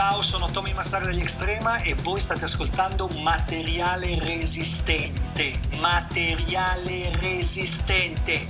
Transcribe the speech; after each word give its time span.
Ciao, 0.00 0.22
sono 0.22 0.50
Tommy 0.50 0.72
Massaro 0.72 1.04
degli 1.04 1.20
Extrema 1.20 1.82
e 1.82 1.92
voi 1.92 2.20
state 2.20 2.44
ascoltando 2.44 3.06
Materiale 3.18 4.18
Resistente. 4.18 5.60
Materiale 5.78 7.14
Resistente. 7.18 8.46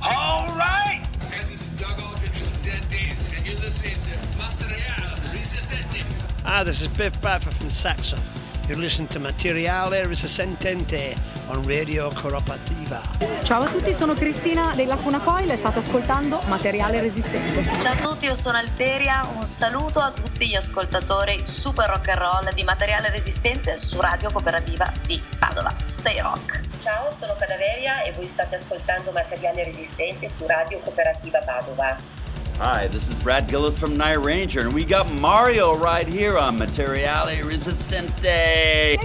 Alright! 0.00 1.08
This 1.30 1.52
is 1.52 1.70
Doug 1.70 1.98
Aldrich 2.00 2.38
with 2.42 2.62
Dead 2.62 2.86
Days, 2.88 3.30
and 3.34 3.46
you're 3.46 3.58
listening 3.60 3.96
to 4.02 4.10
Materiale 4.36 5.16
Resistente. 5.32 6.04
Ah, 6.44 6.62
this 6.64 6.82
is 6.82 6.88
Biff 6.88 7.18
Buffer 7.22 7.50
from 7.50 7.70
Saxon. 7.70 8.49
You're 8.70 8.80
listening 8.80 9.10
to 9.10 9.18
Materiale 9.18 10.06
Resistente 10.06 11.16
on 11.48 11.66
Radio 11.66 12.08
Cooperativa. 12.14 13.02
Ciao 13.42 13.62
a 13.62 13.66
tutti, 13.66 13.92
sono 13.92 14.14
Cristina 14.14 14.72
dei 14.76 14.86
Lacuna 14.86 15.18
Coil 15.18 15.50
e 15.50 15.56
state 15.56 15.80
ascoltando 15.80 16.40
Materiale 16.46 17.00
Resistente. 17.00 17.64
Ciao 17.80 17.94
a 17.94 17.96
tutti, 17.96 18.26
io 18.26 18.34
sono 18.34 18.58
Alteria, 18.58 19.28
un 19.34 19.44
saluto 19.44 19.98
a 19.98 20.12
tutti 20.12 20.46
gli 20.46 20.54
ascoltatori 20.54 21.44
super 21.44 21.88
rock 21.88 22.10
and 22.10 22.18
roll 22.18 22.54
di 22.54 22.62
Materiale 22.62 23.10
Resistente 23.10 23.76
su 23.76 24.00
Radio 24.00 24.30
Cooperativa 24.30 24.92
di 25.04 25.20
Padova. 25.36 25.74
Stay 25.82 26.20
rock! 26.20 26.60
Ciao, 26.80 27.10
sono 27.10 27.34
Cadaveria 27.36 28.02
e 28.02 28.12
voi 28.12 28.28
state 28.28 28.54
ascoltando 28.54 29.10
Materiale 29.10 29.64
Resistente 29.64 30.28
su 30.28 30.46
Radio 30.46 30.78
Cooperativa 30.78 31.40
Padova. 31.40 32.19
Hi, 32.60 32.88
this 32.88 33.08
is 33.08 33.14
Brad 33.22 33.48
Gillis 33.48 33.78
from 33.80 33.96
Night 33.96 34.22
Ranger, 34.22 34.60
and 34.60 34.74
we 34.74 34.84
got 34.84 35.10
Mario 35.10 35.74
right 35.74 36.06
here 36.06 36.36
on 36.36 36.58
Materiale 36.58 37.40
Resistente. 37.40 38.98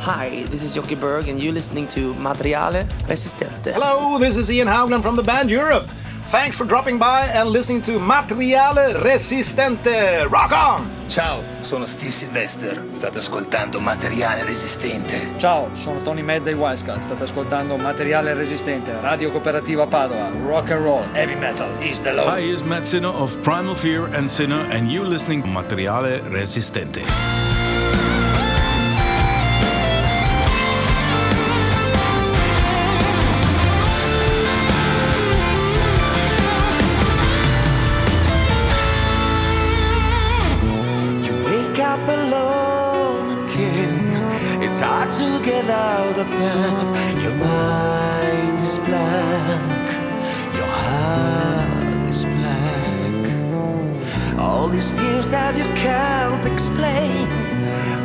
Hi, 0.00 0.44
this 0.48 0.62
is 0.62 0.72
Jockey 0.72 0.94
Berg, 0.94 1.28
and 1.28 1.38
you're 1.38 1.52
listening 1.52 1.86
to 1.88 2.14
Materiale 2.14 2.88
Resistente. 3.06 3.74
Hello, 3.74 4.16
this 4.18 4.38
is 4.38 4.50
Ian 4.50 4.68
Howland 4.68 5.02
from 5.02 5.14
the 5.14 5.22
band 5.22 5.50
Europe. 5.50 5.84
Thanks 6.26 6.56
for 6.56 6.66
dropping 6.66 6.98
by 6.98 7.26
and 7.32 7.50
listening 7.50 7.82
to 7.82 7.98
Materiale 7.98 8.94
Resistente. 8.94 10.26
Rock 10.28 10.52
on! 10.52 10.90
Ciao, 11.06 11.38
sono 11.60 11.86
Steve 11.86 12.12
Sylvester, 12.12 12.82
state 12.92 13.18
ascoltando 13.18 13.78
Materiale 13.78 14.42
Resistente. 14.42 15.34
Ciao, 15.36 15.68
sono 15.74 16.00
Tony 16.02 16.22
Mad 16.22 16.42
dei 16.42 16.54
Wisecat, 16.54 17.02
state 17.02 17.22
ascoltando 17.22 17.76
Materiale 17.76 18.34
Resistente, 18.34 18.98
Radio 19.00 19.30
Cooperativa 19.30 19.86
Padova, 19.86 20.32
Rock 20.44 20.70
and 20.70 20.82
Roll, 20.82 21.04
Heavy 21.12 21.36
Metal 21.36 21.68
is 21.80 22.00
the 22.00 22.12
law. 22.12 22.26
Hi, 22.26 22.40
is 22.40 22.62
Matt 22.62 22.86
Sinner 22.86 23.12
of 23.12 23.36
Primal 23.42 23.74
Fear 23.74 24.08
and 24.14 24.28
Sinner, 24.28 24.66
and 24.70 24.90
you 24.90 25.04
listening 25.04 25.42
to 25.42 25.48
Materiale 25.48 26.20
Resistente. 26.30 27.43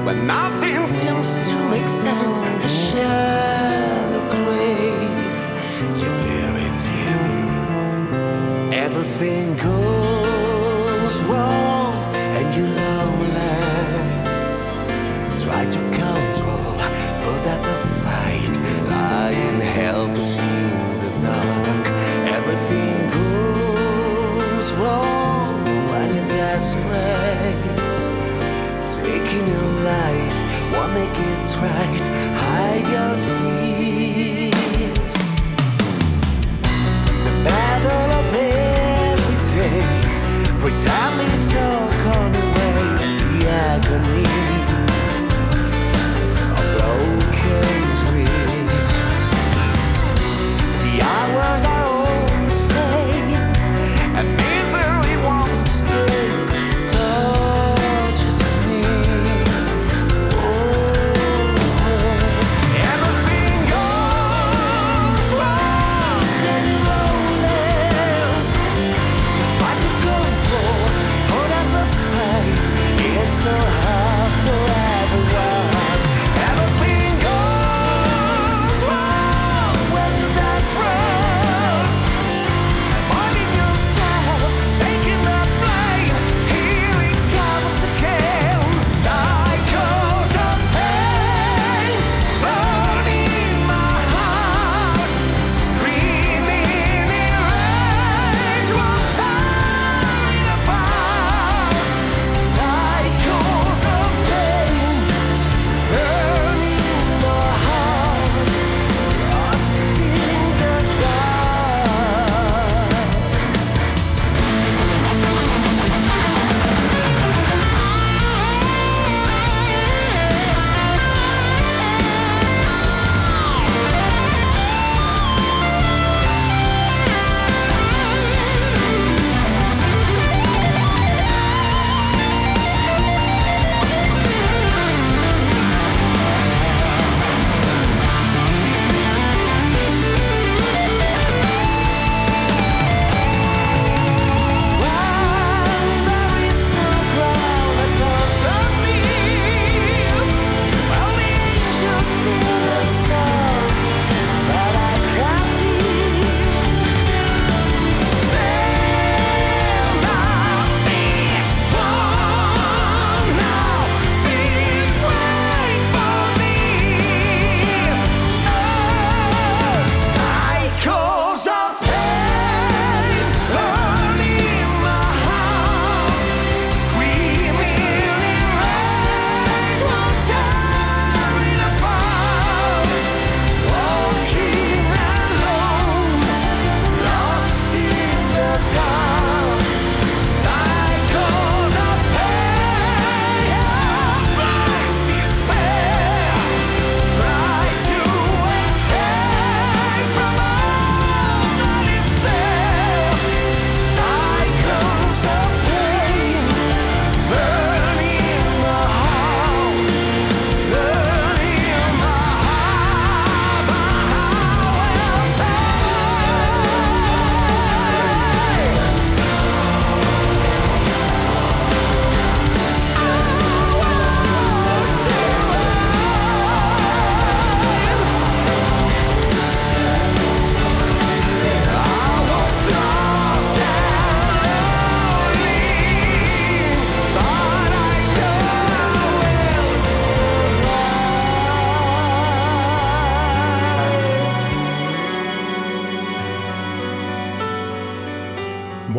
when 0.10 0.28
I 0.32 0.59
won't 30.80 30.94
make 30.94 31.10
it 31.10 31.50
right. 31.62 32.06
Hide 32.42 32.88
your 32.95 33.14
tears. 33.26 35.17
The 37.26 37.34
battle 37.44 38.10
of 38.20 38.34
every 38.36 39.38
day. 39.56 40.00
It's 41.36 41.54
all 41.54 41.89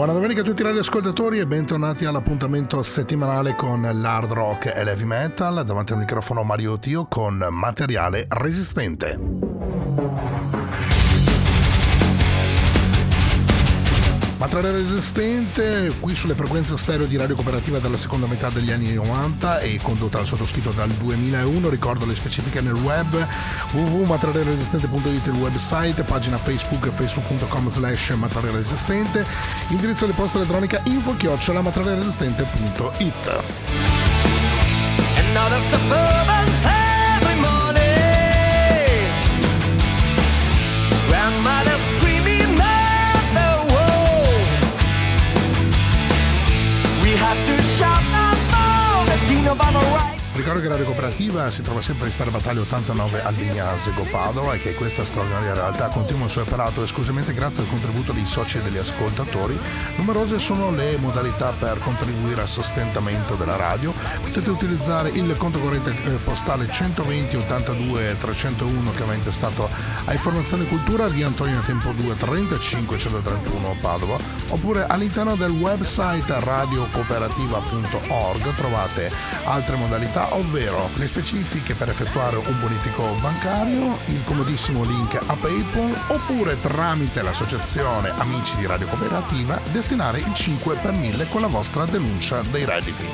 Buona 0.01 0.15
domenica 0.15 0.41
a 0.41 0.45
tutti 0.45 0.63
i 0.63 0.65
radioascoltatori 0.65 1.41
e 1.41 1.47
bentornati 1.47 2.07
all'appuntamento 2.07 2.81
settimanale 2.81 3.55
con 3.55 3.83
l'hard 3.83 4.33
rock 4.33 4.75
e 4.75 4.83
l'heavy 4.83 5.05
metal. 5.05 5.63
Davanti 5.63 5.93
al 5.93 5.99
microfono 5.99 6.43
Mario 6.43 6.79
Tio 6.79 7.05
con 7.05 7.47
materiale 7.51 8.25
resistente. 8.31 9.50
Materiale 14.41 14.79
resistente 14.79 15.93
qui 16.01 16.15
sulle 16.15 16.35
frequenze 16.35 16.75
stereo 16.79 17.05
di 17.05 17.19
Radio 17.19 17.35
Cooperativa 17.35 17.79
dalla 17.79 17.99
seconda 17.99 18.27
metà 18.27 18.49
degli 18.49 18.71
anni 18.73 18.91
90 18.95 19.59
e 19.59 19.79
condotta 19.83 20.19
al 20.19 20.25
sottoscritto 20.25 20.71
dal 20.71 20.89
2001. 20.89 21.69
Ricordo 21.69 22.07
le 22.07 22.15
specifiche 22.15 22.63
nel 22.63 22.73
web 22.73 23.23
www.materialeresistente.it 23.73 25.27
il 25.27 25.37
website, 25.37 26.03
pagina 26.05 26.39
Facebook 26.39 26.89
facebook.com 26.89 27.69
slash 27.69 28.09
materialeresistente, 28.13 29.27
indirizzo 29.69 30.07
di 30.07 30.13
posta 30.13 30.39
elettronica 30.39 30.81
info 30.85 31.15
chiocciola 31.15 31.61
materialeresistente.it. 31.61 33.43
Another 35.19 35.61
suburban 35.61 36.60
all 49.51 49.57
the 49.57 49.65
Tino 49.65 49.73
by 49.73 49.73
the 49.73 49.79
right. 49.79 50.10
Ricordo 50.41 50.63
che 50.63 50.69
Radio 50.69 50.87
Cooperativa 50.87 51.51
si 51.51 51.61
trova 51.61 51.83
sempre 51.83 52.07
in 52.07 52.13
Star 52.13 52.31
Battaglia 52.31 52.63
89 52.63 53.23
a 53.23 53.31
Vignasego 53.31 54.05
Padova 54.05 54.55
e 54.55 54.59
che 54.59 54.73
questa 54.73 55.05
straordinaria 55.05 55.53
realtà 55.53 55.89
continua 55.89 56.25
il 56.25 56.31
suo 56.31 56.41
operato 56.41 56.83
esclusivamente 56.83 57.35
grazie 57.35 57.63
al 57.63 57.69
contributo 57.69 58.13
dei 58.13 58.25
soci 58.25 58.57
e 58.57 58.63
degli 58.63 58.79
ascoltatori. 58.79 59.59
Numerose 59.97 60.39
sono 60.39 60.71
le 60.71 60.97
modalità 60.97 61.53
per 61.53 61.77
contribuire 61.81 62.41
al 62.41 62.49
sostentamento 62.49 63.35
della 63.35 63.57
radio. 63.57 63.93
Potete 64.23 64.49
utilizzare 64.49 65.11
il 65.11 65.37
conto 65.37 65.61
corrente 65.61 65.95
eh, 66.07 66.13
postale 66.25 66.71
120 66.71 67.37
82 67.37 68.17
301 68.19 68.93
che 68.93 69.05
va 69.05 69.13
intestato 69.13 69.69
a 70.07 70.13
Informazione 70.15 70.65
Cultura 70.65 71.07
via 71.09 71.27
Antonio 71.27 71.61
Tempo 71.61 71.93
2 71.93 72.15
35 72.15 72.97
131 72.97 73.77
Padova 73.83 74.17
oppure 74.49 74.87
all'interno 74.87 75.37
del 75.37 75.51
website 75.51 76.41
radiocooperativa.org 76.41 78.55
trovate 78.55 79.13
altre 79.45 79.77
modalità 79.77 80.29
ovvero 80.31 80.89
le 80.95 81.07
specifiche 81.07 81.75
per 81.75 81.89
effettuare 81.89 82.37
un 82.37 82.61
bonifico 82.61 83.15
bancario, 83.21 83.99
il 84.07 84.23
comodissimo 84.25 84.85
link 84.85 85.15
a 85.15 85.35
PayPal 85.35 85.95
oppure 86.09 86.61
tramite 86.61 87.23
l'associazione 87.23 88.11
Amici 88.19 88.57
di 88.57 88.67
Radio 88.67 88.87
Cooperativa 88.87 89.61
destinare 89.73 90.19
il 90.19 90.35
5 90.35 90.77
per 90.77 90.93
1000 90.93 91.29
con 91.29 91.41
la 91.41 91.49
vostra 91.49 91.85
denuncia 91.85 92.43
dei 92.51 92.65
redditi. 92.65 93.07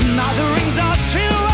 Another 0.00 0.58
industrial. 0.58 1.52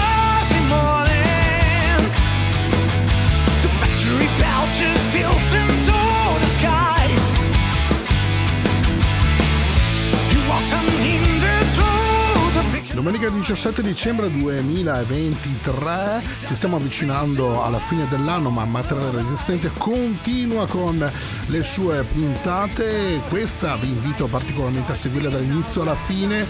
Domenica 12.99 13.29
17 13.29 13.81
dicembre 13.81 14.29
2023 14.29 16.21
ci 16.49 16.57
stiamo 16.57 16.75
avvicinando 16.75 17.63
alla 17.63 17.79
fine 17.79 18.09
dell'anno 18.09 18.51
ma 18.51 18.65
Materiale 18.65 19.23
Resistente 19.23 19.71
continua 19.79 20.67
con 20.67 20.99
le 21.47 21.63
sue 21.63 22.03
puntate. 22.03 23.21
Questa 23.29 23.77
vi 23.77 23.91
invito 23.91 24.27
particolarmente 24.27 24.91
a 24.91 24.95
seguirla 24.97 25.29
dall'inizio 25.29 25.83
alla 25.83 25.95
fine 25.95 26.45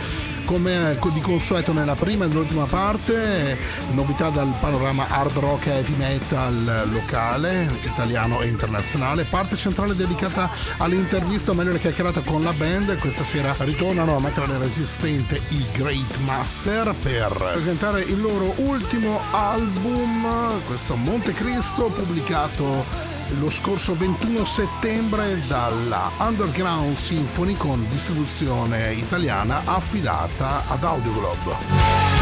come 0.48 0.96
di 1.12 1.20
consueto 1.20 1.74
nella 1.74 1.94
prima 1.94 2.24
e 2.24 2.28
nell'ultima 2.28 2.64
parte 2.64 3.58
novità 3.92 4.30
dal 4.30 4.50
panorama 4.58 5.06
hard 5.06 5.36
rock 5.36 5.66
e 5.66 5.72
heavy 5.72 5.94
metal 5.96 6.88
locale 6.90 7.70
italiano 7.82 8.40
e 8.40 8.46
internazionale. 8.46 9.24
Parte 9.24 9.56
centrale 9.56 9.94
dedicata 9.94 10.48
all'intervista 10.78 11.50
o 11.50 11.54
meglio 11.54 11.72
la 11.72 11.78
chiacchierata 11.78 12.20
con 12.20 12.42
la 12.42 12.54
band. 12.54 12.96
Questa 12.98 13.24
sera 13.24 13.54
ritornano 13.58 14.16
a 14.16 14.20
Materiale 14.20 14.56
Resistente 14.56 15.38
i 15.50 15.66
Great 15.74 16.16
Master 16.24 16.94
per 16.94 17.50
presentare 17.52 18.00
il 18.00 18.18
loro 18.18 18.54
ultimo 18.56 19.20
album, 19.32 20.26
questo 20.66 20.96
Monte 20.96 21.34
Cristo, 21.34 21.88
pubblicato 21.94 23.17
lo 23.36 23.50
scorso 23.50 23.94
21 23.94 24.44
settembre 24.44 25.40
dalla 25.46 26.10
Underground 26.18 26.96
Symphony 26.96 27.54
con 27.54 27.86
distribuzione 27.88 28.94
italiana 28.94 29.62
affidata 29.64 30.64
ad 30.66 30.82
Audioglobe. 30.82 32.17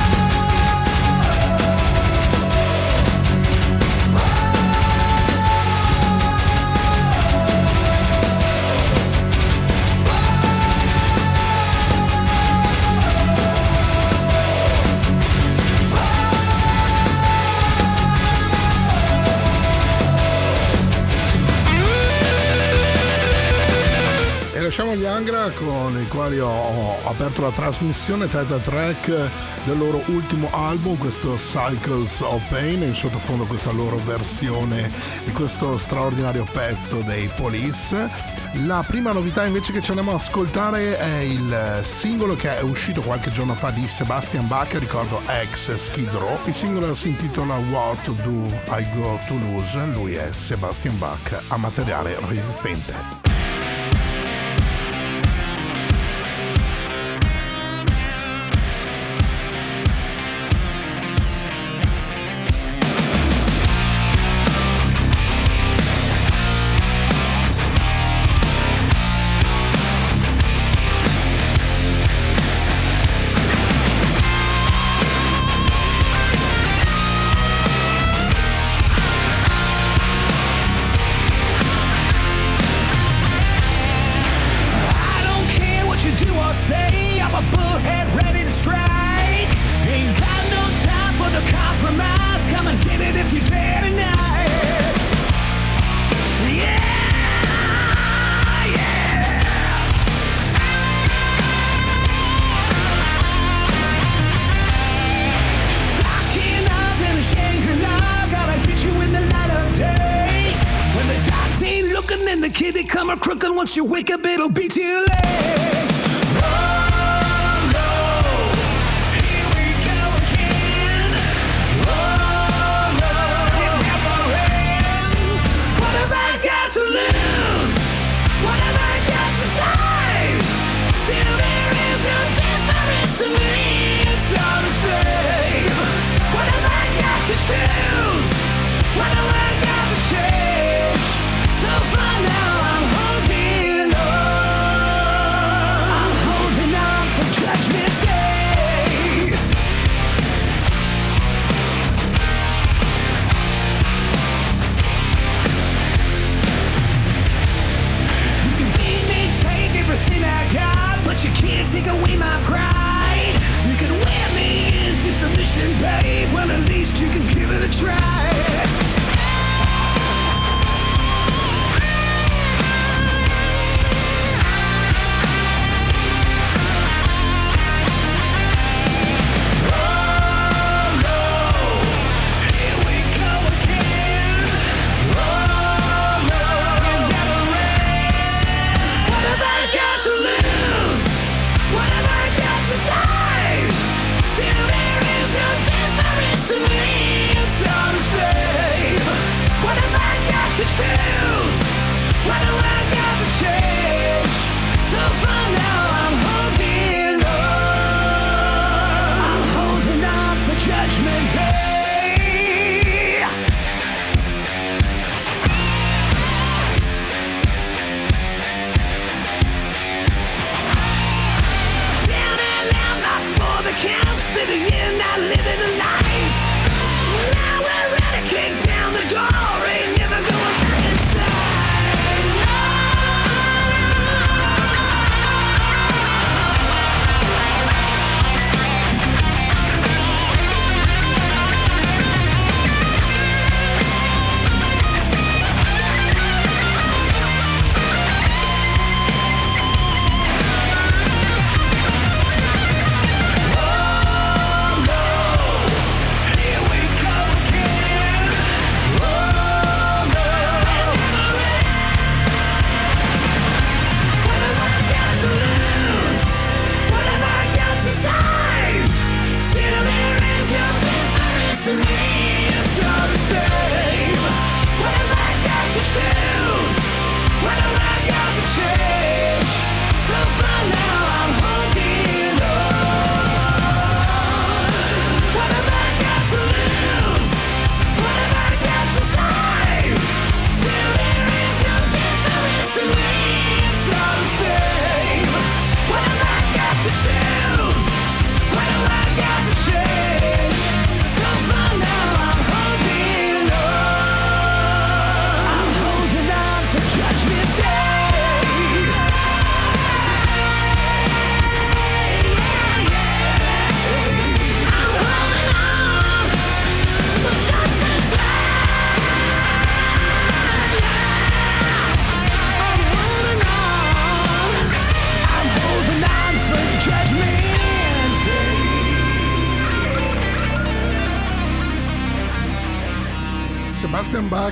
Quali 26.16 26.38
ho, 26.40 26.48
ho 26.48 27.08
aperto 27.10 27.42
la 27.42 27.50
trasmissione 27.50 28.26
title 28.26 28.62
track 28.62 29.28
del 29.64 29.76
loro 29.76 30.02
ultimo 30.06 30.48
album, 30.50 30.96
questo 30.96 31.34
Cycles 31.34 32.20
of 32.20 32.40
Pain, 32.48 32.80
in 32.80 32.94
sottofondo 32.94 33.44
questa 33.44 33.70
loro 33.70 33.98
versione 33.98 34.90
di 35.24 35.32
questo 35.32 35.76
straordinario 35.76 36.46
pezzo 36.50 37.02
dei 37.02 37.30
Police. 37.36 38.08
La 38.64 38.82
prima 38.86 39.12
novità 39.12 39.44
invece 39.44 39.74
che 39.74 39.82
ci 39.82 39.90
andiamo 39.90 40.12
ad 40.12 40.20
ascoltare 40.20 40.96
è 40.96 41.18
il 41.18 41.80
singolo 41.82 42.34
che 42.34 42.56
è 42.56 42.62
uscito 42.62 43.02
qualche 43.02 43.30
giorno 43.30 43.52
fa 43.52 43.70
di 43.70 43.86
Sebastian 43.86 44.48
Bach, 44.48 44.72
ricordo 44.78 45.20
ex 45.26 45.74
Skid 45.74 46.08
Row. 46.12 46.38
Il 46.46 46.54
singolo 46.54 46.94
si 46.94 47.08
intitola 47.08 47.56
What 47.56 48.08
Do 48.22 48.46
I 48.74 48.86
Go 48.94 49.18
To 49.26 49.34
Lose? 49.34 49.84
Lui 49.92 50.14
è 50.14 50.32
Sebastian 50.32 50.96
Bach 50.96 51.42
a 51.48 51.58
materiale 51.58 52.16
resistente. 52.26 53.25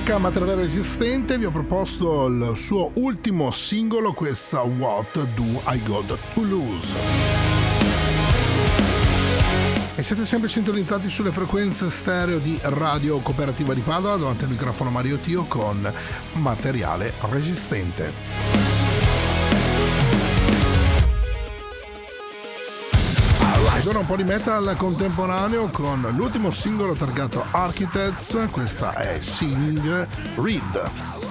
H, 0.05 0.19
materiale 0.19 0.53
resistente, 0.53 1.35
vi 1.35 1.45
ho 1.45 1.51
proposto 1.51 2.27
il 2.27 2.51
suo 2.57 2.91
ultimo 2.93 3.49
singolo, 3.49 4.13
questa 4.13 4.61
What 4.61 5.19
Do 5.33 5.61
I 5.65 5.81
Got 5.81 6.15
To 6.35 6.43
Lose? 6.43 6.93
E 9.95 10.03
siete 10.03 10.23
sempre 10.25 10.47
sintonizzati 10.47 11.09
sulle 11.09 11.31
frequenze 11.31 11.89
stereo 11.89 12.37
di 12.37 12.55
Radio 12.61 13.17
Cooperativa 13.21 13.73
di 13.73 13.81
Padova 13.81 14.15
davanti 14.15 14.43
al 14.43 14.51
microfono 14.51 14.91
Mario 14.91 15.17
Tio 15.17 15.45
con 15.45 15.91
materiale 16.33 17.13
resistente. 17.31 18.74
Torna 23.85 23.99
un 23.99 24.07
po' 24.07 24.15
di 24.15 24.23
metal 24.23 24.73
contemporaneo 24.79 25.67
con 25.67 26.01
l'ultimo 26.15 26.49
singolo 26.49 26.93
targato 26.93 27.45
Architects, 27.51 28.47
questa 28.49 28.95
è 28.95 29.21
Sing 29.21 30.07
Read. 30.37 31.24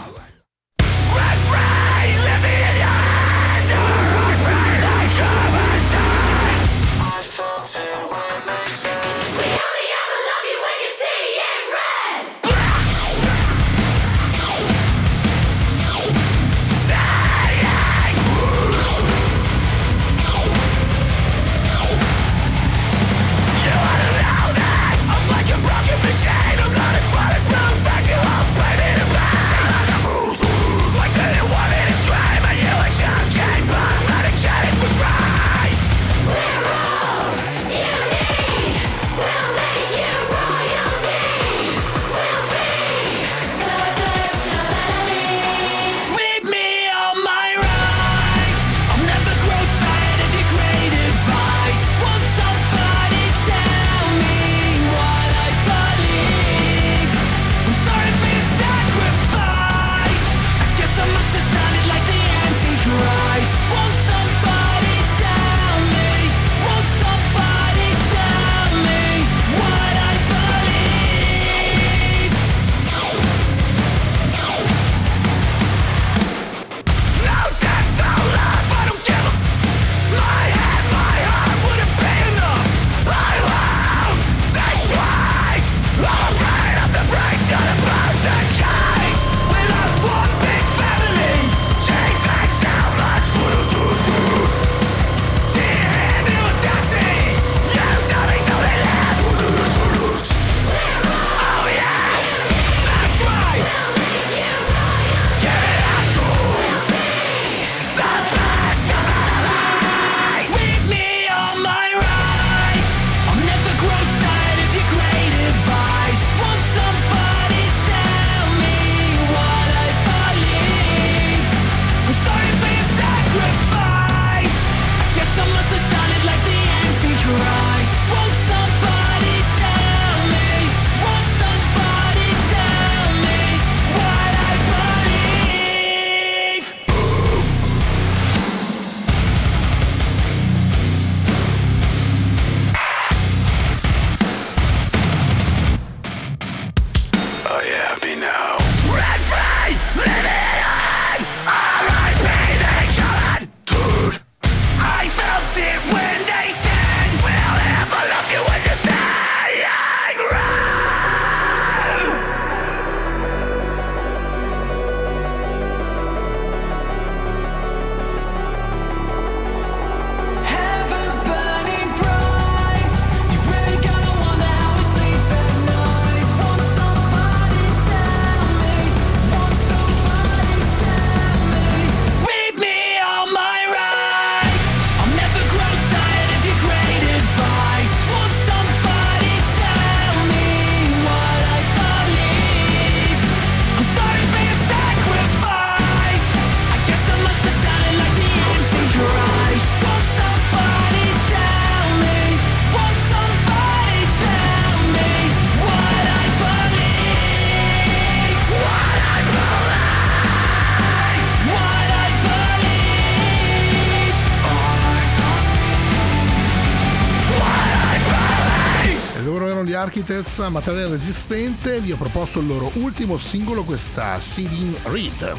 Raiders, 220.06 220.38
materiale 220.50 220.88
resistente, 220.88 221.80
vi 221.80 221.90
ho 221.90 221.96
proposto 221.96 222.38
il 222.38 222.46
loro 222.46 222.70
ultimo 222.74 223.16
singolo, 223.16 223.64
questa 223.64 224.20
Sidin 224.20 224.76
Reed. 224.82 225.32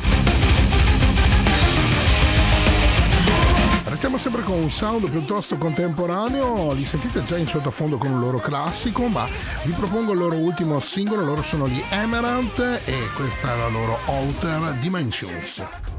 Restiamo 3.83 4.17
sempre 4.17 4.41
con 4.41 4.57
un 4.57 4.71
sound 4.71 5.07
piuttosto 5.07 5.55
contemporaneo, 5.57 6.73
li 6.73 6.83
sentite 6.83 7.23
già 7.23 7.37
in 7.37 7.47
sottofondo 7.47 7.97
con 7.97 8.09
un 8.09 8.19
loro 8.19 8.39
classico, 8.39 9.05
ma 9.05 9.27
vi 9.65 9.71
propongo 9.73 10.13
il 10.13 10.17
loro 10.17 10.35
ultimo 10.35 10.79
singolo, 10.79 11.23
loro 11.23 11.43
sono 11.43 11.67
gli 11.67 11.83
Emerald 11.91 12.81
e 12.85 13.09
questa 13.13 13.53
è 13.53 13.57
la 13.57 13.67
loro 13.67 13.99
Outer 14.05 14.73
Dimensions. 14.79 15.94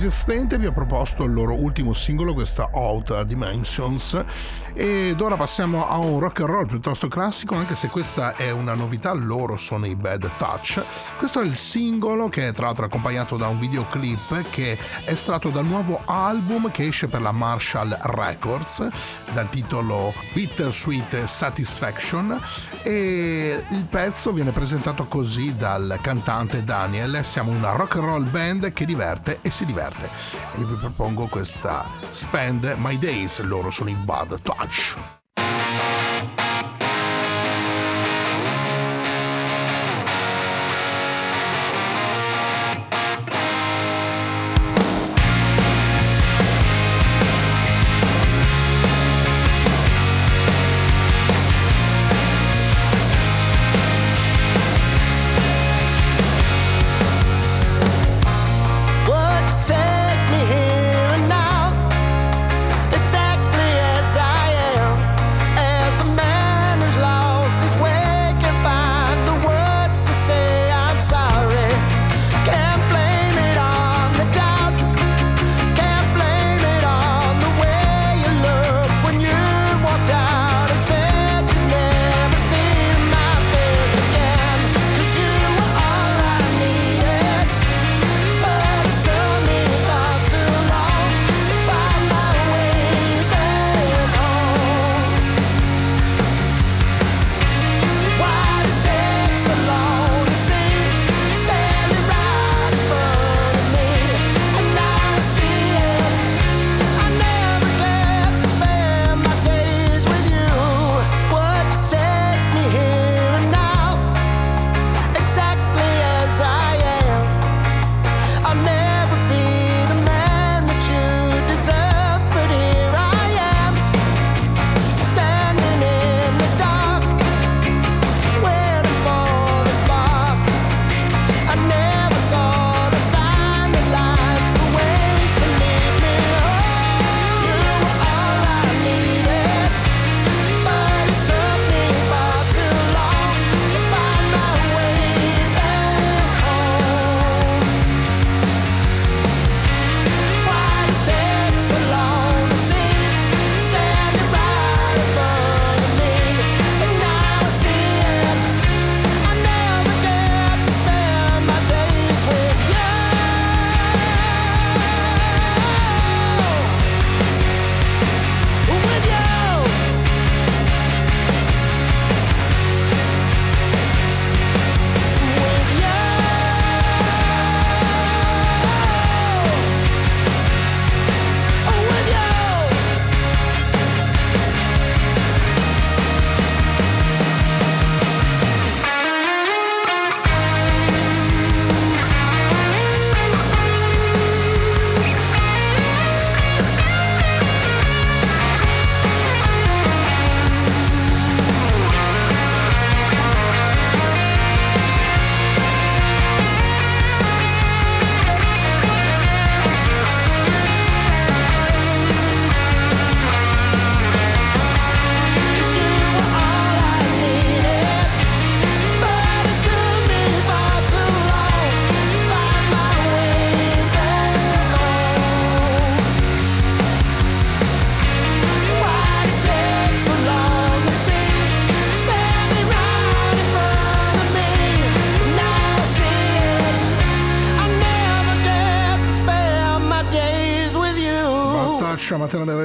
resistente 0.00 0.56
vi 0.56 0.64
ho 0.64 0.72
proposto 0.72 1.24
il 1.24 1.32
loro 1.34 1.52
ultimo 1.52 1.92
singolo, 1.92 2.32
questa 2.32 2.70
Outer 2.72 3.26
Dimensions. 3.26 4.24
Ed 4.72 5.20
ora 5.20 5.36
passiamo 5.36 5.86
a 5.86 5.98
un 5.98 6.18
rock 6.20 6.40
and 6.40 6.48
roll 6.48 6.66
piuttosto 6.66 7.06
classico, 7.08 7.54
anche 7.54 7.74
se 7.74 7.88
questa 7.88 8.34
è 8.34 8.50
una 8.50 8.72
novità, 8.72 9.12
loro 9.12 9.58
sono 9.58 9.84
i 9.84 9.94
Bad 9.94 10.30
Touch. 10.38 10.82
Questo 11.18 11.40
è 11.40 11.44
il 11.44 11.54
singolo 11.56 12.30
che 12.30 12.48
è 12.48 12.52
tra 12.52 12.66
l'altro 12.66 12.86
accompagnato 12.86 13.36
da 13.36 13.48
un 13.48 13.58
videoclip 13.58 14.48
che 14.48 14.78
è 15.04 15.10
estratto 15.10 15.50
dal 15.50 15.66
nuovo 15.66 16.00
album 16.06 16.70
che 16.70 16.86
esce 16.86 17.08
per 17.08 17.20
la 17.20 17.32
Marshall 17.32 17.94
Records, 18.00 18.88
dal 19.34 19.50
titolo 19.50 20.14
Bittersweet 20.32 21.24
Satisfaction. 21.24 22.40
E 22.82 23.62
il 23.68 23.84
pezzo 23.84 24.32
viene 24.32 24.52
presentato 24.52 25.04
così 25.04 25.54
dal 25.58 25.98
cantante 26.00 26.64
Daniel. 26.64 27.22
Siamo 27.22 27.50
una 27.50 27.72
rock 27.72 27.96
and 27.96 28.04
roll 28.04 28.30
band 28.30 28.72
che 28.72 28.86
diverte 28.86 29.40
e 29.42 29.50
si 29.50 29.66
diverte 29.66 29.89
e 29.98 30.64
vi 30.64 30.74
propongo 30.74 31.26
questa 31.26 31.86
Spend 32.10 32.74
My 32.78 32.98
Days, 32.98 33.40
loro 33.40 33.70
sono 33.70 33.90
i 33.90 33.94
Bad 33.94 34.40
Touch. 34.42 35.19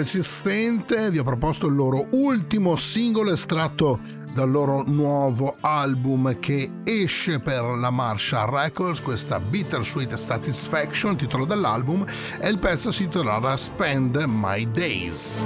Resistente 0.05 1.09
vi 1.09 1.17
ho 1.17 1.23
proposto 1.23 1.65
il 1.65 1.73
loro 1.73 2.09
ultimo 2.11 2.75
singolo 2.75 3.31
estratto 3.31 3.99
dal 4.33 4.51
loro 4.51 4.83
nuovo 4.85 5.55
album 5.61 6.37
che 6.37 6.69
esce 6.83 7.39
per 7.39 7.63
la 7.63 7.89
Marshall 7.89 8.47
Records, 8.47 9.01
questa 9.01 9.39
Bittersweet 9.39 10.13
Satisfaction, 10.13 11.15
titolo 11.15 11.45
dell'album, 11.45 12.05
e 12.39 12.47
il 12.49 12.59
pezzo 12.59 12.91
si 12.91 13.03
intitolerà 13.05 13.57
Spend 13.57 14.23
My 14.27 14.69
Days. 14.69 15.43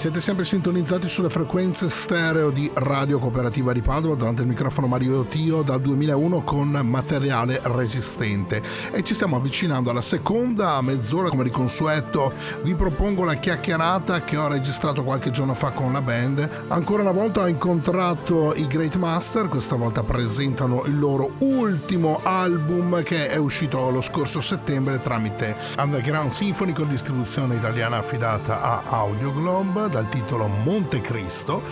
Siete 0.00 0.22
sempre 0.22 0.46
sintonizzati 0.46 1.10
sulle 1.10 1.28
frequenze 1.28 1.90
stereo 1.90 2.48
di 2.48 2.70
Radio 2.72 3.18
Cooperativa 3.18 3.74
di 3.74 3.82
Padova, 3.82 4.14
davanti 4.14 4.40
al 4.40 4.46
microfono 4.46 4.86
Mario 4.86 5.24
Tio 5.24 5.60
dal 5.60 5.78
2001 5.78 6.40
con 6.40 6.70
materiale 6.70 7.60
resistente. 7.64 8.62
E 8.92 9.02
ci 9.02 9.12
stiamo 9.12 9.36
avvicinando 9.36 9.90
alla 9.90 10.00
seconda 10.00 10.80
mezz'ora, 10.80 11.28
come 11.28 11.44
di 11.44 11.50
consueto. 11.50 12.32
Vi 12.62 12.74
propongo 12.74 13.24
la 13.24 13.34
chiacchierata 13.34 14.22
che 14.22 14.38
ho 14.38 14.48
registrato 14.48 15.04
qualche 15.04 15.30
giorno 15.30 15.52
fa 15.52 15.68
con 15.68 15.92
la 15.92 16.00
band. 16.00 16.48
Ancora 16.68 17.02
una 17.02 17.12
volta 17.12 17.42
ho 17.42 17.46
incontrato 17.46 18.54
i 18.54 18.66
Great 18.66 18.96
Master, 18.96 19.48
questa 19.48 19.76
volta 19.76 20.02
presentano 20.02 20.82
il 20.86 20.98
loro 20.98 21.32
ultimo 21.40 22.20
album 22.22 23.02
che 23.02 23.28
è 23.28 23.36
uscito 23.36 23.90
lo 23.90 24.00
scorso 24.00 24.40
settembre 24.40 24.98
tramite 24.98 25.54
Underground 25.76 26.30
Symphony 26.30 26.72
con 26.72 26.88
distribuzione 26.88 27.56
italiana 27.56 27.98
affidata 27.98 28.62
a 28.62 28.82
Audio 28.88 29.30
Globe 29.34 29.88
dal 29.90 30.08
titolo 30.08 30.46
Monte 30.46 31.00
Cristo 31.00 31.62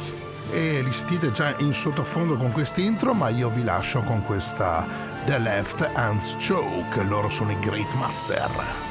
e 0.51 0.83
li 0.83 0.93
sentite 0.93 1.31
già 1.33 1.55
in 1.59 1.73
sottofondo 1.73 2.37
con 2.37 2.53
quest'intro 2.53 3.15
ma 3.15 3.29
io 3.29 3.49
vi 3.49 3.65
lascio 3.65 4.01
con 4.01 4.25
questa 4.25 4.87
The 5.25 5.39
Left 5.39 5.89
Hands 5.95 6.37
Choke 6.37 7.03
loro 7.03 7.29
sono 7.29 7.53
i 7.53 7.59
Great 7.61 7.93
Master 7.95 8.88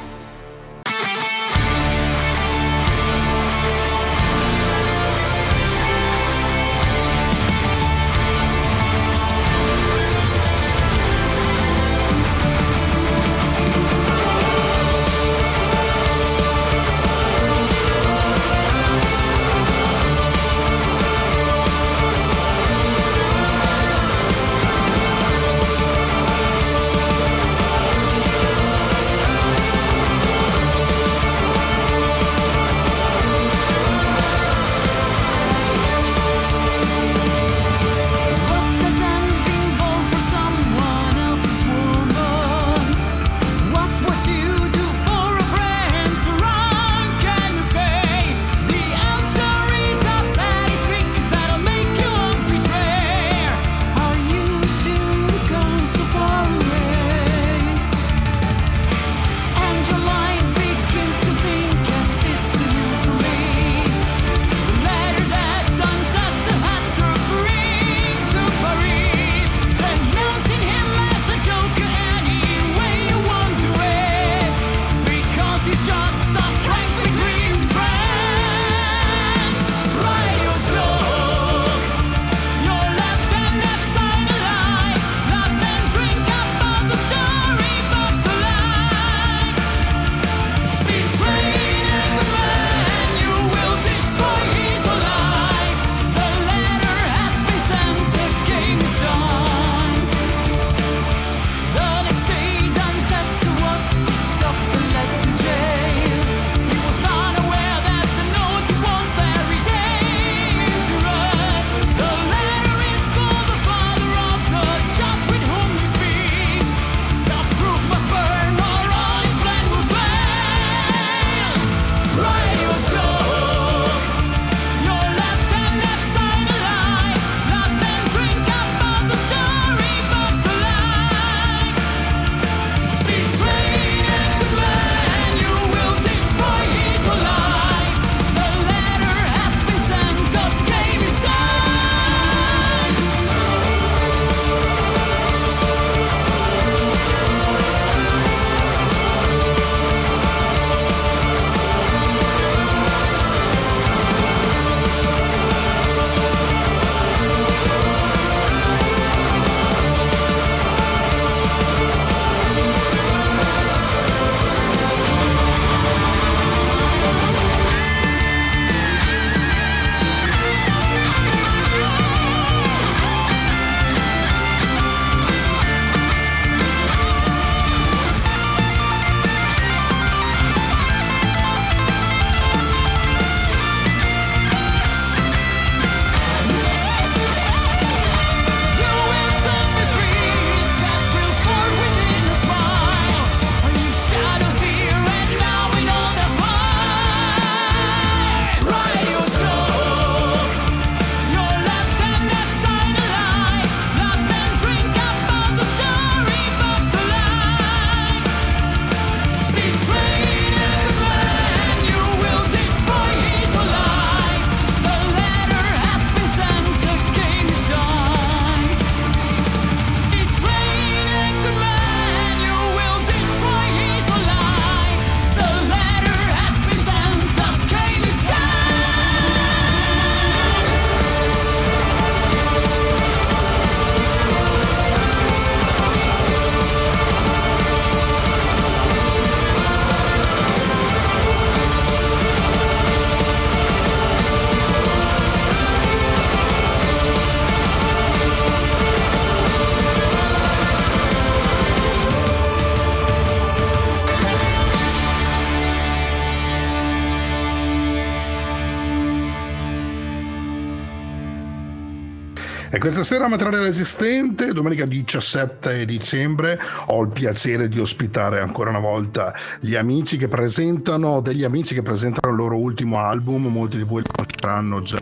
questa 262.90 263.04
sera 263.04 263.28
Materiale 263.28 263.64
Resistente, 263.64 264.54
domenica 264.54 264.86
17 264.86 265.84
dicembre, 265.84 266.58
ho 266.86 267.02
il 267.02 267.08
piacere 267.08 267.68
di 267.68 267.78
ospitare 267.78 268.40
ancora 268.40 268.70
una 268.70 268.78
volta 268.78 269.34
gli 269.60 269.74
amici 269.74 270.16
che 270.16 270.26
presentano, 270.26 271.20
degli 271.20 271.44
amici 271.44 271.74
che 271.74 271.82
presentano 271.82 272.32
il 272.32 272.40
loro 272.40 272.56
ultimo 272.56 272.98
album, 272.98 273.48
molti 273.48 273.76
di 273.76 273.82
voi 273.82 274.00
lo 274.00 274.10
conosceranno 274.14 274.80
già. 274.80 274.96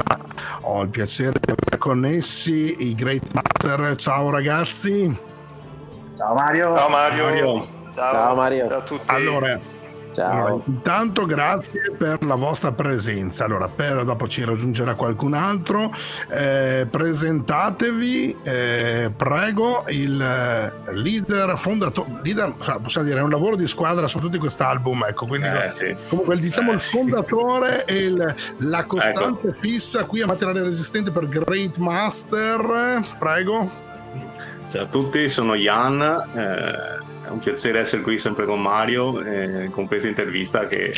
Ho 0.62 0.82
il 0.82 0.88
piacere 0.88 1.38
di 1.40 1.52
avere 1.52 1.78
connessi 1.78 2.74
i 2.76 2.96
Great 2.96 3.22
Master. 3.32 3.94
Ciao 3.94 4.30
ragazzi. 4.30 5.16
Ciao 6.16 6.34
Mario. 6.34 6.74
Ciao 6.74 6.88
Mario. 6.88 7.24
Mario. 7.24 7.66
Ciao. 7.92 8.12
Ciao 8.12 8.34
Mario. 8.34 8.66
Ciao 8.66 8.78
a 8.78 8.82
tutti. 8.82 9.14
Allora, 9.14 9.60
allora, 10.22 10.56
intanto 10.66 11.26
grazie 11.26 11.92
per 11.96 12.22
la 12.24 12.34
vostra 12.34 12.72
presenza. 12.72 13.44
Allora, 13.44 13.68
per, 13.68 14.04
dopo 14.04 14.26
ci 14.28 14.44
raggiungerà 14.44 14.94
qualcun 14.94 15.34
altro. 15.34 15.92
Eh, 16.28 16.86
presentatevi, 16.90 18.36
eh, 18.42 19.12
prego, 19.16 19.84
il 19.88 20.20
eh, 20.20 20.92
leader 20.92 21.56
fondatore. 21.56 22.20
Leader, 22.22 22.54
cioè, 22.62 22.80
possiamo 22.80 23.06
dire, 23.06 23.18
è 23.20 23.22
un 23.22 23.30
lavoro 23.30 23.56
di 23.56 23.66
squadra 23.66 24.06
su 24.06 24.18
tutti 24.18 24.38
quest'album. 24.38 25.04
Ecco, 25.08 25.26
quindi 25.26 25.46
Eh, 25.48 25.70
sì. 25.70 25.94
comunque 26.08 26.38
diciamo 26.38 26.70
Eh, 26.70 26.74
il 26.74 26.80
fondatore 26.80 27.84
e 27.84 27.94
il- 28.04 28.34
la 28.58 28.84
costante 28.84 29.56
fissa 29.58 30.04
qui 30.04 30.22
a 30.22 30.26
materiale 30.26 30.62
resistente 30.62 31.10
per 31.10 31.28
Great 31.28 31.76
Master. 31.78 33.04
Prego. 33.18 33.70
Ciao 34.68 34.82
a 34.82 34.86
tutti, 34.86 35.28
sono 35.28 35.54
Jan. 35.54 37.14
È 37.26 37.30
un 37.30 37.38
piacere 37.38 37.80
essere 37.80 38.02
qui 38.02 38.18
sempre 38.18 38.46
con 38.46 38.62
Mario 38.62 39.20
eh, 39.20 39.68
con 39.70 39.86
questa 39.86 40.08
intervista 40.08 40.66
che 40.66 40.92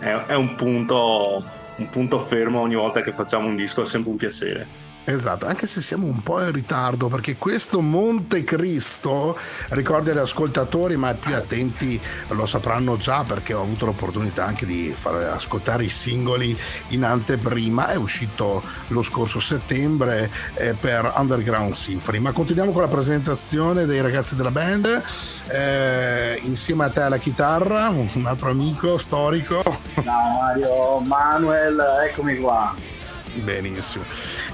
è, 0.00 0.10
è 0.26 0.34
un, 0.34 0.54
punto, 0.56 1.42
un 1.76 1.88
punto 1.88 2.20
fermo 2.20 2.60
ogni 2.60 2.74
volta 2.74 3.00
che 3.00 3.12
facciamo 3.12 3.46
un 3.46 3.56
disco, 3.56 3.82
è 3.82 3.86
sempre 3.86 4.10
un 4.10 4.16
piacere. 4.16 4.66
Esatto, 5.08 5.46
anche 5.46 5.66
se 5.66 5.80
siamo 5.80 6.04
un 6.04 6.22
po' 6.22 6.38
in 6.42 6.52
ritardo 6.52 7.08
perché 7.08 7.36
questo 7.36 7.80
Monte 7.80 8.44
Cristo, 8.44 9.38
ricordi 9.70 10.10
agli 10.10 10.18
ascoltatori, 10.18 10.98
ma 10.98 11.14
più 11.14 11.34
attenti 11.34 11.98
lo 12.28 12.44
sapranno 12.44 12.98
già 12.98 13.22
perché 13.22 13.54
ho 13.54 13.62
avuto 13.62 13.86
l'opportunità 13.86 14.44
anche 14.44 14.66
di 14.66 14.94
far 14.94 15.14
ascoltare 15.24 15.84
i 15.84 15.88
singoli 15.88 16.54
in 16.88 17.04
anteprima, 17.04 17.88
è 17.88 17.94
uscito 17.94 18.62
lo 18.88 19.02
scorso 19.02 19.40
settembre 19.40 20.30
eh, 20.56 20.74
per 20.74 21.10
Underground 21.16 21.72
Symphony. 21.72 22.18
Ma 22.18 22.32
continuiamo 22.32 22.72
con 22.72 22.82
la 22.82 22.88
presentazione 22.88 23.86
dei 23.86 24.02
ragazzi 24.02 24.36
della 24.36 24.50
band, 24.50 25.02
eh, 25.48 26.38
insieme 26.42 26.84
a 26.84 26.90
te 26.90 27.00
alla 27.00 27.16
chitarra, 27.16 27.88
un 27.88 28.26
altro 28.26 28.50
amico 28.50 28.98
storico. 28.98 29.62
Ciao 29.94 30.38
Mario, 30.38 30.98
Manuel, 31.00 31.82
eccomi 32.06 32.36
qua. 32.36 32.97
Benissimo. 33.34 34.04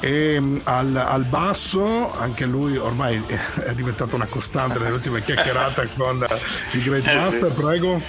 E 0.00 0.38
mm, 0.40 0.56
al, 0.64 0.96
al 0.96 1.24
basso, 1.24 2.16
anche 2.18 2.44
lui 2.44 2.76
ormai 2.76 3.22
è 3.64 3.72
diventato 3.74 4.14
una 4.14 4.26
costante 4.26 4.78
nelle 4.78 4.92
ultime 4.92 5.22
chiacchierate 5.22 5.88
con 5.96 6.24
il 6.72 6.82
Great 6.82 7.06
Eh. 7.06 7.14
Master, 7.16 7.52
prego. 7.52 8.02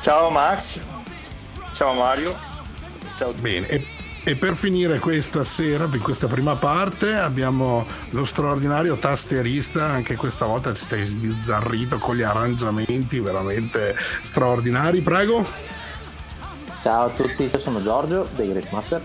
Ciao 0.00 0.30
Max. 0.30 0.80
Ciao 1.72 1.94
Mario. 1.94 2.36
Ciao. 3.16 3.32
Bene. 3.40 3.66
E, 3.68 3.86
e 4.24 4.34
per 4.34 4.56
finire 4.56 4.98
questa 4.98 5.44
sera, 5.44 5.88
in 5.90 6.00
questa 6.00 6.26
prima 6.26 6.56
parte, 6.56 7.14
abbiamo 7.14 7.86
lo 8.10 8.24
straordinario 8.24 8.96
tasterista, 8.96 9.84
anche 9.86 10.16
questa 10.16 10.46
volta 10.46 10.72
ti 10.72 10.80
stai 10.80 11.04
sbizzarrito 11.04 11.98
con 11.98 12.16
gli 12.16 12.22
arrangiamenti 12.22 13.20
veramente 13.20 13.96
straordinari, 14.22 15.00
prego. 15.00 15.46
Ciao 16.82 17.06
a 17.06 17.10
tutti, 17.10 17.48
io 17.50 17.58
sono 17.58 17.82
Giorgio 17.82 18.28
dei 18.36 18.48
Great 18.48 18.70
Master. 18.70 19.00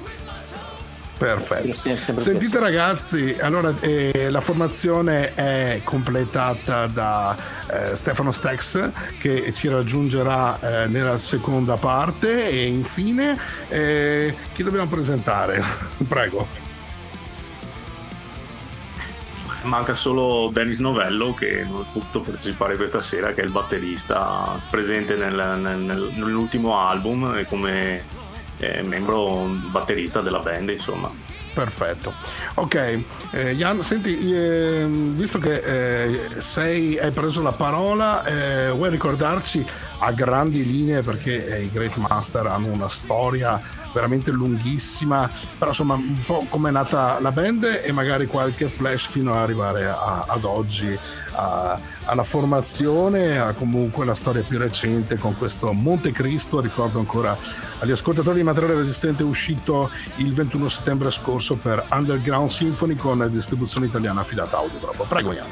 Perfetto. 1.21 1.77
Sentite 2.19 2.57
ragazzi, 2.57 3.37
allora 3.39 3.71
eh, 3.79 4.31
la 4.31 4.41
formazione 4.41 5.31
è 5.33 5.79
completata 5.83 6.87
da 6.87 7.37
eh, 7.69 7.95
Stefano 7.95 8.31
Stex 8.31 8.89
che 9.19 9.53
ci 9.53 9.67
raggiungerà 9.67 10.59
eh, 10.59 10.87
nella 10.87 11.19
seconda 11.19 11.75
parte 11.77 12.49
e 12.49 12.65
infine 12.65 13.37
eh, 13.67 14.35
chi 14.55 14.63
dobbiamo 14.63 14.87
presentare? 14.87 15.63
Prego. 16.07 16.47
Manca 19.61 19.93
solo 19.93 20.49
Dennis 20.51 20.79
Novello 20.79 21.35
che 21.35 21.63
non 21.67 21.81
ha 21.81 21.85
potuto 21.93 22.21
partecipare 22.21 22.75
questa 22.77 22.99
sera, 22.99 23.31
che 23.31 23.41
è 23.41 23.43
il 23.43 23.51
batterista 23.51 24.59
presente 24.71 25.15
nel- 25.15 25.59
nel- 25.59 26.13
nell'ultimo 26.15 26.79
album 26.79 27.35
e 27.37 27.45
come 27.45 28.20
eh, 28.61 28.83
membro 28.83 29.49
batterista 29.71 30.21
della 30.21 30.39
band, 30.39 30.69
insomma. 30.69 31.11
Perfetto. 31.53 32.13
Ok, 32.55 33.03
eh, 33.31 33.55
Jan, 33.55 33.83
senti, 33.83 34.31
ehm, 34.33 35.15
visto 35.17 35.37
che 35.37 35.55
eh, 35.55 36.29
sei, 36.37 36.97
hai 36.97 37.11
preso 37.11 37.41
la 37.41 37.51
parola, 37.51 38.23
eh, 38.23 38.69
vuoi 38.69 38.89
ricordarci 38.89 39.65
a 39.99 40.11
grandi 40.13 40.65
linee 40.65 41.01
perché 41.01 41.45
eh, 41.57 41.63
i 41.63 41.69
Great 41.71 41.97
Master 41.97 42.45
hanno 42.47 42.67
una 42.67 42.87
storia 42.87 43.61
veramente 43.93 44.31
lunghissima, 44.31 45.29
però 45.57 45.71
insomma 45.71 45.95
un 45.95 46.21
po' 46.25 46.45
come 46.47 46.69
è 46.69 46.71
nata 46.71 47.17
la 47.19 47.31
band 47.31 47.81
e 47.83 47.91
magari 47.91 48.27
qualche 48.27 48.69
flash 48.69 49.07
fino 49.07 49.31
ad 49.31 49.39
arrivare 49.39 49.85
a- 49.85 50.23
ad 50.25 50.45
oggi, 50.45 50.97
a- 51.33 51.77
alla 52.11 52.23
formazione, 52.23 53.39
a 53.39 53.53
comunque 53.53 54.05
la 54.05 54.15
storia 54.15 54.41
più 54.41 54.57
recente 54.57 55.17
con 55.17 55.37
questo 55.37 55.71
Monte 55.71 56.11
Cristo, 56.11 56.59
ricordo 56.59 56.99
ancora 56.99 57.37
agli 57.79 57.91
ascoltatori 57.91 58.37
di 58.37 58.43
materiale 58.43 58.75
resistente 58.75 59.23
uscito 59.23 59.89
il 60.17 60.33
21 60.33 60.67
settembre 60.67 61.09
scorso 61.09 61.55
per 61.55 61.85
Underground 61.89 62.49
Symphony 62.49 62.95
con 62.95 63.25
distribuzione 63.31 63.85
italiana 63.85 64.21
affidata 64.21 64.57
a 64.57 64.59
Audiodrop. 64.59 65.07
Prego 65.07 65.33
Jan. 65.33 65.47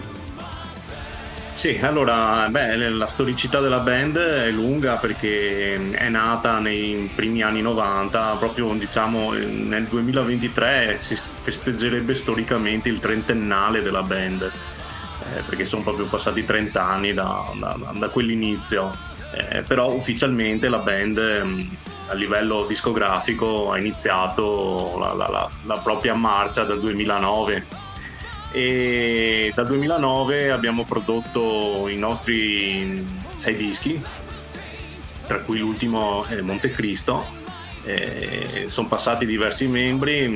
Sì, 1.54 1.80
allora, 1.82 2.48
beh, 2.50 2.90
la 2.90 3.08
storicità 3.08 3.62
della 3.62 3.80
band 3.80 4.18
è 4.18 4.50
lunga 4.50 4.96
perché 4.96 5.92
è 5.92 6.10
nata 6.10 6.60
nei 6.60 7.10
primi 7.16 7.42
anni 7.42 7.62
90, 7.62 8.36
proprio 8.38 8.74
diciamo 8.74 9.32
nel 9.32 9.86
2023 9.86 10.98
si 11.00 11.16
festeggerebbe 11.16 12.16
storicamente 12.16 12.90
il 12.90 13.00
trentennale 13.00 13.82
della 13.82 14.04
band, 14.04 14.50
eh, 15.36 15.42
perché 15.44 15.66
sono 15.66 15.84
proprio 15.84 16.06
passati 16.06 16.46
30 16.46 16.84
anni 16.84 17.14
da, 17.14 17.52
da- 17.58 17.78
da 17.94 18.10
quell'inizio. 18.10 18.92
Eh, 19.32 19.62
però 19.62 19.92
ufficialmente 19.94 20.70
la 20.70 20.80
band 20.80 21.18
ehm, 21.18 21.78
a 22.08 22.14
livello 22.16 22.66
discografico 22.66 23.72
ha 23.72 23.78
iniziato 23.78 24.98
la, 25.00 25.14
la- 25.14 25.50
la- 25.66 25.78
propria 25.78 26.16
marcia 26.16 26.64
dal 26.64 26.80
2009 26.80 27.66
e 28.52 29.52
dal 29.54 29.68
2009 29.68 30.50
abbiamo 30.50 30.84
prodotto 30.84 31.88
i 31.88 31.98
nostri 31.98 33.06
sei 33.36 33.54
dischi, 33.54 34.02
tra 35.28 35.38
cui 35.40 35.60
l'ultimo 35.60 36.26
è 36.26 36.42
Montecristo. 36.42 37.38
Eh, 37.84 38.66
sono 38.68 38.88
passati 38.88 39.26
diversi 39.28 39.68
membri 39.68 40.28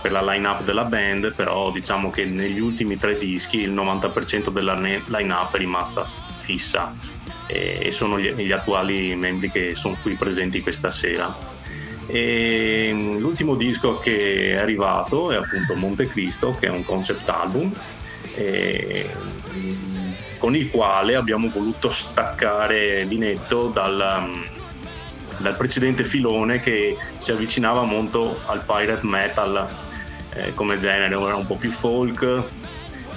per 0.00 0.12
la 0.12 0.22
line-up 0.22 0.62
della 0.64 0.84
band, 0.84 1.34
però 1.34 1.70
diciamo 1.70 2.10
che 2.10 2.24
negli 2.24 2.60
ultimi 2.60 2.98
tre 2.98 3.18
dischi 3.18 3.58
il 3.60 3.72
90% 3.72 4.50
della 4.50 4.74
ne- 4.74 5.02
line-up 5.06 5.54
è 5.54 5.58
rimasta 5.58 6.04
fissa 6.04 6.92
e 7.46 7.90
sono 7.92 8.18
gli, 8.18 8.30
gli 8.32 8.52
attuali 8.52 9.14
membri 9.14 9.50
che 9.50 9.74
sono 9.74 9.96
qui 10.02 10.14
presenti 10.14 10.60
questa 10.60 10.90
sera. 10.90 11.34
E 12.06 12.90
mm, 12.92 13.18
l'ultimo 13.18 13.54
disco 13.54 13.98
che 13.98 14.52
è 14.52 14.56
arrivato 14.56 15.30
è 15.30 15.36
appunto 15.36 15.74
Montecristo, 15.74 16.56
che 16.58 16.66
è 16.66 16.70
un 16.70 16.84
concept 16.84 17.28
album, 17.28 17.72
e, 18.34 19.10
mm, 19.54 20.12
con 20.38 20.54
il 20.54 20.70
quale 20.70 21.16
abbiamo 21.16 21.48
voluto 21.48 21.90
staccare 21.90 23.06
di 23.08 23.18
netto 23.18 23.68
dal, 23.68 24.30
dal 25.38 25.56
precedente 25.56 26.04
filone 26.04 26.60
che 26.60 26.96
si 27.16 27.32
avvicinava 27.32 27.82
molto 27.82 28.40
al 28.46 28.62
pirate 28.64 29.06
metal 29.06 29.86
eh, 30.34 30.54
come 30.54 30.78
genere, 30.78 31.14
era 31.14 31.36
un 31.36 31.46
po' 31.46 31.56
più 31.56 31.70
folk. 31.70 32.42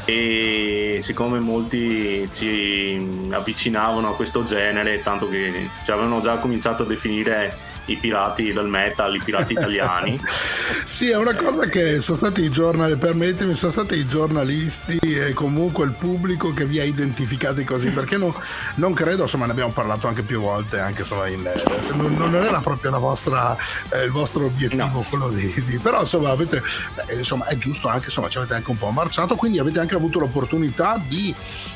E 0.06 0.98
siccome 1.02 1.40
molti 1.40 2.28
ci 2.34 3.28
avvicinavano 3.30 4.10
a 4.10 4.16
questo 4.16 4.44
genere, 4.44 5.04
tanto 5.04 5.28
che 5.28 5.70
ci 5.84 5.92
avevano 5.92 6.22
già 6.22 6.38
cominciato 6.38 6.84
a 6.84 6.86
definire 6.88 7.56
i 7.86 7.96
pirati 7.98 8.54
del 8.54 8.68
metal, 8.68 9.16
i 9.16 9.22
pirati 9.24 9.54
italiani. 9.54 10.20
Sì, 10.84 11.10
è 11.10 11.16
una 11.16 11.36
cosa 11.36 11.68
che 11.68 12.02
sono 12.02 12.18
stati 12.18 12.44
i 12.44 12.50
giornali, 12.50 12.96
permettimi, 12.96 13.56
sono 13.56 13.72
stati 13.72 13.96
i 13.96 14.06
giornalisti 14.06 14.98
e 14.98 15.34
comunque 15.34 15.86
il 15.86 15.92
pubblico 15.92 16.52
che 16.52 16.66
vi 16.66 16.80
ha 16.80 16.84
identificati 16.84 17.64
così, 17.64 17.90
perché 17.92 18.18
no- 18.18 18.36
non 18.76 18.94
credo, 18.94 19.24
insomma 19.24 19.46
ne 19.46 19.52
abbiamo 19.52 19.72
parlato 19.72 20.08
anche 20.08 20.22
più 20.22 20.42
volte, 20.42 20.80
anche 20.80 21.02
insomma 21.02 21.28
in, 21.28 21.46
eh, 21.46 21.94
non, 21.94 22.14
non 22.14 22.36
era 22.36 22.60
proprio 22.60 22.92
la 22.92 22.98
vostra, 22.98 23.56
eh, 23.90 24.04
il 24.04 24.12
vostro 24.12 24.46
obiettivo 24.46 25.06
quello 25.08 25.30
di, 25.30 25.54
di- 25.66 25.78
però 25.78 26.02
insomma 26.02 26.30
avete, 26.30 26.62
eh, 27.08 27.18
insomma 27.18 27.46
è 27.48 27.56
giusto 27.58 27.88
anche, 27.88 28.06
insomma 28.06 28.28
ci 28.28 28.38
avete 28.38 28.54
anche 28.54 28.70
un 28.70 28.78
po' 28.78 28.90
marciato, 28.90 29.36
quindi 29.36 29.60
avete 29.60 29.80
anche 29.80 29.96
avuto 29.96 30.20
l'opportunità 30.20 31.02
di 31.08 31.34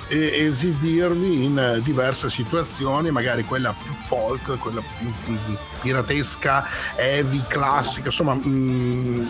eh, 0.07 0.45
esibirvi 0.45 1.43
in 1.43 1.57
eh, 1.57 1.81
diverse 1.81 2.29
situazioni, 2.29 3.11
magari 3.11 3.43
quella 3.43 3.73
più 3.81 3.91
folk, 3.93 4.57
quella 4.59 4.81
più 4.81 5.35
piratesca, 5.81 6.65
heavy, 6.95 7.41
classica, 7.47 8.07
insomma, 8.07 8.35
mm, 8.35 9.25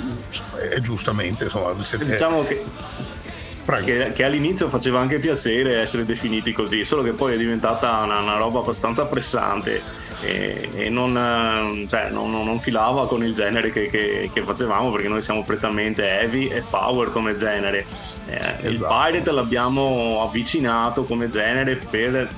è 0.71 0.79
giustamente, 0.79 1.45
insomma, 1.45 1.73
siete... 1.83 2.05
Diciamo 2.05 2.43
che 2.43 2.63
che, 3.83 4.11
che, 4.13 4.23
all'inizio 4.23 4.69
faceva 4.69 4.99
anche 4.99 5.17
piacere 5.17 5.81
essere 5.81 6.05
definiti 6.05 6.53
così, 6.53 6.85
solo 6.85 7.01
che 7.01 7.13
poi 7.13 7.33
è 7.33 7.37
diventata 7.37 7.97
una, 8.03 8.19
una 8.19 8.37
roba 8.37 8.59
abbastanza 8.59 9.05
pressante 9.05 9.81
e, 10.21 10.69
e 10.73 10.89
non, 10.89 11.85
cioè, 11.89 12.09
non, 12.09 12.29
non, 12.31 12.59
filava 12.59 13.07
con 13.07 13.23
il 13.23 13.33
genere 13.33 13.71
che, 13.71 13.87
che, 13.87 14.29
che, 14.31 14.41
facevamo 14.43 14.91
perché 14.91 15.07
noi 15.07 15.21
siamo 15.21 15.43
prettamente 15.43 16.07
heavy 16.07 16.47
e 16.47 16.63
power 16.69 17.11
come 17.11 17.37
genere. 17.37 17.85
Eh, 18.27 18.35
esatto. 18.35 18.67
Il 18.67 18.79
pirate 18.79 19.31
l'abbiamo 19.31 20.23
avvicinato 20.23 21.03
come 21.05 21.29
genere 21.29 21.75
per 21.75 22.29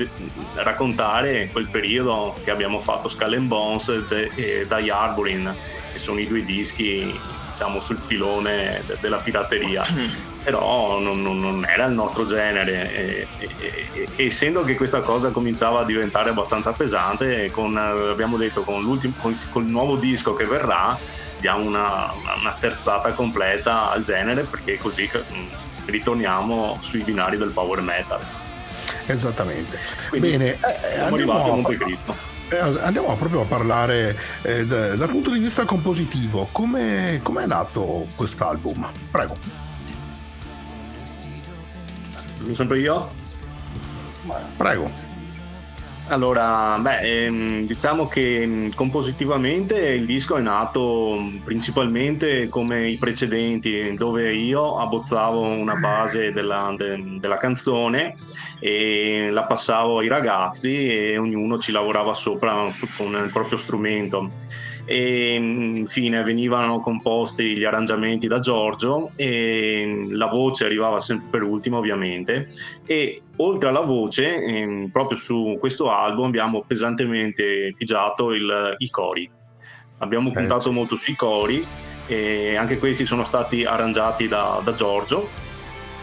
raccontare 0.56 1.50
quel 1.52 1.68
periodo 1.68 2.36
che 2.44 2.52
abbiamo 2.52 2.80
fatto 2.80 3.10
Skull 3.10 3.34
and 3.34 3.48
Bones 3.48 3.88
e, 3.90 4.32
e 4.36 4.68
Die 4.68 4.92
Arborin, 4.92 5.54
che 5.94 6.00
sono 6.00 6.20
i 6.20 6.26
due 6.26 6.44
dischi 6.44 7.18
diciamo 7.58 7.80
sul 7.80 7.98
filone 7.98 8.84
de- 8.86 8.98
della 9.02 9.18
pirateria. 9.18 9.82
Però 10.48 11.00
non, 11.00 11.22
non, 11.22 11.40
non, 11.42 11.66
era 11.68 11.86
il 11.86 11.94
nostro 11.94 12.26
genere 12.26 12.96
e, 12.96 13.28
e, 13.40 14.08
e, 14.16 14.26
essendo 14.28 14.64
che 14.64 14.76
questa 14.76 15.02
cosa 15.02 15.32
cominciava 15.32 15.82
a 15.82 15.84
diventare 15.84 16.30
abbastanza 16.30 16.72
pesante 16.72 17.52
con, 17.52 17.76
abbiamo 17.76 18.38
detto 18.38 18.62
con, 18.62 18.82
con, 19.20 19.40
con 19.50 19.64
il 19.64 19.70
nuovo 19.70 19.98
disco 19.98 20.34
che 20.36 20.46
verrà 20.46 20.98
diamo 21.40 21.66
una, 21.66 22.10
una 22.40 22.52
sterzata 22.52 23.12
completa 23.12 23.92
al 23.92 24.04
genere 24.04 24.44
perché 24.44 24.78
così 24.78 25.10
mm, 25.14 25.48
ritorniamo 25.88 26.78
sui 26.80 27.02
binari 27.02 27.38
del 27.38 27.50
power 27.50 27.82
metal. 27.82 28.22
Esattamente. 29.06 29.78
Quindi 30.10 30.30
bene 30.30 30.60
siamo 30.94 31.16
arrivati 31.16 31.50
a 31.50 31.54
Montecristo 31.54 32.12
eh, 32.12 32.37
andiamo 32.50 33.14
proprio 33.16 33.42
a 33.42 33.46
parlare 33.46 34.18
eh, 34.44 34.66
da, 34.66 34.96
dal 34.96 35.10
punto 35.10 35.32
di 35.32 35.40
vista 35.40 35.66
compositivo 35.66 36.48
come 37.22 37.44
è 37.44 37.46
nato 37.46 38.08
quest'album 38.16 38.88
prego 39.12 39.66
sempre 42.54 42.80
io? 42.80 43.10
Prego. 44.58 45.07
Allora, 46.10 46.78
beh, 46.80 47.00
ehm, 47.00 47.66
diciamo 47.66 48.08
che 48.08 48.46
mm, 48.46 48.70
compositivamente 48.76 49.78
il 49.78 50.06
disco 50.06 50.38
è 50.38 50.42
nato 50.42 51.18
mm, 51.20 51.38
principalmente 51.40 52.48
come 52.48 52.90
i 52.90 52.96
precedenti, 52.96 53.94
dove 53.94 54.34
io 54.34 54.78
abbozzavo 54.78 55.42
una 55.42 55.76
base 55.76 56.32
della, 56.32 56.74
de, 56.78 57.18
della 57.20 57.38
canzone 57.38 58.16
e 58.60 59.28
la 59.32 59.44
passavo 59.44 60.00
ai 60.00 60.08
ragazzi 60.08 60.88
e 60.88 61.18
ognuno 61.18 61.60
ci 61.60 61.74
lavorava 61.74 62.14
sopra 62.14 62.54
con 62.98 63.08
il 63.12 63.30
proprio 63.34 63.58
strumento. 63.58 64.32
E 64.86 65.34
infine 65.34 66.24
venivano 66.24 66.80
composti 66.80 67.58
gli 67.58 67.66
arrangiamenti 67.66 68.28
da 68.28 68.40
Giorgio 68.40 69.12
e 69.18 70.08
la 70.12 70.28
voce 70.28 70.64
arrivava 70.64 71.02
sempre 71.02 71.28
per 71.32 71.44
ultima 71.44 71.76
ovviamente 71.76 72.48
e 72.86 73.24
oltre 73.38 73.70
alla 73.70 73.82
voce 73.82 74.36
ehm, 74.36 74.90
proprio 74.90 75.18
su 75.18 75.58
questo 75.60 75.92
album 75.92 76.28
abbiamo 76.28 76.64
pesantemente 76.66 77.74
pigiato 77.78 78.32
il, 78.32 78.76
i 78.78 78.90
cori. 78.90 79.30
Abbiamo 80.00 80.32
puntato 80.32 80.62
certo. 80.62 80.72
molto 80.72 80.96
sui 80.96 81.16
cori 81.16 81.66
e 82.06 82.56
anche 82.56 82.78
questi 82.78 83.06
sono 83.06 83.24
stati 83.24 83.64
arrangiati 83.64 84.28
da, 84.28 84.62
da 84.64 84.74
Giorgio. 84.74 85.46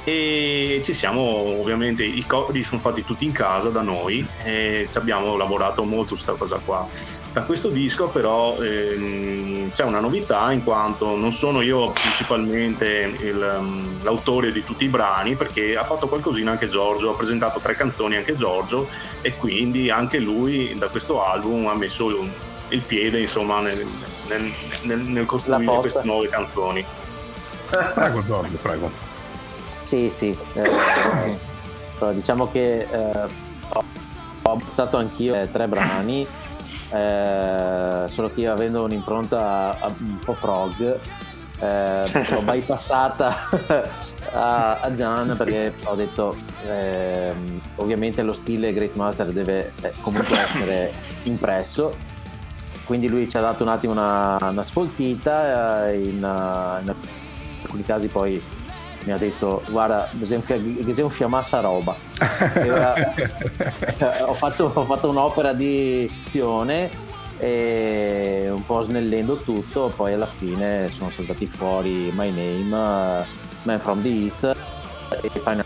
E 0.05 0.83
ci 0.85 0.93
siamo 0.93 1.23
ovviamente 1.23 2.05
i 2.05 2.25
cori 2.27 2.63
sono 2.63 2.81
fatti 2.81 3.05
tutti 3.05 3.25
in 3.25 3.33
casa 3.33 3.71
da 3.71 3.81
noi 3.81 4.27
e 4.45 4.87
ci 4.91 4.99
abbiamo 4.99 5.37
lavorato 5.37 5.83
molto 5.85 6.15
su 6.15 6.25
questa 6.25 6.33
cosa 6.35 6.59
qua 6.63 6.87
da 7.35 7.43
questo 7.43 7.69
disco 7.69 8.07
però 8.07 8.57
ehm, 8.63 9.73
c'è 9.73 9.83
una 9.83 9.99
novità 9.99 10.53
in 10.53 10.63
quanto 10.63 11.17
non 11.17 11.33
sono 11.33 11.63
io 11.63 11.91
principalmente 11.91 13.13
il, 13.23 13.57
um, 13.59 14.03
l'autore 14.05 14.53
di 14.53 14.63
tutti 14.63 14.85
i 14.85 14.89
brani 14.89 15.35
perché 15.35 15.77
ha 15.77 15.83
fatto 15.83 16.07
qualcosina 16.07 16.53
anche 16.53 16.69
Giorgio, 16.69 17.11
ha 17.11 17.17
presentato 17.17 17.59
tre 17.59 17.75
canzoni 17.75 18.15
anche 18.15 18.37
Giorgio 18.37 18.87
e 19.21 19.35
quindi 19.35 19.91
anche 19.91 20.21
lui 20.21 20.77
da 20.79 20.87
questo 20.87 21.25
album 21.25 21.67
ha 21.67 21.75
messo 21.75 22.07
il, 22.07 22.31
il 22.69 22.81
piede 22.83 23.21
insomma 23.21 23.61
nel, 23.61 23.85
nel, 24.29 24.53
nel, 24.83 24.99
nel 25.01 25.27
costruire 25.27 25.79
queste 25.81 26.03
nuove 26.05 26.29
canzoni. 26.29 26.85
Prego 27.69 28.25
Giorgio, 28.25 28.57
prego. 28.63 28.91
Sì, 29.79 30.09
sì. 30.09 30.39
Eh, 30.53 31.37
diciamo 32.13 32.49
che 32.53 32.87
eh, 32.89 33.29
ho, 33.71 33.85
ho 34.43 34.97
anch'io 34.97 35.35
eh, 35.35 35.51
tre 35.51 35.67
brani 35.67 36.25
eh, 36.93 38.05
solo 38.09 38.33
che 38.33 38.41
io 38.41 38.53
avendo 38.53 38.85
un'impronta 38.85 39.79
un 39.99 40.19
po' 40.19 40.37
prog 40.39 40.99
eh, 41.61 42.31
l'ho 42.31 42.43
bypassata 42.43 43.49
a, 44.33 44.81
a 44.81 44.95
Gian 44.95 45.35
perché 45.37 45.73
ho 45.85 45.95
detto 45.95 46.37
eh, 46.67 47.33
ovviamente 47.77 48.23
lo 48.23 48.33
stile 48.33 48.73
Great 48.73 48.95
Master 48.95 49.29
deve 49.29 49.71
eh, 49.83 49.93
comunque 50.01 50.37
essere 50.37 50.93
impresso. 51.25 52.13
Quindi 52.85 53.09
lui 53.09 53.29
ci 53.31 53.37
ha 53.39 53.41
dato 53.41 53.63
un 53.63 53.71
attimo 53.71 53.93
una, 53.93 54.37
una 54.41 54.63
sfoltita 54.63 55.89
eh, 55.89 56.03
in, 56.03 56.17
in 56.17 56.95
alcuni 57.63 57.83
casi 57.83 58.09
poi 58.09 58.43
mi 59.05 59.13
ha 59.13 59.19
detto 59.19 59.63
guarda 59.71 60.09
che 60.19 60.93
sei 60.93 61.05
un 61.05 61.11
fiamassa 61.11 61.61
roba. 61.61 61.95
Ora, 62.65 62.95
ho, 64.27 64.35
fatto, 64.35 64.71
ho, 64.73 64.85
fatto, 64.85 65.09
un'opera 65.11 65.53
di 65.53 66.11
azione 66.27 66.91
e 67.39 68.49
un 68.51 68.65
po' 68.65 68.81
snellendo 68.81 69.37
tutto 69.37 69.93
poi 69.95 70.13
alla 70.13 70.27
fine 70.27 70.89
sono 70.89 71.11
saltati 71.11 71.47
fuori 71.47 72.13
My 72.15 72.31
Name 72.31 73.27
Man 73.63 73.81
from 73.81 74.03
the 74.03 74.09
East 74.09 74.57
e 75.21 75.31
Final 75.31 75.65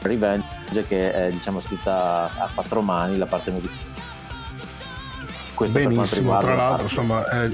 Revenge 0.00 0.86
che 0.88 1.12
è 1.12 1.30
diciamo 1.30 1.60
scritta 1.60 2.30
a 2.36 2.48
quattro 2.54 2.80
mani 2.80 3.18
la 3.18 3.26
parte 3.26 3.50
musicale 3.50 3.88
questo 5.54 5.78
benissimo 5.78 6.38
tra 6.38 6.54
l'altro 6.54 6.84
insomma 6.84 7.28
eh, 7.28 7.48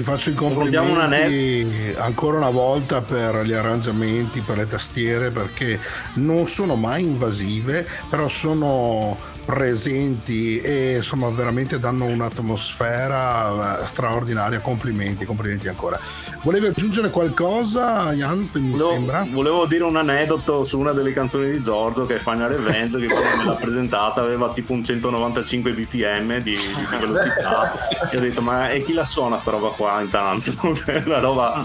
ti 0.00 0.06
faccio 0.06 0.30
i 0.30 0.34
complimenti 0.34 1.94
ancora 1.98 2.38
una 2.38 2.48
volta 2.48 3.02
per 3.02 3.44
gli 3.44 3.52
arrangiamenti, 3.52 4.40
per 4.40 4.56
le 4.56 4.66
tastiere, 4.66 5.30
perché 5.30 5.78
non 6.14 6.48
sono 6.48 6.74
mai 6.74 7.02
invasive, 7.02 7.86
però 8.08 8.26
sono 8.26 9.14
presenti 9.44 10.60
e 10.60 10.96
insomma 10.96 11.28
veramente 11.28 11.78
danno 11.78 12.04
un'atmosfera 12.04 13.82
eh, 13.82 13.86
straordinaria. 13.86 14.60
Complimenti 14.60 15.24
complimenti 15.24 15.68
ancora. 15.68 15.98
Volevi 16.42 16.66
aggiungere 16.66 17.10
qualcosa 17.10 18.12
Jan 18.12 18.48
mi 18.54 18.70
volevo, 18.70 18.90
sembra? 18.92 19.26
volevo 19.30 19.66
dire 19.66 19.84
un 19.84 19.96
aneddoto 19.96 20.64
su 20.64 20.78
una 20.78 20.92
delle 20.92 21.12
canzoni 21.12 21.50
di 21.50 21.60
Giorgio 21.60 22.06
che 22.06 22.16
è 22.16 22.18
Final 22.18 22.50
Revenge 22.50 22.98
che 22.98 23.06
quando 23.08 23.36
me 23.36 23.44
l'ha 23.44 23.54
presentata 23.60 24.22
aveva 24.22 24.50
tipo 24.50 24.72
un 24.72 24.82
195 24.82 25.72
bpm 25.72 26.38
di, 26.38 26.52
di 26.52 26.96
velocità. 26.98 27.72
E 28.10 28.16
ho 28.16 28.20
detto 28.20 28.40
ma 28.40 28.70
e 28.70 28.82
chi 28.82 28.92
la 28.92 29.04
suona 29.04 29.36
sta 29.36 29.50
roba 29.50 29.68
qua 29.68 30.00
intanto? 30.00 30.52
La 31.04 31.18
roba 31.18 31.62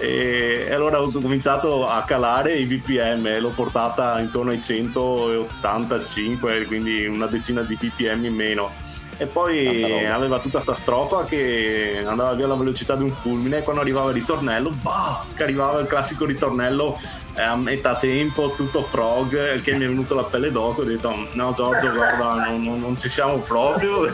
e 0.00 0.72
allora 0.72 1.02
ho 1.02 1.10
cominciato 1.10 1.86
a 1.86 2.02
calare 2.02 2.54
i 2.54 2.64
BPM, 2.64 3.38
l'ho 3.38 3.50
portata 3.50 4.18
intorno 4.18 4.50
ai 4.50 4.60
185, 4.60 6.64
quindi 6.64 7.06
una 7.06 7.26
decina 7.26 7.62
di 7.62 7.76
BPM 7.76 8.24
in 8.24 8.34
meno. 8.34 8.70
E 9.18 9.26
poi 9.26 10.06
aveva 10.06 10.38
tutta 10.38 10.62
questa 10.62 10.72
strofa 10.72 11.24
che 11.24 12.02
andava 12.06 12.32
via 12.32 12.46
alla 12.46 12.54
velocità 12.54 12.96
di 12.96 13.02
un 13.02 13.10
fulmine 13.10 13.58
e 13.58 13.62
quando 13.62 13.82
arrivava 13.82 14.08
il 14.08 14.16
ritornello, 14.16 14.70
bah, 14.80 15.26
che 15.36 15.42
arrivava 15.42 15.80
il 15.80 15.86
classico 15.86 16.24
ritornello 16.24 16.98
eh, 17.36 17.42
a 17.42 17.54
metà 17.54 17.96
tempo, 17.96 18.54
tutto 18.56 18.88
prog, 18.90 19.60
che 19.60 19.74
mi 19.74 19.84
è 19.84 19.88
venuto 19.88 20.14
la 20.14 20.24
pelle 20.24 20.50
d'oco, 20.50 20.80
ho 20.80 20.84
detto 20.84 21.14
no 21.32 21.52
Giorgio 21.52 21.92
guarda 21.92 22.46
non, 22.46 22.62
non, 22.62 22.80
non 22.80 22.96
ci 22.96 23.10
siamo 23.10 23.36
proprio 23.40 24.10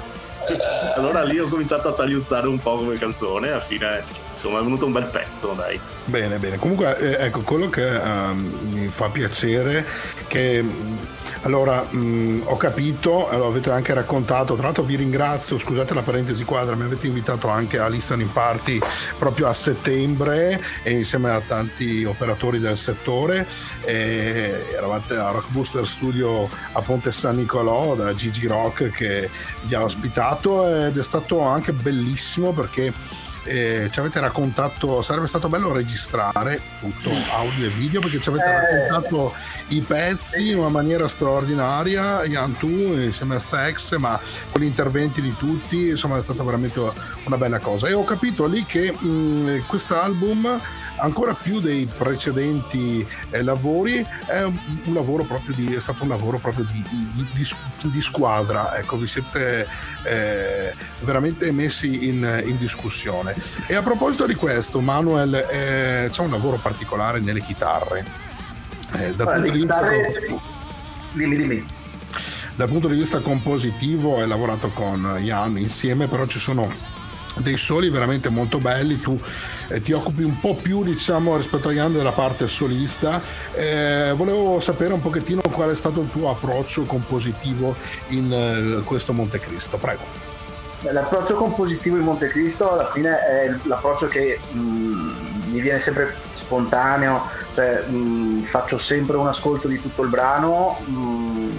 allora 0.97 1.23
lì 1.23 1.39
ho 1.39 1.49
cominciato 1.49 1.89
a 1.89 1.93
tagliuzzare 1.93 2.47
un 2.49 2.59
po' 2.59 2.77
come 2.77 2.99
canzone 2.99 3.51
alla 3.51 3.61
fine 3.61 4.03
insomma 4.33 4.61
è 4.61 4.63
venuto 4.63 4.87
un 4.87 4.93
bel 4.93 5.07
pezzo 5.07 5.53
dai. 5.53 5.79
Bene 6.05 6.37
bene. 6.39 6.59
Comunque 6.59 6.97
eh, 6.99 7.25
ecco 7.27 7.41
quello 7.41 7.69
che 7.69 7.85
um, 7.85 8.69
mi 8.73 8.89
fa 8.89 9.09
piacere 9.09 9.85
che 10.29 10.65
allora, 11.43 11.83
mh, 11.83 12.43
ho 12.45 12.57
capito, 12.57 13.29
lo 13.33 13.47
avete 13.47 13.71
anche 13.71 13.95
raccontato, 13.95 14.55
tra 14.55 14.65
l'altro 14.65 14.83
vi 14.83 14.97
ringrazio, 14.97 15.59
scusate 15.59 15.95
la 15.95 16.03
parentesi 16.03 16.45
quadra, 16.45 16.75
mi 16.75 16.85
avete 16.85 17.07
invitato 17.07 17.49
anche 17.49 17.79
a 17.79 17.89
Listening 17.89 18.31
Party 18.31 18.81
proprio 19.19 19.49
a 19.49 19.53
settembre 19.53 20.61
e 20.83 20.93
insieme 20.93 21.31
a 21.31 21.41
tanti 21.41 22.05
operatori 22.05 22.59
del 22.59 22.77
settore. 22.77 23.47
Eravate 23.85 25.17
a 25.17 25.31
Rock 25.31 25.51
Booster 25.51 25.87
Studio 25.87 26.49
a 26.73 26.81
Ponte 26.81 27.13
San 27.13 27.37
Nicolò 27.37 27.95
da 27.95 28.15
Gigi 28.15 28.47
Rock 28.47 28.91
che 28.91 29.31
vi 29.63 29.75
ha 29.75 29.83
ospitato 29.83 30.67
ed 30.69 30.99
è 30.99 31.03
stato 31.03 31.41
anche 31.41 31.73
bellissimo 31.73 32.53
perché 32.53 32.93
eh, 33.47 33.89
ci 33.91 34.01
avete 34.01 34.21
raccontato, 34.21 35.03
sarebbe 35.03 35.27
stato 35.27 35.49
bello 35.49 35.73
registrare 35.73 36.61
tutto 36.81 37.11
audio 37.33 37.67
e 37.67 37.69
video 37.69 38.01
perché 38.01 38.19
ci 38.19 38.29
avete 38.29 38.45
Eh. 38.45 38.89
raccontato 38.89 39.33
i 39.69 39.81
pezzi 39.81 40.51
in 40.51 40.59
una 40.59 40.69
maniera 40.69 41.09
straordinaria, 41.09 42.25
Ian 42.25 42.57
tu 42.57 42.69
insieme 42.69 43.37
a 43.37 43.39
Stax, 43.39 43.97
ma 43.97 44.19
con 44.51 44.61
gli 44.61 44.65
interventi 44.65 45.21
di 45.21 45.35
tutti, 45.37 45.89
insomma 45.89 46.17
è 46.17 46.21
stata 46.21 46.43
veramente 46.43 46.81
una 47.25 47.37
bella 47.37 47.59
cosa. 47.59 47.87
E 47.89 47.93
ho 47.93 48.05
capito 48.05 48.47
lì 48.47 48.65
che 48.65 48.93
mh, 48.93 49.67
quest'album 49.67 50.61
ancora 50.99 51.35
più 51.35 51.61
dei 51.61 51.87
precedenti 51.87 53.07
eh, 53.31 53.43
lavori. 53.43 54.05
È 54.27 54.43
un, 54.43 54.59
un 54.85 54.95
lavoro 54.95 55.23
proprio 55.25 55.55
di, 55.55 55.75
è 55.75 55.81
stato 55.81 56.03
un 56.03 56.09
lavoro 56.11 56.39
proprio 56.39 56.65
di, 56.71 56.83
di- 56.89 57.27
di- 57.33 57.91
di 57.91 58.01
squadra. 58.01 58.77
Ecco 58.77 58.97
vi 58.97 59.07
siete 59.07 59.67
eh, 60.05 60.75
veramente 61.01 61.51
messi 61.53 62.09
in, 62.09 62.43
in 62.47 62.57
discussione. 62.59 63.35
E 63.67 63.75
a 63.75 63.83
proposito 63.83 64.27
di 64.27 64.35
questo 64.35 64.81
Manuel 64.81 65.35
eh, 65.35 66.09
c'è 66.11 66.23
un 66.23 66.31
lavoro 66.31 66.57
particolare 66.57 67.21
nelle 67.21 67.43
chitarre. 67.43 68.05
Eh, 68.95 69.13
dal, 69.15 69.27
Guarda, 69.27 69.33
punto 69.35 69.51
di 69.53 69.59
vista, 69.59 69.75
chitarre- 69.75 70.39
Dimmi, 71.13 71.37
dimmi. 71.37 71.67
dal 72.57 72.69
punto 72.69 72.89
di 72.89 72.97
vista 72.99 73.19
compositivo 73.21 74.19
hai 74.21 74.29
lavorato 74.29 74.69
con 74.69 75.17
Jan 75.21 75.57
insieme 75.59 76.07
però 76.09 76.27
ci 76.27 76.39
sono 76.39 76.71
dei 77.37 77.57
soli 77.57 77.91
veramente 77.91 78.29
molto 78.29 78.59
belli. 78.59 78.99
Tu 79.01 79.19
eh, 79.69 79.81
ti 79.81 79.93
occupi 79.93 80.23
un 80.23 80.39
po' 80.39 80.55
più 80.55 80.83
diciamo 80.85 81.37
rispetto 81.37 81.69
a 81.69 81.73
Jan 81.73 81.93
della 81.93 82.13
parte 82.13 82.47
solista. 82.49 83.21
Eh, 83.53 84.13
volevo 84.17 84.61
sapere 84.61 84.93
un 84.93 85.01
pochettino 85.01 85.41
qual 85.51 85.71
è 85.71 85.77
stato 85.77 86.01
il 86.01 86.09
tuo 86.09 86.31
approccio 86.31 86.83
compositivo 86.83 87.75
in 88.09 88.33
eh, 88.33 88.85
questo 88.85 89.13
Montecristo 89.13 89.77
prego. 89.77 90.35
L'approccio 90.81 91.35
compositivo 91.35 91.97
in 91.97 92.03
Montecristo 92.03 92.71
alla 92.71 92.87
fine 92.87 93.19
è 93.19 93.51
l'approccio 93.65 94.07
che 94.07 94.39
mh, 94.53 94.59
mi 95.47 95.61
viene 95.61 95.81
sempre 95.81 96.15
spontaneo, 96.35 97.23
cioè 97.55 97.83
mh, 97.89 98.43
faccio 98.43 98.79
sempre 98.79 99.17
un 99.17 99.27
ascolto 99.27 99.69
di 99.69 99.81
tutto 99.81 100.03
il 100.03 100.11
brano, 100.11 100.79
mh, 100.85 101.59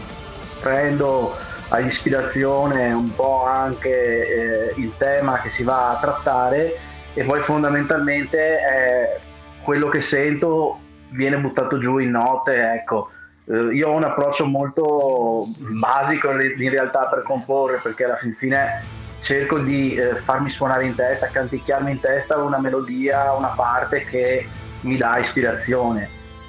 prendo 0.61 1.35
a 1.69 1.79
ispirazione 1.79 2.91
un 2.93 3.13
po' 3.13 3.45
anche 3.45 4.69
eh, 4.69 4.73
il 4.77 4.93
tema 4.97 5.39
che 5.41 5.49
si 5.49 5.63
va 5.63 5.91
a 5.91 5.99
trattare 5.99 6.75
e 7.13 7.23
poi 7.23 7.41
fondamentalmente 7.41 8.37
eh, 8.37 9.19
quello 9.63 9.87
che 9.87 9.99
sento 9.99 10.79
viene 11.09 11.37
buttato 11.37 11.77
giù 11.77 11.97
in 11.97 12.11
note, 12.11 12.73
ecco. 12.73 13.09
Eh, 13.45 13.75
io 13.75 13.89
ho 13.89 13.95
un 13.95 14.03
approccio 14.03 14.45
molto 14.45 15.47
basico 15.57 16.31
in 16.31 16.53
in 16.57 16.69
realtà 16.69 17.05
per 17.05 17.23
comporre 17.23 17.79
perché 17.81 18.03
alla 18.03 18.17
fin 18.17 18.35
fine 18.37 18.81
cerco 19.19 19.57
di 19.59 19.95
eh, 19.95 20.15
farmi 20.15 20.49
suonare 20.49 20.85
in 20.85 20.95
testa, 20.95 21.27
canticchiarmi 21.27 21.91
in 21.91 21.99
testa 21.99 22.37
una 22.37 22.59
melodia, 22.59 23.33
una 23.33 23.53
parte 23.55 24.05
che 24.05 24.47
mi 24.81 24.95
dà 24.95 25.17
ispirazione. 25.17 26.07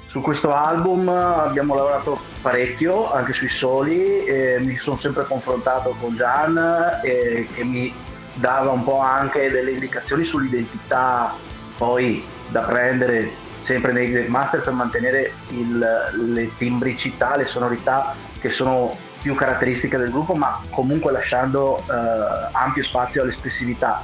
Su 0.09 0.21
questo 0.21 0.51
album 0.51 1.07
abbiamo 1.07 1.75
lavorato 1.75 2.19
parecchio, 2.41 3.13
anche 3.13 3.31
sui 3.31 3.47
soli, 3.47 4.23
mi 4.59 4.75
sono 4.75 4.95
sempre 4.95 5.23
confrontato 5.25 5.95
con 6.01 6.15
Gian 6.15 6.57
eh, 7.03 7.45
che 7.53 7.63
mi 7.63 7.93
dava 8.33 8.71
un 8.71 8.83
po' 8.83 8.99
anche 9.01 9.51
delle 9.51 9.69
indicazioni 9.69 10.23
sull'identità 10.23 11.35
poi 11.77 12.25
da 12.47 12.61
prendere 12.61 13.29
sempre 13.59 13.91
nei 13.91 14.27
Master 14.27 14.61
per 14.61 14.73
mantenere 14.73 15.31
il- 15.49 16.09
le 16.33 16.57
timbricità, 16.57 17.35
le 17.35 17.45
sonorità 17.45 18.15
che 18.39 18.49
sono 18.49 18.91
più 19.21 19.35
caratteristiche 19.35 19.97
del 19.97 20.09
gruppo, 20.09 20.33
ma 20.33 20.59
comunque 20.71 21.11
lasciando 21.11 21.77
eh, 21.77 22.49
ampio 22.53 22.81
spazio 22.81 23.21
all'espressività. 23.21 24.01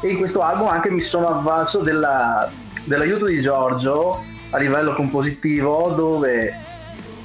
E 0.00 0.08
in 0.10 0.18
questo 0.18 0.40
album 0.40 0.68
anche 0.68 0.88
mi 0.88 1.00
sono 1.00 1.26
avvalso 1.26 1.78
della- 1.80 2.48
dell'aiuto 2.84 3.24
di 3.26 3.40
Giorgio 3.40 4.24
a 4.50 4.58
livello 4.58 4.92
compositivo, 4.92 5.92
dove 5.96 6.76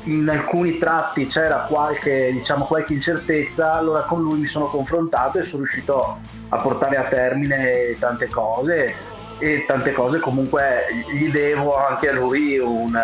in 0.06 0.28
alcuni 0.30 0.78
tratti 0.78 1.26
c'era 1.26 1.66
qualche, 1.68 2.32
diciamo, 2.34 2.66
qualche 2.66 2.94
incertezza, 2.94 3.74
allora 3.74 4.02
con 4.02 4.22
lui 4.22 4.40
mi 4.40 4.48
sono 4.48 4.66
confrontato 4.66 5.40
e 5.40 5.44
sono 5.44 5.64
riuscito 5.64 6.18
a 6.50 6.58
portare 6.58 6.98
a 6.98 7.04
termine 7.04 7.96
tante 8.00 8.28
cose. 8.28 9.12
E 9.40 9.64
tante 9.66 9.92
cose 9.94 10.20
comunque 10.20 10.86
gli 11.12 11.30
devo 11.30 11.76
anche 11.76 12.10
a 12.10 12.14
lui 12.14 12.58
un, 12.60 12.98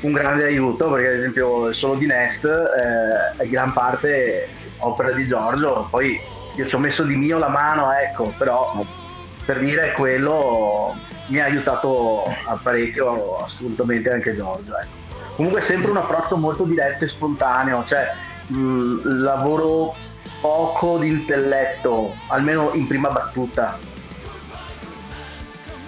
un 0.00 0.12
grande 0.12 0.44
aiuto 0.44 0.90
perché 0.90 1.08
ad 1.08 1.14
esempio 1.14 1.72
solo 1.72 1.94
di 1.94 2.06
Nest 2.06 2.44
eh, 2.44 3.42
è 3.42 3.46
gran 3.48 3.72
parte 3.72 4.48
opera 4.78 5.10
di 5.12 5.26
Giorgio, 5.26 5.86
poi 5.90 6.20
io 6.54 6.66
ci 6.66 6.74
ho 6.74 6.78
messo 6.78 7.02
di 7.02 7.16
mio 7.16 7.38
la 7.38 7.48
mano, 7.48 7.92
ecco, 7.92 8.32
però 8.36 8.84
per 9.44 9.58
dire 9.58 9.92
quello 9.92 10.94
mi 11.26 11.40
ha 11.40 11.44
aiutato 11.44 12.24
a 12.24 12.58
parecchio 12.62 13.38
assolutamente 13.38 14.10
anche 14.10 14.36
Giorgio. 14.36 14.76
Ecco. 14.78 15.04
Comunque 15.36 15.60
è 15.60 15.64
sempre 15.64 15.90
un 15.90 15.98
approccio 15.98 16.36
molto 16.36 16.64
diretto 16.64 17.04
e 17.04 17.08
spontaneo, 17.08 17.84
cioè 17.84 18.12
mh, 18.46 19.22
lavoro 19.22 19.94
poco 20.40 20.98
di 20.98 21.08
intelletto, 21.08 22.14
almeno 22.28 22.72
in 22.72 22.86
prima 22.86 23.10
battuta. 23.10 23.78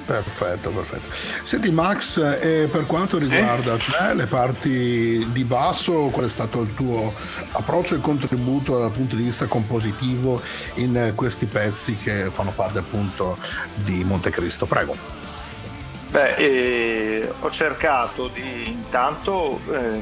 Perfetto, 0.05 0.71
perfetto. 0.71 1.15
Senti 1.43 1.71
Max, 1.71 2.17
eh, 2.17 2.67
per 2.71 2.87
quanto 2.87 3.19
riguarda 3.19 3.77
te, 3.77 4.15
le 4.15 4.25
parti 4.25 5.29
di 5.33 5.45
basso, 5.45 6.09
qual 6.11 6.25
è 6.25 6.31
stato 6.31 6.63
il 6.63 6.73
tuo 6.73 7.13
approccio 7.53 7.95
e 7.95 8.01
contributo 8.01 8.79
dal 8.79 8.91
punto 8.91 9.17
di 9.17 9.25
vista 9.25 9.45
compositivo 9.45 10.41
in 10.77 11.13
questi 11.15 11.45
pezzi 11.45 11.97
che 11.99 12.31
fanno 12.31 12.53
parte 12.53 12.79
appunto 12.79 13.37
di 13.75 14.03
Montecristo? 14.03 14.65
Prego. 14.65 15.28
Beh, 16.11 16.35
eh, 16.37 17.33
ho 17.41 17.51
cercato 17.51 18.29
di 18.29 18.71
intanto 18.71 19.61
eh, 19.71 20.01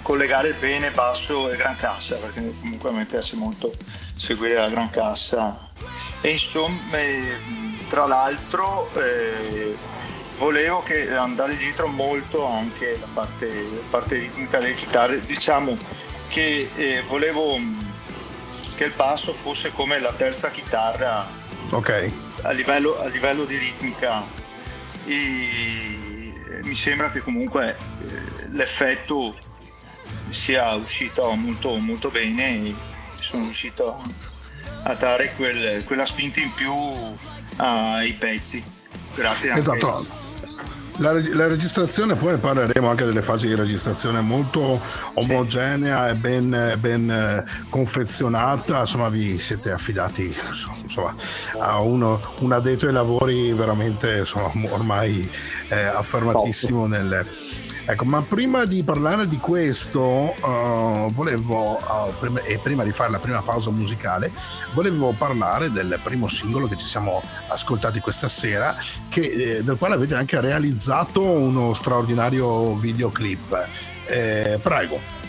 collegare 0.00 0.52
bene 0.52 0.90
basso 0.90 1.50
e 1.50 1.56
gran 1.56 1.76
cassa, 1.76 2.14
perché 2.16 2.54
comunque 2.60 2.90
a 2.90 2.92
me 2.92 3.04
piace 3.04 3.34
molto 3.34 3.74
seguire 4.14 4.54
la 4.54 4.68
gran 4.68 4.90
cassa. 4.90 5.70
E 6.20 6.30
insomma, 6.30 6.96
eh, 6.98 7.36
tra 7.88 8.06
l'altro, 8.06 8.88
eh, 8.94 9.76
volevo 10.38 10.82
che 10.84 11.12
andare 11.12 11.56
dietro 11.56 11.88
molto 11.88 12.46
anche 12.46 12.96
la 13.00 13.08
parte, 13.12 13.46
la 13.48 13.82
parte 13.90 14.18
ritmica 14.18 14.58
delle 14.60 14.74
chitarre. 14.74 15.20
Diciamo 15.26 15.76
che 16.28 16.70
eh, 16.76 17.02
volevo 17.08 17.56
mh, 17.56 17.92
che 18.76 18.84
il 18.84 18.92
basso 18.94 19.32
fosse 19.32 19.72
come 19.72 19.98
la 19.98 20.12
terza 20.12 20.50
chitarra 20.50 21.42
Ok. 21.70 22.12
a 22.42 22.50
livello, 22.50 23.00
a 23.00 23.06
livello 23.06 23.44
di 23.44 23.56
ritmica 23.56 24.24
e 25.06 26.32
mi 26.62 26.74
sembra 26.74 27.10
che 27.10 27.20
comunque 27.20 27.76
eh, 28.06 28.48
l'effetto 28.52 29.36
sia 30.30 30.74
uscito 30.74 31.30
molto, 31.32 31.76
molto 31.76 32.10
bene 32.10 32.66
e 32.66 32.74
sono 33.20 33.44
riuscito 33.44 34.00
a, 34.82 34.94
dare 34.94 35.32
quel- 35.36 35.84
quella 35.84 36.04
spinta 36.04 36.40
in 36.40 36.52
più 36.54 36.72
ai 37.56 38.12
pezzi 38.14 38.62
grazie 39.14 39.50
anche 39.50 39.60
Esatto. 39.60 40.22
La, 40.98 41.12
la 41.12 41.48
registrazione, 41.48 42.14
poi 42.14 42.36
parleremo 42.36 42.88
anche 42.88 43.04
delle 43.04 43.22
fasi 43.22 43.48
di 43.48 43.54
registrazione 43.56 44.20
molto 44.20 44.80
omogenea 45.14 46.08
e 46.08 46.14
ben, 46.14 46.76
ben, 46.78 47.10
eh, 47.10 47.44
confezionata, 47.68 48.80
insomma 48.80 49.08
vi 49.08 49.40
siete 49.40 49.72
affidati 49.72 50.32
insomma, 50.82 51.14
a 51.58 51.80
uno, 51.80 52.20
un 52.40 52.52
addetto 52.52 52.86
ai 52.86 52.92
lavori 52.92 53.52
veramente 53.52 54.18
insomma, 54.18 54.50
ormai 54.70 55.28
eh, 55.68 55.82
affermatissimo 55.84 56.86
nel, 56.86 57.26
Ecco, 57.86 58.06
ma 58.06 58.22
prima 58.22 58.64
di 58.64 58.82
parlare 58.82 59.28
di 59.28 59.36
questo, 59.36 60.34
eh, 60.34 61.08
volevo, 61.12 61.78
eh, 61.78 62.12
prima- 62.18 62.40
e 62.40 62.58
prima 62.58 62.82
di 62.82 62.92
fare 62.92 63.10
la 63.10 63.18
prima 63.18 63.42
pausa 63.42 63.68
musicale, 63.70 64.32
volevo 64.72 65.12
parlare 65.12 65.70
del 65.70 66.00
primo 66.02 66.26
singolo 66.26 66.66
che 66.66 66.78
ci 66.78 66.86
siamo 66.86 67.20
ascoltati 67.48 68.00
questa 68.00 68.26
sera, 68.26 68.74
che, 69.10 69.20
eh, 69.20 69.62
del 69.62 69.76
quale 69.76 69.96
avete 69.96 70.14
anche 70.14 70.40
realizzato 70.40 71.22
uno 71.22 71.74
straordinario 71.74 72.74
videoclip. 72.74 73.68
Eh, 74.06 74.58
prego. 74.62 75.23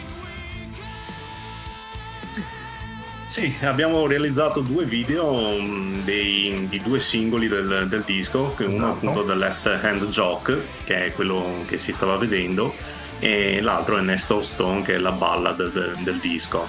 Sì, 3.36 3.54
abbiamo 3.64 4.08
realizzato 4.08 4.62
due 4.62 4.86
video 4.86 5.60
mh, 5.60 6.06
dei- 6.06 6.68
di 6.70 6.82
due 6.82 7.02
singoli 7.02 7.50
del, 7.50 7.86
del 7.90 8.04
disco, 8.06 8.54
che 8.56 8.64
uno 8.64 8.92
appunto 8.92 9.26
The 9.26 9.36
Left 9.36 9.66
Hand 9.66 10.06
Joke, 10.08 10.58
che 10.86 11.08
è 11.08 11.14
quello 11.14 11.66
che 11.68 11.78
si 11.78 11.92
stava 11.92 12.16
vedendo, 12.16 12.74
e 13.20 13.60
l'altro 13.60 13.98
è 13.98 14.02
Nest 14.02 14.32
of 14.32 14.42
Stone, 14.46 14.84
che 14.84 14.96
è 14.96 14.98
la 15.00 15.12
ballad 15.12 15.70
del, 15.70 15.98
del 16.00 16.20
disco. 16.20 16.66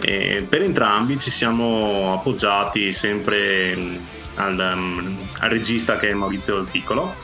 E 0.00 0.46
per 0.48 0.62
entrambi 0.62 1.18
ci 1.18 1.30
siamo 1.30 2.10
appoggiati 2.14 2.90
sempre 2.94 3.76
mh, 3.76 3.98
al, 4.36 4.54
mh, 4.54 5.16
al 5.40 5.50
regista 5.50 5.98
che 5.98 6.08
è 6.08 6.14
Maurizio 6.14 6.54
Del 6.54 6.68
Piccolo, 6.70 7.14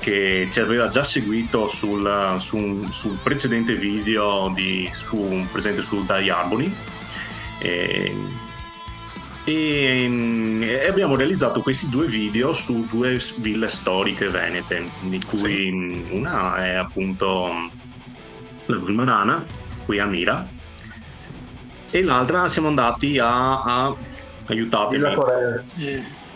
che 0.00 0.48
ci 0.52 0.60
aveva 0.60 0.90
già 0.90 1.02
seguito 1.02 1.66
sul, 1.68 2.36
su 2.40 2.58
un- 2.58 2.92
sul 2.92 3.16
precedente 3.22 3.74
video 3.74 4.52
di, 4.54 4.86
su, 4.92 5.46
presente 5.50 5.80
su 5.80 6.04
Die 6.04 6.30
Arboni 6.30 6.96
e, 7.58 8.14
E, 9.44 10.86
abbiamo 10.86 11.16
realizzato 11.16 11.62
questi 11.62 11.88
due 11.88 12.06
video 12.06 12.52
su 12.52 12.86
due 12.90 13.18
ville 13.36 13.68
storiche 13.68 14.28
venete, 14.28 14.84
di 15.00 15.18
cui 15.24 15.70
mm, 15.72 16.04
una 16.10 16.56
è 16.56 16.74
appunto 16.74 17.50
la 18.66 18.76
Gulmarana, 18.76 19.44
qui 19.86 19.98
a 19.98 20.04
Mira, 20.04 20.46
e 21.90 22.04
l'altra 22.04 22.48
siamo 22.48 22.68
andati 22.68 23.18
a, 23.18 23.62
a 23.62 23.94
aiutatemi. 24.46 25.02
Villa 25.02 25.14
Correa. 25.14 25.62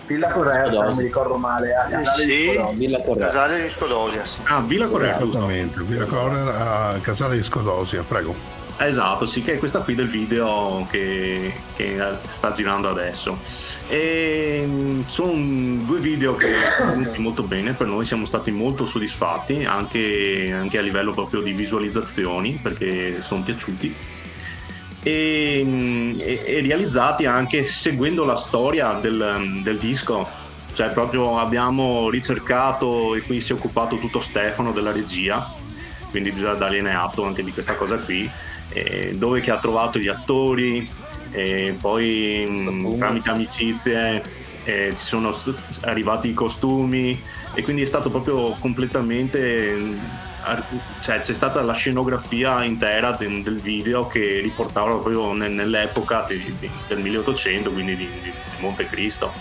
Villa 0.06 0.28
Correa, 0.30 0.70
non 0.70 0.96
mi 0.96 1.02
ricordo 1.02 1.36
male. 1.36 1.74
A 1.74 1.84
Casale 1.84 2.22
sì, 2.22 2.26
di 2.26 2.52
Scodosia. 2.54 2.76
Villa 2.76 3.02
Correa. 3.02 3.26
Casale 3.26 3.62
di 3.62 3.68
Scodosia. 3.68 4.24
Sì. 4.24 4.40
Ah, 4.44 4.60
Villa 4.60 4.86
Correa, 4.86 5.18
giusto. 5.18 5.38
Esattamente, 5.38 5.82
Villa 5.82 6.06
Correa 6.06 6.88
a 6.88 6.98
Casale 7.00 7.36
di 7.36 7.42
Scodosia, 7.42 8.02
prego. 8.02 8.61
Esatto, 8.84 9.26
sì, 9.26 9.42
che 9.42 9.54
è 9.54 9.58
questa 9.58 9.80
qui 9.80 9.94
del 9.94 10.08
video 10.08 10.86
che, 10.90 11.52
che 11.76 12.02
sta 12.28 12.50
girando 12.50 12.88
adesso. 12.88 13.38
E 13.88 14.64
mm, 14.66 15.02
sono 15.06 15.32
due 15.84 16.00
video 16.00 16.34
che 16.34 16.52
sono 16.76 16.90
venuti 16.90 17.20
molto 17.20 17.44
bene, 17.44 17.74
per 17.74 17.86
noi 17.86 18.04
siamo 18.04 18.24
stati 18.24 18.50
molto 18.50 18.84
soddisfatti, 18.84 19.64
anche, 19.64 20.52
anche 20.52 20.78
a 20.78 20.80
livello 20.80 21.12
proprio 21.12 21.42
di 21.42 21.52
visualizzazioni, 21.52 22.58
perché 22.60 23.22
sono 23.22 23.42
piaciuti. 23.42 23.94
E, 25.04 25.62
mm, 25.64 26.20
e- 26.20 26.42
e 26.44 26.60
realizzati 26.60 27.24
anche 27.24 27.64
seguendo 27.66 28.24
la 28.24 28.36
storia 28.36 28.94
del, 28.94 29.60
del 29.62 29.78
disco. 29.78 30.40
Cioè, 30.74 30.88
proprio 30.88 31.38
abbiamo 31.38 32.08
ricercato 32.10 33.14
e 33.14 33.20
qui 33.22 33.40
si 33.40 33.52
è 33.52 33.54
occupato 33.54 33.98
tutto 33.98 34.20
Stefano 34.20 34.72
della 34.72 34.90
regia, 34.90 35.46
quindi 36.10 36.32
bisogna 36.32 36.54
dargliene 36.54 36.94
atto 36.94 37.24
anche 37.24 37.44
di 37.44 37.52
questa 37.52 37.74
cosa 37.74 37.98
qui 37.98 38.30
eh, 38.72 39.12
dove 39.16 39.40
che 39.40 39.50
ha 39.50 39.58
trovato 39.58 39.98
gli 39.98 40.08
attori 40.08 40.88
e 41.30 41.76
poi 41.80 42.44
mh, 42.46 42.98
tramite 42.98 43.30
amicizie 43.30 44.22
eh, 44.64 44.92
ci 44.96 45.04
sono 45.04 45.32
s- 45.32 45.52
arrivati 45.82 46.28
i 46.28 46.34
costumi 46.34 47.18
e 47.54 47.62
quindi 47.62 47.82
è 47.82 47.86
stato 47.86 48.10
proprio 48.10 48.50
completamente 48.60 49.76
ar- 50.42 50.64
cioè 51.00 51.20
c'è 51.20 51.34
stata 51.34 51.60
la 51.62 51.72
scenografia 51.72 52.62
intera 52.64 53.12
de- 53.12 53.42
del 53.42 53.60
video 53.60 54.06
che 54.06 54.40
riportava 54.40 54.90
proprio 54.90 55.32
ne- 55.32 55.48
nell'epoca 55.48 56.24
di- 56.28 56.54
di- 56.58 56.70
del 56.88 57.00
1800 57.00 57.70
quindi 57.72 57.96
di, 57.96 58.08
di 58.22 58.32
Montecristo 58.58 59.32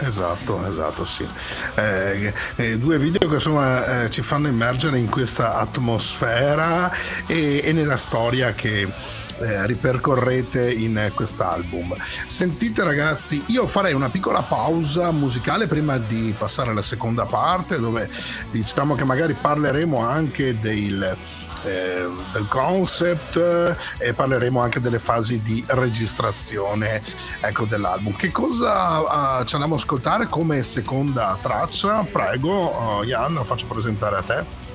Esatto, 0.00 0.64
esatto, 0.68 1.04
sì. 1.04 1.26
Eh, 1.74 2.32
eh, 2.56 2.78
due 2.78 2.98
video 2.98 3.28
che 3.28 3.34
insomma 3.34 4.04
eh, 4.04 4.10
ci 4.10 4.22
fanno 4.22 4.46
immergere 4.46 4.98
in 4.98 5.08
questa 5.08 5.58
atmosfera 5.58 6.90
e, 7.26 7.60
e 7.64 7.72
nella 7.72 7.96
storia 7.96 8.52
che 8.52 8.82
eh, 9.40 9.66
ripercorrete 9.66 10.72
in 10.72 11.10
quest'album. 11.14 11.94
Sentite 12.26 12.84
ragazzi, 12.84 13.42
io 13.46 13.66
farei 13.66 13.92
una 13.92 14.08
piccola 14.08 14.42
pausa 14.42 15.10
musicale 15.10 15.66
prima 15.66 15.98
di 15.98 16.34
passare 16.36 16.70
alla 16.70 16.82
seconda 16.82 17.24
parte 17.24 17.78
dove 17.78 18.08
diciamo 18.50 18.94
che 18.94 19.04
magari 19.04 19.34
parleremo 19.34 19.98
anche 19.98 20.58
del 20.58 21.16
eh, 21.64 22.06
del 22.32 22.46
concept 22.48 23.36
eh, 23.36 23.76
e 23.98 24.12
parleremo 24.12 24.60
anche 24.60 24.80
delle 24.80 24.98
fasi 24.98 25.42
di 25.42 25.64
registrazione 25.68 27.02
ecco, 27.40 27.64
dell'album. 27.64 28.14
Che 28.16 28.30
cosa 28.30 29.40
eh, 29.40 29.46
ci 29.46 29.54
andiamo 29.54 29.74
a 29.74 29.78
ascoltare 29.78 30.26
come 30.26 30.62
seconda 30.62 31.36
traccia? 31.40 32.04
Prego, 32.10 33.00
uh, 33.00 33.04
Jan, 33.04 33.34
lo 33.34 33.44
faccio 33.44 33.66
presentare 33.66 34.16
a 34.16 34.22
te. 34.22 34.66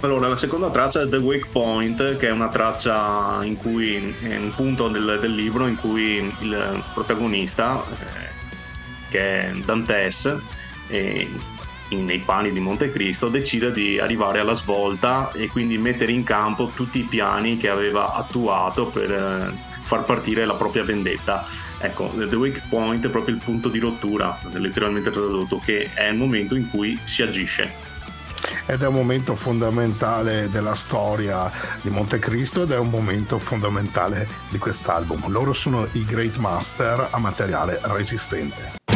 Allora, 0.00 0.28
la 0.28 0.36
seconda 0.36 0.68
traccia 0.68 1.00
è 1.00 1.08
The 1.08 1.16
Wake 1.16 1.46
Point, 1.50 2.16
che 2.18 2.28
è 2.28 2.30
una 2.30 2.48
traccia 2.48 3.38
in 3.42 3.56
cui 3.56 4.14
è 4.20 4.36
un 4.36 4.52
punto 4.54 4.88
del, 4.88 5.18
del 5.18 5.34
libro 5.34 5.66
in 5.66 5.76
cui 5.76 6.32
il 6.40 6.84
protagonista, 6.92 7.82
eh, 7.90 8.28
che 9.08 9.40
è 9.40 9.52
Dantes, 9.64 10.36
eh, 10.88 11.26
nei 12.02 12.18
panni 12.18 12.52
di 12.52 12.60
Montecristo, 12.60 13.28
decide 13.28 13.72
di 13.72 13.98
arrivare 13.98 14.40
alla 14.40 14.54
svolta 14.54 15.32
e 15.32 15.48
quindi 15.48 15.78
mettere 15.78 16.12
in 16.12 16.24
campo 16.24 16.72
tutti 16.74 16.98
i 16.98 17.02
piani 17.02 17.56
che 17.56 17.68
aveva 17.68 18.14
attuato 18.14 18.86
per 18.86 19.12
eh, 19.12 19.52
far 19.82 20.04
partire 20.04 20.44
la 20.44 20.54
propria 20.54 20.84
vendetta. 20.84 21.46
Ecco, 21.78 22.12
The 22.16 22.36
Wake 22.36 22.62
Point 22.68 23.04
è 23.04 23.10
proprio 23.10 23.34
il 23.34 23.42
punto 23.42 23.68
di 23.68 23.78
rottura, 23.78 24.38
letteralmente 24.52 25.10
tradotto, 25.10 25.60
che 25.62 25.90
è 25.92 26.08
il 26.08 26.16
momento 26.16 26.54
in 26.54 26.70
cui 26.70 26.98
si 27.04 27.22
agisce. 27.22 27.92
Ed 28.66 28.82
è 28.82 28.86
un 28.86 28.94
momento 28.94 29.36
fondamentale 29.36 30.48
della 30.48 30.74
storia 30.74 31.50
di 31.82 31.90
Montecristo 31.90 32.62
ed 32.62 32.70
è 32.70 32.78
un 32.78 32.88
momento 32.88 33.38
fondamentale 33.38 34.26
di 34.48 34.58
quest'album. 34.58 35.30
Loro 35.30 35.52
sono 35.52 35.86
i 35.92 36.04
Great 36.04 36.36
Master 36.36 37.08
a 37.10 37.18
materiale 37.18 37.78
resistente. 37.82 38.93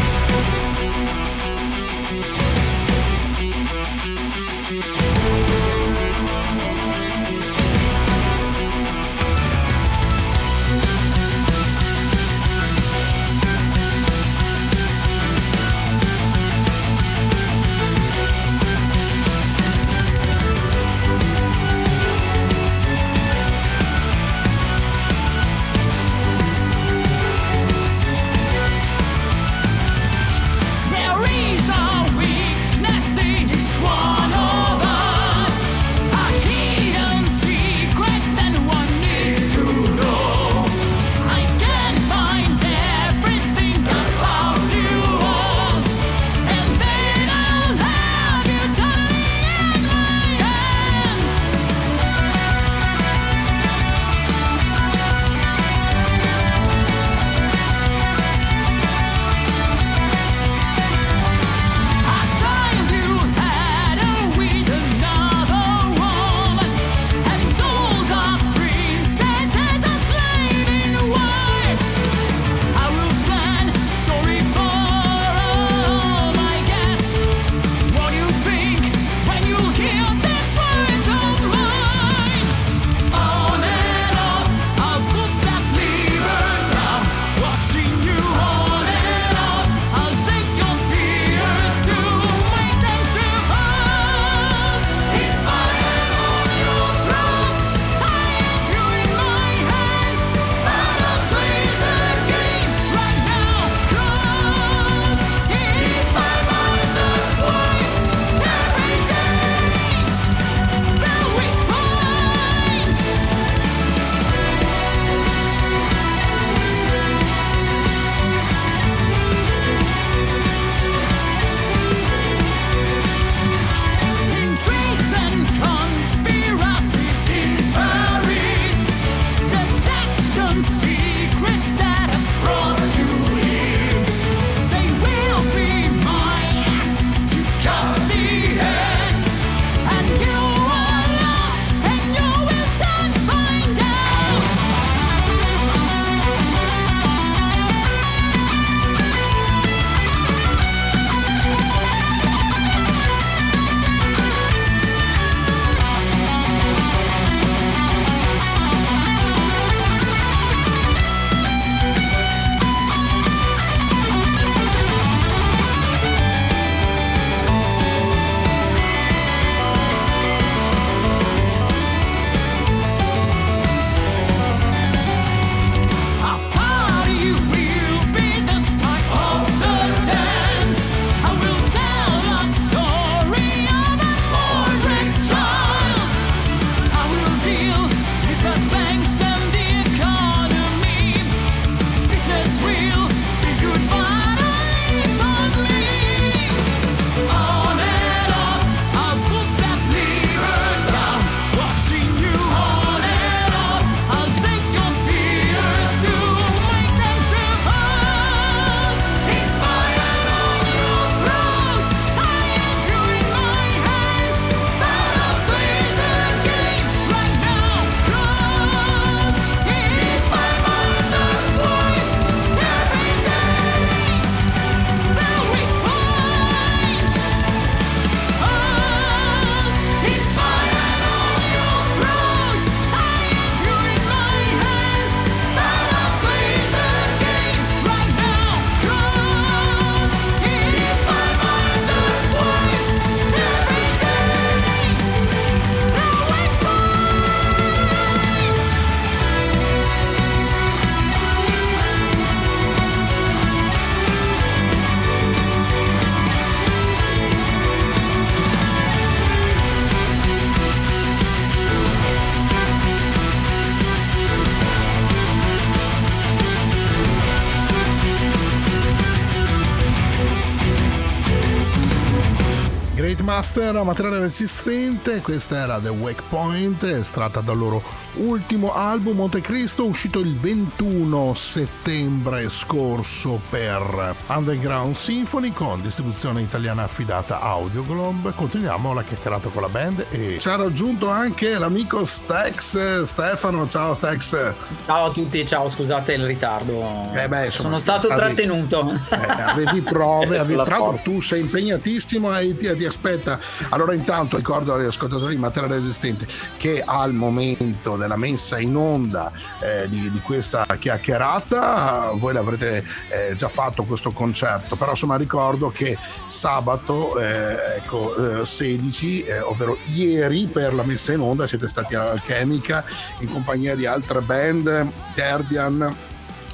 Master, 273.48 273.82
materiale 273.82 274.18
resistente, 274.18 275.22
questa 275.22 275.56
era 275.56 275.80
The 275.80 275.88
Wake 275.88 276.22
Point, 276.28 276.82
estratta 276.82 277.40
dal 277.40 277.56
loro 277.56 277.82
ultimo 278.14 278.74
album 278.74 279.16
Montecristo, 279.16 279.84
uscito 279.84 280.18
il 280.18 280.36
21 280.38 281.34
settembre 281.34 282.48
scorso 282.48 283.40
per 283.48 284.14
Underground 284.26 284.94
Symphony 284.94 285.52
con 285.52 285.80
distribuzione 285.80 286.42
italiana 286.42 286.82
affidata 286.84 287.40
a 287.40 287.50
Audio 287.50 287.84
Globe. 287.84 288.32
Continuiamo 288.34 288.92
la 288.92 289.02
chiacchierata 289.02 289.48
con 289.50 289.62
la 289.62 289.68
band 289.68 290.06
e 290.10 290.38
ci 290.40 290.48
ha 290.48 290.56
raggiunto 290.56 291.08
anche 291.08 291.56
l'amico 291.58 292.04
Stex 292.04 293.02
Stefano. 293.02 293.68
Ciao 293.68 293.94
Stex. 293.94 294.52
Ciao 294.84 295.06
a 295.06 295.10
tutti, 295.10 295.44
ciao, 295.46 295.68
scusate 295.70 296.14
il 296.14 296.24
ritardo. 296.24 297.10
Eh 297.14 297.28
beh, 297.28 297.50
Sono 297.50 297.78
stato 297.78 298.08
avevi- 298.08 298.34
trattenuto. 298.34 298.92
Eh, 299.10 299.42
avevi 299.42 299.80
prove, 299.82 300.38
avevi, 300.38 300.56
La 300.56 300.64
tra 300.64 300.78
l'altro 300.78 300.90
porta. 300.96 301.10
tu 301.10 301.20
sei 301.20 301.40
impegnatissimo 301.42 302.36
e 302.38 302.56
ti, 302.56 302.74
ti 302.76 302.84
aspetta. 302.84 303.38
Allora 303.70 303.94
intanto 303.94 304.36
ricordo 304.36 304.74
agli 304.74 304.86
ascoltatori 304.86 305.34
di 305.34 305.40
Materiale 305.40 305.76
Resistente 305.76 306.26
che 306.56 306.82
al 306.84 307.12
momento 307.12 307.96
della 307.98 308.16
messa 308.16 308.58
in 308.58 308.74
onda 308.76 309.30
eh, 309.60 309.88
di, 309.88 310.10
di 310.10 310.20
questa 310.20 310.64
chiacchierata. 310.78 312.12
Voi 312.14 312.32
l'avrete 312.32 312.84
eh, 313.10 313.34
già 313.36 313.48
fatto 313.48 313.84
questo 313.84 314.10
concerto, 314.10 314.76
però 314.76 314.90
insomma 314.90 315.16
ricordo 315.16 315.70
che 315.70 315.98
sabato 316.26 317.18
eh, 317.18 317.76
ecco, 317.76 318.40
eh, 318.40 318.46
16, 318.46 319.24
eh, 319.24 319.40
ovvero 319.40 319.76
ieri 319.92 320.46
per 320.46 320.74
la 320.74 320.82
messa 320.82 321.12
in 321.12 321.20
onda 321.20 321.46
siete 321.46 321.68
stati 321.68 321.94
all'Alchemica 321.94 322.84
in 323.20 323.30
compagnia 323.30 323.74
di 323.74 323.86
altre 323.86 324.20
band, 324.20 324.90
Terdian, 325.14 325.94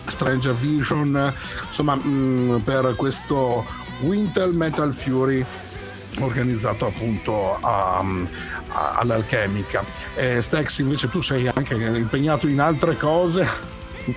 Stranger 0.06 0.54
Vision, 0.54 1.32
insomma 1.66 1.94
mh, 1.94 2.62
per 2.64 2.94
questo 2.96 3.64
Winter 4.00 4.52
Metal 4.52 4.92
Fury 4.92 5.44
organizzato 6.20 6.86
appunto 6.86 7.58
all'Alchemica. 8.72 9.84
Eh, 10.14 10.40
Stex 10.42 10.78
invece 10.78 11.08
tu 11.08 11.20
sei 11.22 11.48
anche 11.52 11.74
impegnato 11.74 12.46
in 12.46 12.60
altre 12.60 12.96
cose. 12.96 13.72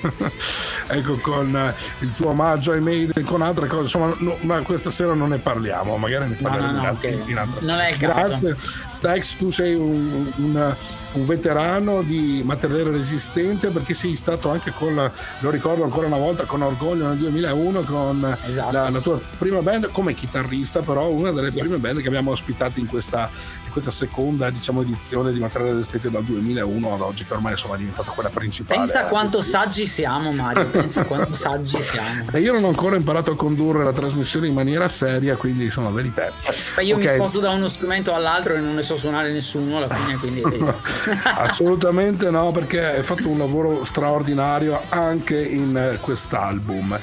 ecco 0.90 1.16
con 1.16 1.74
il 2.00 2.14
tuo 2.16 2.32
omaggio 2.32 2.74
ai 2.74 2.82
Maiden 2.82 3.24
con 3.24 3.42
altre 3.42 3.68
cose 3.68 3.84
insomma 3.84 4.14
no, 4.18 4.36
ma 4.42 4.60
questa 4.62 4.92
sera 4.92 5.14
non 5.14 5.30
ne 5.30 5.38
parliamo 5.38 5.96
magari 5.96 6.28
ne 6.28 6.36
parleremo 6.36 6.72
no, 6.72 6.78
in, 6.78 6.84
no, 6.84 6.90
altre- 6.90 7.16
ok. 7.16 7.28
in 7.30 7.38
altra 7.38 7.60
Non 7.66 7.80
è 7.80 7.90
il 7.92 7.98
caso. 7.98 8.14
grazie 8.42 8.58
Stex 8.92 9.36
tu 9.38 9.50
sei 9.50 9.76
un, 9.76 10.30
un- 10.36 10.76
un 11.14 11.26
veterano 11.26 12.02
di 12.04 12.42
materiale 12.44 12.92
resistente 12.92 13.70
perché 13.70 13.94
sei 13.94 14.16
stato 14.16 14.50
anche 14.50 14.72
con 14.72 14.94
la- 14.96 15.12
lo 15.40 15.50
ricordo 15.50 15.84
ancora 15.84 16.08
una 16.08 16.18
volta 16.18 16.44
con 16.44 16.62
orgoglio 16.62 17.08
nel 17.08 17.18
2001 17.18 17.82
con 17.82 18.38
Esatto. 18.46 18.72
la, 18.72 18.90
la 18.90 19.00
tua 19.00 19.20
prima 19.38 19.62
band 19.62 19.90
come 19.92 20.14
chitarrista 20.14 20.82
però 20.82 21.08
una 21.10 21.32
delle 21.32 21.52
prime 21.52 21.78
band 21.80 22.02
che 22.02 22.08
abbiamo 22.08 22.32
ospitato 22.32 22.80
in 22.80 22.88
questa, 22.88 23.30
in 23.66 23.72
questa 23.72 23.90
seconda 23.92 24.50
diciamo 24.50 24.82
edizione 24.82 25.32
di 25.32 25.40
materiale 25.40 25.74
resistente 25.74 26.10
dal 26.12 26.24
2001 26.24 26.94
ad 26.94 27.02
oggi 27.02 27.24
che 27.26 27.34
ormai 27.34 27.54
insomma 27.54 27.76
è 27.76 27.78
diventata 27.78 28.12
quella 28.12 28.30
principale 28.30 28.80
Pensa 28.82 29.06
eh. 29.06 29.10
quanto 29.10 29.42
saggi 29.42 29.88
siamo, 29.88 30.32
Mario. 30.32 30.66
Pensa 30.68 31.04
quanto 31.06 31.34
saggi 31.36 31.82
siamo. 31.82 32.26
E 32.32 32.40
io 32.42 32.52
non 32.54 32.64
ho 32.66 32.68
ancora 32.68 32.96
imparato 32.96 33.32
a 33.32 33.36
condurre 33.36 33.84
la 33.84 33.94
trasmissione 33.94 34.48
in 34.48 34.54
maniera 34.54 34.88
seria, 34.88 35.36
quindi 35.36 35.70
sono 35.72 35.92
veri 35.92 36.14
te. 36.14 36.32
Beh, 36.76 36.84
io 36.84 36.96
Ok. 36.96 37.02
mi 37.04 37.14
sposto 37.16 37.40
da 37.40 37.52
uno 37.52 37.68
strumento 37.68 38.14
all'altro 38.14 38.54
e 38.56 38.60
non 38.60 38.76
ne 38.76 38.84
so 38.84 38.98
suonare 38.98 39.32
nessuno 39.32 39.78
alla 39.78 39.88
fine, 39.90 40.18
quindi 40.18 40.42
Assolutamente 41.24 42.30
no, 42.30 42.52
perché 42.52 42.84
hai 42.84 43.04
fatto 43.04 43.30
un 43.30 43.38
lavoro 43.38 43.86
straordinario 43.86 44.80
anche 44.90 45.42
in 45.42 45.76
eh, 45.76 45.98
quest'album. 46.00 47.00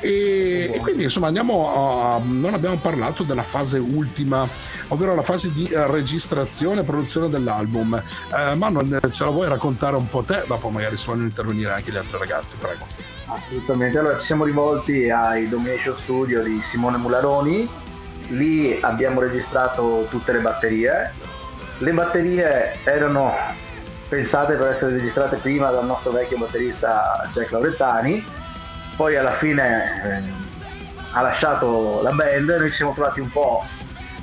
E, 0.00 0.70
e 0.72 0.78
quindi 0.78 1.04
insomma 1.04 1.26
andiamo 1.26 2.14
a. 2.14 2.20
Non 2.24 2.54
abbiamo 2.54 2.76
parlato 2.76 3.24
della 3.24 3.42
fase 3.42 3.78
ultima, 3.78 4.46
ovvero 4.88 5.14
la 5.14 5.22
fase 5.22 5.50
di 5.52 5.66
eh, 5.66 5.86
registrazione 5.86 6.80
e 6.80 6.84
produzione 6.84 7.28
dell'album. 7.28 8.00
Eh, 8.34 8.54
Manuel, 8.54 9.00
ce 9.10 9.24
la 9.24 9.30
vuoi 9.30 9.48
raccontare 9.48 9.96
un 9.96 10.08
po' 10.08 10.22
te? 10.22 10.44
Dopo 10.46 10.68
magari 10.70 10.96
vogliono 11.04 11.26
intervenire 11.26 11.72
anche 11.72 11.90
gli 11.90 11.96
altri 11.96 12.18
ragazzi, 12.18 12.56
prego. 12.56 12.86
Assolutamente, 13.26 13.98
allora 13.98 14.16
ci 14.16 14.24
siamo 14.24 14.44
rivolti 14.44 15.10
ai 15.10 15.48
Domination 15.48 15.96
Studio 15.96 16.42
di 16.42 16.60
Simone 16.62 16.96
Mularoni, 16.96 17.68
lì 18.28 18.78
abbiamo 18.80 19.20
registrato 19.20 20.06
tutte 20.08 20.32
le 20.32 20.40
batterie, 20.40 21.12
le 21.78 21.92
batterie 21.92 22.76
erano 22.84 23.34
pensate 24.08 24.54
per 24.54 24.68
essere 24.68 24.92
registrate 24.92 25.36
prima 25.36 25.70
dal 25.70 25.84
nostro 25.84 26.10
vecchio 26.10 26.38
batterista 26.38 27.28
Jack 27.32 27.50
Laurettani, 27.50 28.24
poi 28.96 29.16
alla 29.16 29.34
fine 29.34 30.02
eh, 30.04 30.46
ha 31.12 31.20
lasciato 31.20 32.00
la 32.02 32.10
band, 32.10 32.48
noi 32.48 32.70
ci 32.70 32.76
siamo 32.76 32.92
trovati 32.94 33.20
un 33.20 33.30
po' 33.30 33.64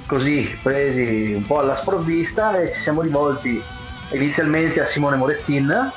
così 0.07 0.57
presi 0.61 1.33
un 1.35 1.45
po' 1.45 1.59
alla 1.59 1.75
sprovvista 1.75 2.57
e 2.57 2.71
ci 2.71 2.81
siamo 2.81 3.01
rivolti 3.01 3.63
inizialmente 4.11 4.81
a 4.81 4.85
Simone 4.85 5.15
Morettin 5.15 5.91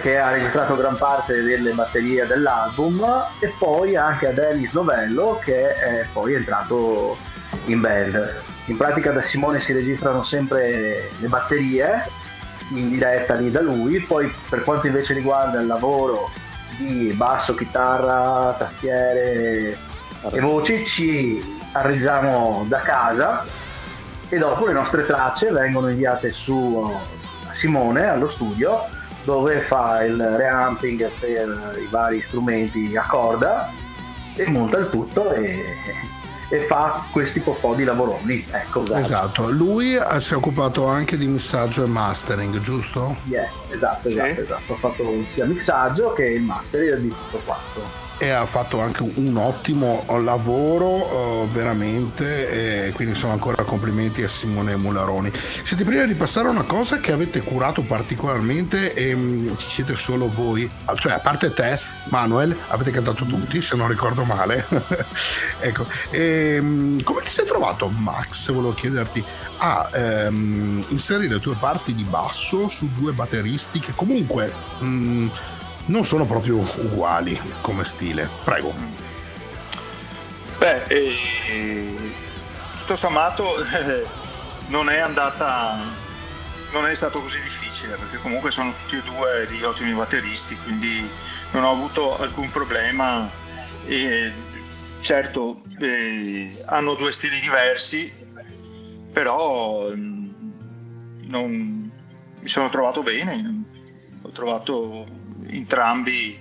che 0.00 0.18
ha 0.18 0.30
registrato 0.30 0.76
gran 0.76 0.96
parte 0.96 1.42
delle 1.42 1.72
batterie 1.72 2.26
dell'album 2.26 3.02
e 3.38 3.52
poi 3.58 3.96
anche 3.96 4.28
ad 4.28 4.38
Ellis 4.38 4.72
Novello 4.72 5.40
che 5.42 5.74
è 5.74 6.06
poi 6.12 6.34
entrato 6.34 7.16
in 7.66 7.80
band. 7.80 8.49
In 8.70 8.76
pratica 8.76 9.10
da 9.10 9.20
Simone 9.20 9.58
si 9.58 9.72
registrano 9.72 10.22
sempre 10.22 11.10
le 11.18 11.26
batterie 11.26 12.04
in 12.68 12.88
diretta 12.88 13.34
lì 13.34 13.50
da 13.50 13.60
lui, 13.60 13.98
poi 13.98 14.32
per 14.48 14.62
quanto 14.62 14.86
invece 14.86 15.12
riguarda 15.12 15.58
il 15.58 15.66
lavoro 15.66 16.30
di 16.76 17.12
basso, 17.16 17.52
chitarra, 17.56 18.54
tastiere 18.56 19.76
e 20.30 20.40
voci 20.40 20.84
ci 20.84 21.58
arrangiamo 21.72 22.64
da 22.68 22.78
casa 22.78 23.44
e 24.28 24.38
dopo 24.38 24.66
le 24.66 24.72
nostre 24.72 25.04
tracce 25.04 25.50
vengono 25.50 25.88
inviate 25.88 26.30
su 26.30 26.96
Simone 27.52 28.08
allo 28.08 28.28
studio 28.28 28.86
dove 29.24 29.58
fa 29.62 30.04
il 30.04 30.22
reamping 30.22 31.10
per 31.18 31.76
i 31.76 31.88
vari 31.90 32.20
strumenti 32.20 32.96
a 32.96 33.02
corda 33.02 33.68
e 34.36 34.48
monta 34.48 34.78
il 34.78 34.88
tutto 34.90 35.32
e, 35.32 35.76
e 36.50 36.62
fa 36.62 37.06
questi 37.12 37.40
po' 37.40 37.52
po' 37.52 37.74
di 37.74 37.84
lavoroni. 37.84 38.44
Ecco, 38.50 38.84
Esatto, 38.94 39.50
lui 39.50 39.94
eh, 39.94 40.20
si 40.20 40.34
è 40.34 40.36
occupato 40.36 40.84
anche 40.86 41.16
di 41.16 41.26
missaggio 41.26 41.84
e 41.84 41.86
mastering, 41.86 42.58
giusto? 42.58 43.16
Yeah, 43.24 43.48
esatto, 43.70 44.08
esatto, 44.08 44.40
esatto. 44.40 44.72
Ho 44.72 44.76
fatto 44.76 45.24
sia 45.32 45.46
mixaggio 45.46 46.12
che 46.12 46.24
il 46.26 46.42
master 46.42 46.98
di 46.98 47.08
tutto 47.08 47.40
quanto. 47.44 48.08
E 48.22 48.28
ha 48.28 48.44
fatto 48.44 48.80
anche 48.80 49.02
un 49.14 49.34
ottimo 49.38 50.04
lavoro 50.22 51.44
eh, 51.44 51.46
veramente 51.46 52.88
e 52.88 52.92
quindi 52.92 53.14
sono 53.14 53.32
ancora 53.32 53.62
complimenti 53.62 54.22
a 54.22 54.28
Simone 54.28 54.76
Mularoni. 54.76 55.32
Siete 55.62 55.84
prima 55.84 56.04
di 56.04 56.12
passare 56.12 56.48
a 56.48 56.50
una 56.50 56.64
cosa 56.64 56.98
che 56.98 57.12
avete 57.12 57.40
curato 57.40 57.80
particolarmente 57.80 58.92
e 58.92 59.14
mm, 59.14 59.56
ci 59.56 59.68
siete 59.68 59.94
solo 59.94 60.28
voi. 60.28 60.70
Cioè 60.96 61.12
a 61.12 61.18
parte 61.18 61.50
te 61.54 61.80
Manuel 62.10 62.54
avete 62.68 62.90
cantato 62.90 63.24
tutti 63.24 63.62
se 63.62 63.74
non 63.74 63.88
ricordo 63.88 64.24
male. 64.24 64.66
Ecco 65.62 65.86
e, 66.10 66.58
mm, 66.60 67.00
come 67.00 67.22
ti 67.22 67.30
sei 67.30 67.46
trovato 67.46 67.88
Max? 67.88 68.50
Volevo 68.52 68.74
chiederti 68.74 69.24
a 69.58 69.88
ehm, 69.92 70.84
inserire 70.88 71.38
tue 71.38 71.54
parti 71.54 71.94
di 71.94 72.04
basso 72.04 72.68
su 72.68 72.90
due 72.94 73.12
batteristi 73.12 73.80
che 73.80 73.92
comunque 73.94 74.52
mm, 74.82 75.28
non 75.90 76.04
sono 76.04 76.24
proprio 76.24 76.58
uguali 76.58 77.38
come 77.60 77.84
stile. 77.84 78.28
Prego. 78.44 78.72
Beh, 80.58 80.84
eh, 80.84 81.96
tutto 82.78 82.96
sommato 82.96 83.62
eh, 83.64 84.06
non 84.68 84.88
è 84.88 84.98
andata, 84.98 85.78
non 86.72 86.86
è 86.86 86.94
stato 86.94 87.20
così 87.20 87.40
difficile 87.40 87.96
perché 87.96 88.18
comunque 88.18 88.50
sono 88.50 88.72
tutti 88.82 88.96
e 88.96 89.02
due 89.02 89.46
degli 89.48 89.62
ottimi 89.62 89.92
batteristi, 89.92 90.56
quindi 90.62 91.08
non 91.52 91.64
ho 91.64 91.72
avuto 91.72 92.16
alcun 92.18 92.50
problema. 92.50 93.28
E, 93.86 94.32
certo, 95.00 95.62
eh, 95.80 96.62
hanno 96.66 96.94
due 96.94 97.10
stili 97.10 97.40
diversi, 97.40 98.12
però 99.12 99.90
mm, 99.90 100.28
non, 101.22 101.90
mi 102.38 102.48
sono 102.48 102.68
trovato 102.68 103.02
bene, 103.02 103.64
ho 104.22 104.28
trovato 104.28 105.18
entrambi 105.52 106.38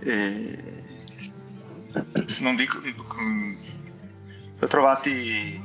eh, 0.00 0.82
non 2.38 2.56
dico 2.56 2.78
mm, 2.80 3.52
li 3.52 4.64
ho 4.64 4.66
trovati 4.66 5.62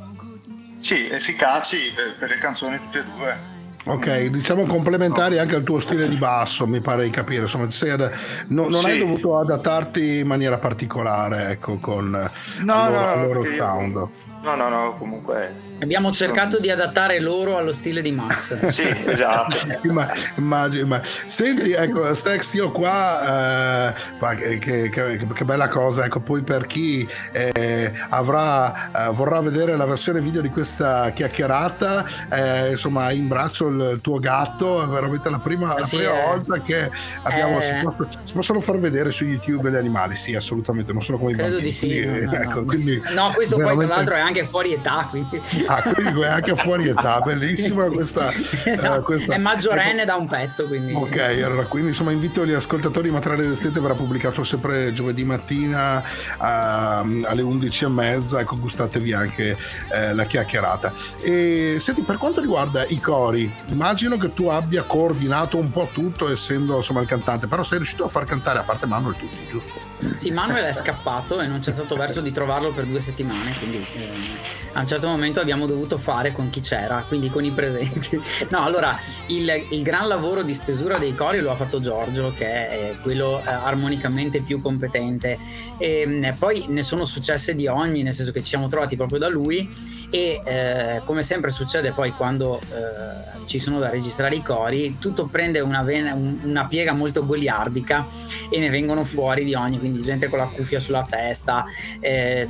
sì, 0.79 1.07
efficaci 1.09 1.91
per, 1.93 2.15
per 2.15 2.29
le 2.29 2.37
canzoni 2.37 2.77
tutte 2.77 2.99
e 2.99 3.03
due 3.03 3.58
Ok, 3.93 4.25
diciamo 4.27 4.65
complementari 4.65 5.39
anche 5.39 5.55
al 5.55 5.63
tuo 5.63 5.79
stile 5.79 6.07
di 6.07 6.15
basso, 6.17 6.67
mi 6.67 6.79
pare 6.79 7.03
di 7.03 7.09
capire. 7.09 7.41
Insomma, 7.41 7.69
sei 7.71 7.89
ad- 7.91 8.11
no- 8.47 8.63
non 8.69 8.73
Sì. 8.73 8.89
hai 8.91 8.97
dovuto 8.99 9.37
adattarti 9.39 10.19
in 10.19 10.27
maniera 10.27 10.57
particolare, 10.57 11.49
ecco, 11.51 11.77
con 11.79 12.09
No, 12.09 12.27
il 12.59 12.65
loro, 12.65 13.05
no, 13.05 13.13
il 13.15 13.21
loro 13.27 13.39
perché 13.41 13.55
io- 13.55 13.63
sound. 13.63 14.07
No, 14.41 14.55
no, 14.55 14.69
no, 14.69 14.95
comunque. 14.97 15.67
Abbiamo 15.81 16.11
cercato 16.13 16.59
di 16.59 16.69
adattare 16.69 17.19
loro 17.19 17.57
allo 17.57 17.71
stile 17.73 18.01
di 18.01 18.11
Max. 18.11 18.57
Sì, 18.69 18.83
esatto. 19.05 19.55
Imma- 19.83 20.09
immagino, 20.35 20.87
ma- 20.87 21.01
Senti, 21.25 21.71
ecco, 21.73 22.13
Stex, 22.13 22.53
io 22.53 22.71
qua, 22.71 23.89
eh, 23.89 23.93
ma 24.19 24.35
che, 24.35 24.57
che- 24.59 24.89
che- 24.89 25.43
bella 25.45 25.67
cosa, 25.67 26.05
ecco, 26.05 26.19
poi 26.21 26.41
per 26.41 26.67
chi 26.67 27.07
eh, 27.33 27.91
avrà, 28.09 28.91
eh, 29.07 29.09
vorrà 29.11 29.41
vedere 29.41 29.75
la 29.75 29.85
versione 29.85 30.21
video 30.21 30.41
di 30.41 30.49
questa 30.49 31.09
chiacchierata, 31.11 32.05
eh, 32.29 32.69
insomma, 32.71 33.11
in 33.11 33.27
braccio 33.27 33.67
il 33.67 33.78
tuo 34.01 34.19
gatto, 34.19 34.83
è 34.83 34.87
veramente 34.87 35.29
la 35.29 35.39
prima, 35.39 35.73
la 35.77 35.81
Sì, 35.85 35.97
prima 35.97 36.19
eh. 36.21 36.25
volta 36.25 36.61
che 36.61 36.91
abbiamo, 37.23 37.57
Eh. 37.57 37.61
si, 37.61 37.73
possono, 37.83 38.07
si 38.23 38.33
possono 38.33 38.61
far 38.61 38.79
vedere 38.79 39.11
su 39.11 39.25
YouTube 39.25 39.69
gli 39.69 39.75
animali, 39.75 40.15
sì, 40.15 40.35
assolutamente, 40.35 40.91
non 40.93 41.01
sono 41.01 41.17
come 41.17 41.31
Credo 41.31 41.55
bambini. 41.57 41.67
di 41.69 41.71
sì. 41.71 42.05
no, 42.05 42.11
quindi, 42.11 42.25
no, 42.25 42.31
no. 42.31 42.37
ecco, 42.41 42.63
quindi 42.63 43.01
No, 43.13 43.31
questo 43.33 43.55
poi 43.57 43.77
tra 43.77 43.87
l'altro 43.87 44.15
è 44.15 44.19
anche 44.19 44.43
fuori 44.45 44.73
età, 44.73 45.07
quindi... 45.09 45.41
Ah, 45.67 45.81
quindi 45.81 46.21
è 46.21 46.27
anche 46.27 46.55
fuori 46.55 46.87
età, 46.87 47.19
bellissima 47.25 47.85
Sì, 47.85 47.91
questa, 47.91 48.29
eh, 48.31 48.71
Esatto, 48.71 49.01
questa- 49.03 49.33
È 49.33 49.37
maggiorenne 49.37 50.05
da 50.05 50.15
un 50.15 50.27
pezzo, 50.27 50.65
quindi... 50.65 50.93
Ok, 50.93 51.17
allora 51.43 51.63
quindi 51.63 51.89
insomma 51.89 52.11
invito 52.11 52.45
gli 52.45 52.53
ascoltatori 52.53 53.07
di 53.09 53.13
Materiale 53.13 53.43
Resistente 53.43 53.79
verrà 53.79 53.93
pubblicato 53.93 54.43
sempre 54.43 54.93
giovedì 54.93 55.23
mattina 55.23 56.03
a- 56.37 56.99
alle 56.99 57.41
11.30, 57.41 58.39
ecco 58.39 58.57
gustatevi 58.57 59.13
anche 59.13 59.57
eh, 59.93 60.13
la 60.13 60.23
chiacchierata. 60.25 60.91
E 61.21 61.77
senti, 61.79 62.01
per 62.01 62.17
quanto 62.17 62.41
riguarda 62.41 62.85
i 62.87 62.99
cori, 62.99 63.51
immagino 63.71 64.17
che 64.17 64.33
tu 64.33 64.47
abbia 64.47 64.83
coordinato 64.83 65.57
un 65.57 65.71
po' 65.71 65.89
tutto 65.91 66.31
essendo 66.31 66.77
insomma 66.77 67.01
il 67.01 67.07
cantante, 67.07 67.47
però 67.47 67.63
sei 67.63 67.77
riuscito 67.77 68.03
a 68.03 68.07
far 68.07 68.25
cantare 68.25 68.59
a 68.59 68.63
parte 68.63 68.85
Manuel 68.85 69.15
tutti, 69.15 69.37
giusto? 69.49 69.73
Sì, 70.15 70.31
Manuel 70.31 70.65
è 70.65 70.73
scappato 70.73 71.39
e 71.39 71.47
non 71.47 71.59
c'è 71.59 71.71
stato 71.71 71.95
verso 71.95 72.21
di 72.21 72.31
trovarlo 72.31 72.71
per 72.71 72.85
due 72.85 72.99
settimane, 72.99 73.51
quindi 73.57 73.77
eh, 73.77 74.49
a 74.73 74.81
un 74.81 74.87
certo 74.87 75.07
momento 75.07 75.39
abbiamo 75.39 75.65
dovuto 75.65 75.97
fare 75.97 76.31
con 76.31 76.49
chi 76.49 76.61
c'era, 76.61 77.03
quindi 77.07 77.29
con 77.29 77.43
i 77.43 77.51
presenti. 77.51 78.19
No, 78.49 78.63
allora, 78.63 78.97
il, 79.27 79.51
il 79.69 79.83
gran 79.83 80.07
lavoro 80.07 80.41
di 80.41 80.55
stesura 80.55 80.97
dei 80.97 81.13
cori 81.13 81.39
lo 81.39 81.51
ha 81.51 81.55
fatto 81.55 81.79
Giorgio, 81.79 82.33
che 82.35 82.45
è 82.45 82.95
quello 83.01 83.39
eh, 83.45 83.51
armonicamente 83.51 84.41
più 84.41 84.61
competente. 84.61 85.37
E 85.77 86.05
mh, 86.05 86.35
poi 86.37 86.65
ne 86.67 86.81
sono 86.81 87.05
successe 87.05 87.53
di 87.53 87.67
ogni, 87.67 88.01
nel 88.01 88.13
senso 88.13 88.31
che 88.31 88.39
ci 88.39 88.47
siamo 88.47 88.67
trovati 88.67 88.95
proprio 88.95 89.19
da 89.19 89.27
lui 89.27 89.97
e 90.11 90.41
eh, 90.43 91.01
come 91.05 91.21
sempre 91.23 91.51
succede 91.51 91.91
poi 91.91 92.11
quando 92.11 92.59
eh, 92.59 93.45
ci 93.45 93.59
sono 93.59 93.77
da 93.79 93.89
registrare 93.89 94.35
i 94.35 94.41
cori 94.41 94.97
tutto 94.99 95.25
prende 95.27 95.59
una, 95.59 95.83
vena- 95.83 96.13
un- 96.13 96.39
una 96.43 96.65
piega 96.65 96.93
molto 96.93 97.25
goliardica 97.25 98.05
e 98.49 98.57
ne 98.59 98.69
vengono 98.69 99.03
fuori 99.03 99.43
di 99.45 99.53
ogni 99.53 99.77
quindi 99.77 100.01
gente 100.01 100.27
con 100.27 100.39
la 100.39 100.45
cuffia 100.45 100.79
sulla 100.79 101.03
testa 101.07 101.65
eh, 101.99 102.47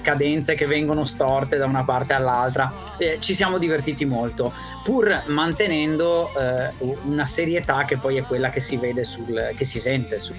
cadenze 0.00 0.54
che 0.54 0.66
vengono 0.66 1.04
storte 1.04 1.56
da 1.56 1.66
una 1.66 1.82
parte 1.84 2.12
all'altra 2.12 2.72
Eh, 2.98 3.16
ci 3.20 3.34
siamo 3.34 3.58
divertiti 3.58 4.04
molto 4.04 4.52
pur 4.84 5.24
mantenendo 5.26 6.30
eh, 6.38 6.70
una 7.06 7.26
serietà 7.26 7.84
che 7.84 7.96
poi 7.96 8.16
è 8.18 8.22
quella 8.22 8.50
che 8.50 8.60
si 8.60 8.76
vede 8.76 9.02
sul, 9.04 9.52
che 9.56 9.64
si 9.64 9.78
sente 9.80 10.20
sul, 10.20 10.36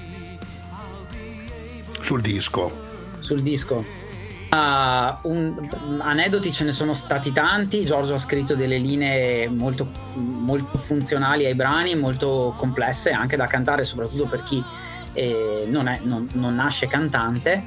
Sul 1.99 2.21
disco. 2.21 2.71
sul 3.19 3.41
disco. 3.41 3.99
Ah, 4.53 5.17
un- 5.23 5.55
aneddoti 5.99 6.51
ce 6.51 6.65
ne 6.65 6.73
sono 6.73 6.93
stati 6.93 7.31
tanti. 7.31 7.85
Giorgio 7.85 8.15
ha 8.15 8.19
scritto 8.19 8.53
delle 8.53 8.77
linee 8.77 9.47
molto, 9.47 9.87
molto 10.15 10.77
funzionali 10.77 11.45
ai 11.45 11.53
brani, 11.55 11.95
molto 11.95 12.53
complesse 12.57 13.11
anche 13.11 13.37
da 13.37 13.47
cantare, 13.47 13.85
soprattutto 13.85 14.25
per 14.25 14.43
chi 14.43 14.61
eh, 15.13 15.65
non, 15.67 15.87
è- 15.87 15.99
non- 16.03 16.27
non 16.33 16.55
nasce 16.55 16.87
cantante. 16.87 17.63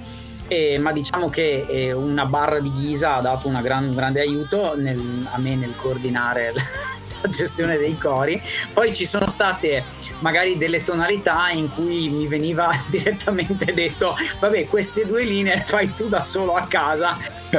Eh, 0.47 0.77
ma 0.79 0.93
diciamo 0.93 1.31
che 1.31 1.65
eh, 1.67 1.93
una 1.93 2.27
barra 2.27 2.59
di 2.61 2.71
ghisa 2.71 3.17
ha 3.17 3.21
dato 3.23 3.51
gran- 3.63 3.85
un 3.85 3.95
grande 3.95 4.21
aiuto 4.21 4.75
nel- 4.77 5.27
a 5.31 5.39
me 5.39 5.55
nel 5.57 5.75
coordinare 5.77 6.53
la 7.23 7.29
gestione 7.31 7.79
dei 7.79 7.97
cori. 7.97 8.41
Poi 8.75 8.95
ci 8.95 9.07
sono 9.07 9.27
state 9.29 9.85
magari 10.21 10.57
delle 10.57 10.83
tonalità 10.83 11.51
in 11.51 11.73
cui 11.73 12.09
mi 12.09 12.27
veniva 12.27 12.71
direttamente 12.89 13.73
detto 13.73 14.17
vabbè 14.41 14.67
queste 14.67 15.07
due 15.07 15.25
linee 15.25 15.57
le 15.57 15.63
fai 15.63 15.93
tu 15.95 16.09
da 16.09 16.25
solo 16.25 16.55
a 16.55 16.67
casa 16.67 17.17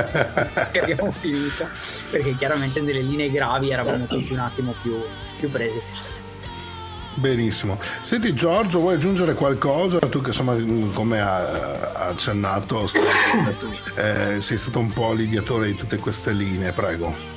che 0.72 0.80
abbiamo 0.80 1.12
finito 1.12 1.68
perché 2.10 2.36
chiaramente 2.36 2.82
nelle 2.82 3.02
linee 3.02 3.30
gravi 3.30 3.72
eravamo 3.72 4.06
tutti 4.06 4.34
un 4.34 4.40
attimo 4.40 4.74
più, 4.82 5.02
più 5.38 5.50
presi 5.50 5.80
Benissimo. 7.18 7.80
Senti 8.02 8.34
Giorgio, 8.34 8.82
vuoi 8.82 8.96
aggiungere 8.96 9.36
qualcosa? 9.36 10.00
Tu 10.00 10.20
che 10.20 10.28
insomma, 10.28 10.54
come 10.92 11.22
ha 11.22 11.94
accennato, 12.10 12.90
eh, 13.96 14.42
sei 14.42 14.58
stato 14.58 14.80
un 14.80 14.92
po' 14.92 15.14
l'ideatore 15.14 15.68
di 15.68 15.76
tutte 15.76 15.96
queste 15.96 16.34
linee, 16.34 16.74
prego. 16.74 17.35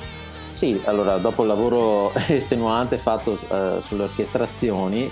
Sì, 0.59 0.77
allora 0.83 1.19
dopo 1.19 1.43
il 1.43 1.47
lavoro 1.47 2.11
estenuante 2.27 2.97
fatto 2.97 3.39
eh, 3.47 3.77
sulle 3.79 4.03
orchestrazioni, 4.03 5.09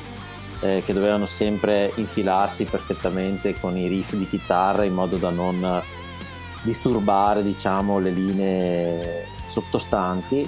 eh, 0.60 0.84
che 0.86 0.92
dovevano 0.92 1.26
sempre 1.26 1.94
infilarsi 1.96 2.66
perfettamente 2.66 3.58
con 3.58 3.78
i 3.78 3.88
riff 3.88 4.12
di 4.16 4.28
chitarra 4.28 4.84
in 4.84 4.94
modo 4.94 5.16
da 5.16 5.30
non 5.30 5.82
disturbare 6.64 7.44
diciamo, 7.44 7.98
le 7.98 8.10
linee 8.10 9.28
sottostanti, 9.46 10.46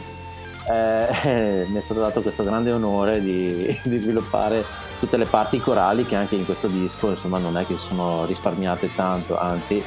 eh, 0.69 1.65
mi 1.71 1.77
è 1.77 1.79
stato 1.79 2.01
dato 2.01 2.21
questo 2.21 2.43
grande 2.43 2.73
onore 2.73 3.21
di, 3.21 3.79
di 3.81 3.97
sviluppare 3.97 4.65
tutte 4.99 5.15
le 5.15 5.27
parti 5.27 5.59
corali 5.59 6.05
che 6.05 6.17
anche 6.17 6.35
in 6.35 6.43
questo 6.43 6.67
disco 6.67 7.11
insomma 7.11 7.37
non 7.37 7.57
è 7.57 7.65
che 7.65 7.77
sono 7.77 8.25
risparmiate 8.25 8.93
tanto, 8.93 9.39
anzi 9.39 9.81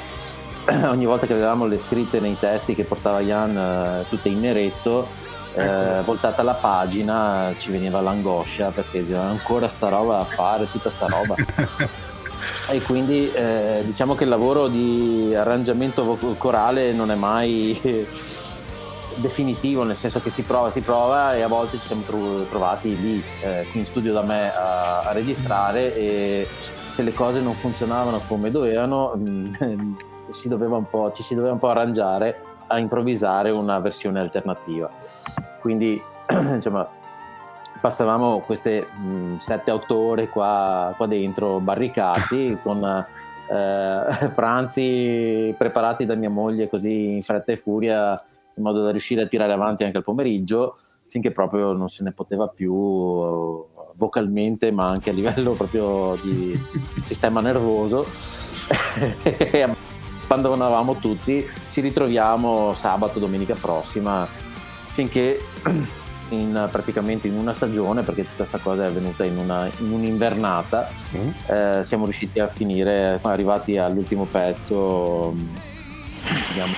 ogni 0.88 1.06
volta 1.06 1.26
che 1.26 1.34
vedevamo 1.34 1.66
le 1.66 1.78
scritte 1.78 2.20
nei 2.20 2.38
testi 2.38 2.74
che 2.74 2.84
portava 2.84 3.20
Jan 3.20 3.56
eh, 3.56 4.04
tutte 4.08 4.28
in 4.28 4.40
neretto 4.40 5.08
eh, 5.54 6.00
voltata 6.04 6.42
la 6.42 6.54
pagina 6.54 7.52
ci 7.58 7.70
veniva 7.70 8.00
l'angoscia 8.00 8.70
perché 8.70 9.02
diceva 9.02 9.22
ancora 9.22 9.68
sta 9.68 9.88
roba 9.88 10.18
da 10.18 10.24
fare 10.24 10.70
tutta 10.70 10.88
sta 10.88 11.06
roba 11.06 11.34
e 12.70 12.80
quindi 12.82 13.30
eh, 13.30 13.82
diciamo 13.84 14.14
che 14.14 14.24
il 14.24 14.30
lavoro 14.30 14.68
di 14.68 15.34
arrangiamento 15.34 16.16
corale 16.38 16.92
non 16.92 17.10
è 17.10 17.14
mai 17.14 17.78
definitivo 19.16 19.82
nel 19.82 19.96
senso 19.96 20.20
che 20.20 20.30
si 20.30 20.40
prova 20.40 20.70
si 20.70 20.80
prova 20.80 21.34
e 21.34 21.42
a 21.42 21.48
volte 21.48 21.78
ci 21.78 21.86
siamo 21.86 22.02
tro- 22.06 22.46
trovati 22.48 22.98
lì 22.98 23.22
eh, 23.42 23.66
qui 23.70 23.80
in 23.80 23.86
studio 23.86 24.14
da 24.14 24.22
me 24.22 24.54
a, 24.54 25.00
a 25.00 25.12
registrare 25.12 25.94
e 25.94 26.48
se 26.86 27.02
le 27.02 27.12
cose 27.12 27.40
non 27.40 27.54
funzionavano 27.54 28.22
come 28.26 28.50
dovevano 28.50 29.14
mm, 29.18 29.52
si 30.32 30.48
doveva 30.48 30.76
un 30.76 30.88
po', 30.88 31.12
ci 31.12 31.22
si 31.22 31.34
doveva 31.34 31.52
un 31.52 31.58
po' 31.58 31.68
arrangiare 31.68 32.40
a 32.68 32.78
improvvisare 32.78 33.50
una 33.50 33.78
versione 33.78 34.20
alternativa. 34.20 34.90
Quindi 35.60 36.00
insomma 36.30 36.88
passavamo 37.80 38.40
queste 38.40 38.86
7-8 39.38 39.92
ore 39.92 40.28
qua, 40.28 40.94
qua 40.96 41.06
dentro 41.06 41.58
barricati 41.60 42.56
con 42.62 42.82
eh, 43.50 44.28
pranzi 44.34 45.54
preparati 45.58 46.06
da 46.06 46.14
mia 46.14 46.30
moglie 46.30 46.68
così 46.68 47.14
in 47.14 47.22
fretta 47.22 47.52
e 47.52 47.56
furia 47.56 48.12
in 48.54 48.62
modo 48.62 48.82
da 48.82 48.90
riuscire 48.90 49.22
a 49.22 49.26
tirare 49.26 49.52
avanti 49.52 49.84
anche 49.84 49.98
il 49.98 50.04
pomeriggio 50.04 50.76
finché 51.08 51.30
proprio 51.30 51.72
non 51.72 51.88
se 51.88 52.04
ne 52.04 52.12
poteva 52.12 52.48
più 52.48 52.72
vocalmente 53.96 54.70
ma 54.70 54.86
anche 54.86 55.10
a 55.10 55.12
livello 55.12 55.52
proprio 55.52 56.16
di 56.22 56.58
sistema 57.04 57.40
nervoso 57.40 58.04
abbandonavamo 60.32 60.96
tutti 60.96 61.46
ci 61.70 61.80
ritroviamo 61.82 62.72
sabato 62.72 63.18
domenica 63.18 63.54
prossima 63.54 64.26
finché 64.86 65.44
in, 66.30 66.68
praticamente 66.70 67.28
in 67.28 67.36
una 67.36 67.52
stagione 67.52 68.02
perché 68.02 68.22
tutta 68.22 68.36
questa 68.36 68.58
cosa 68.58 68.84
è 68.84 68.86
avvenuta 68.86 69.24
in, 69.24 69.36
una, 69.36 69.68
in 69.78 69.92
un'invernata 69.92 70.88
eh, 71.46 71.84
siamo 71.84 72.04
riusciti 72.04 72.40
a 72.40 72.48
finire 72.48 73.18
arrivati 73.22 73.76
all'ultimo 73.76 74.24
pezzo 74.24 75.34
abbiamo, 76.50 76.72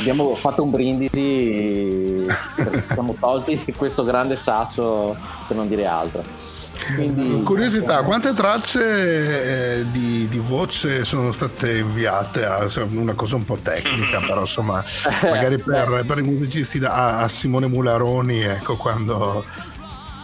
abbiamo 0.00 0.34
fatto 0.34 0.62
un 0.62 0.70
brindisi 0.70 2.26
siamo 2.92 3.16
tolti 3.18 3.64
questo 3.76 4.04
grande 4.04 4.36
sasso 4.36 5.16
per 5.46 5.56
non 5.56 5.68
dire 5.68 5.86
altro 5.86 6.59
quindi 6.94 7.42
Curiosità, 7.42 8.02
quante 8.02 8.32
tracce 8.32 9.78
eh, 9.80 9.86
di, 9.90 10.28
di 10.28 10.38
voce 10.38 11.04
sono 11.04 11.32
state 11.32 11.78
inviate? 11.78 12.44
A, 12.44 12.66
una 12.90 13.14
cosa 13.14 13.36
un 13.36 13.44
po' 13.44 13.58
tecnica, 13.60 14.20
però 14.20 14.40
insomma, 14.40 14.82
magari 15.22 15.58
per, 15.62 16.04
per 16.06 16.18
i 16.18 16.22
musicisti 16.22 16.78
da, 16.78 16.92
a, 16.92 17.18
a 17.20 17.28
Simone 17.28 17.66
Mularoni, 17.66 18.40
ecco 18.42 18.76
quando. 18.76 19.44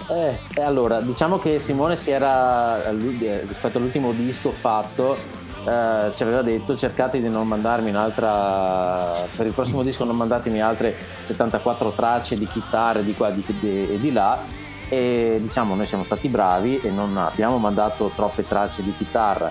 Eh, 0.09 0.39
e 0.55 0.63
allora, 0.63 1.01
diciamo 1.01 1.39
che 1.39 1.59
Simone 1.59 1.97
si 1.97 2.11
era, 2.11 2.91
rispetto 2.91 3.79
all'ultimo 3.79 4.13
disco 4.13 4.51
fatto, 4.53 5.17
eh, 5.67 6.13
ci 6.15 6.23
aveva 6.23 6.43
detto 6.43 6.77
cercate 6.77 7.21
di 7.21 7.29
non 7.29 7.49
mandarmi 7.49 7.91
un'altra, 7.91 9.27
per 9.35 9.47
il 9.47 9.53
prossimo 9.53 9.83
disco 9.83 10.05
non 10.05 10.17
mandatemi 10.17 10.63
altre 10.63 10.95
74 11.23 11.91
tracce 11.91 12.39
di 12.39 12.47
chitarre 12.47 13.03
di 13.03 13.15
qua 13.15 13.31
di- 13.31 13.45
di- 13.59 13.95
e 13.95 13.99
di 13.99 14.13
là, 14.13 14.45
e 14.89 15.39
diciamo 15.41 15.75
noi 15.75 15.87
siamo 15.87 16.05
stati 16.05 16.29
bravi 16.29 16.81
e 16.81 16.91
non 16.91 17.17
abbiamo 17.17 17.59
mandato 17.59 18.11
troppe 18.15 18.47
tracce 18.47 18.83
di 18.83 18.95
chitarra, 18.97 19.51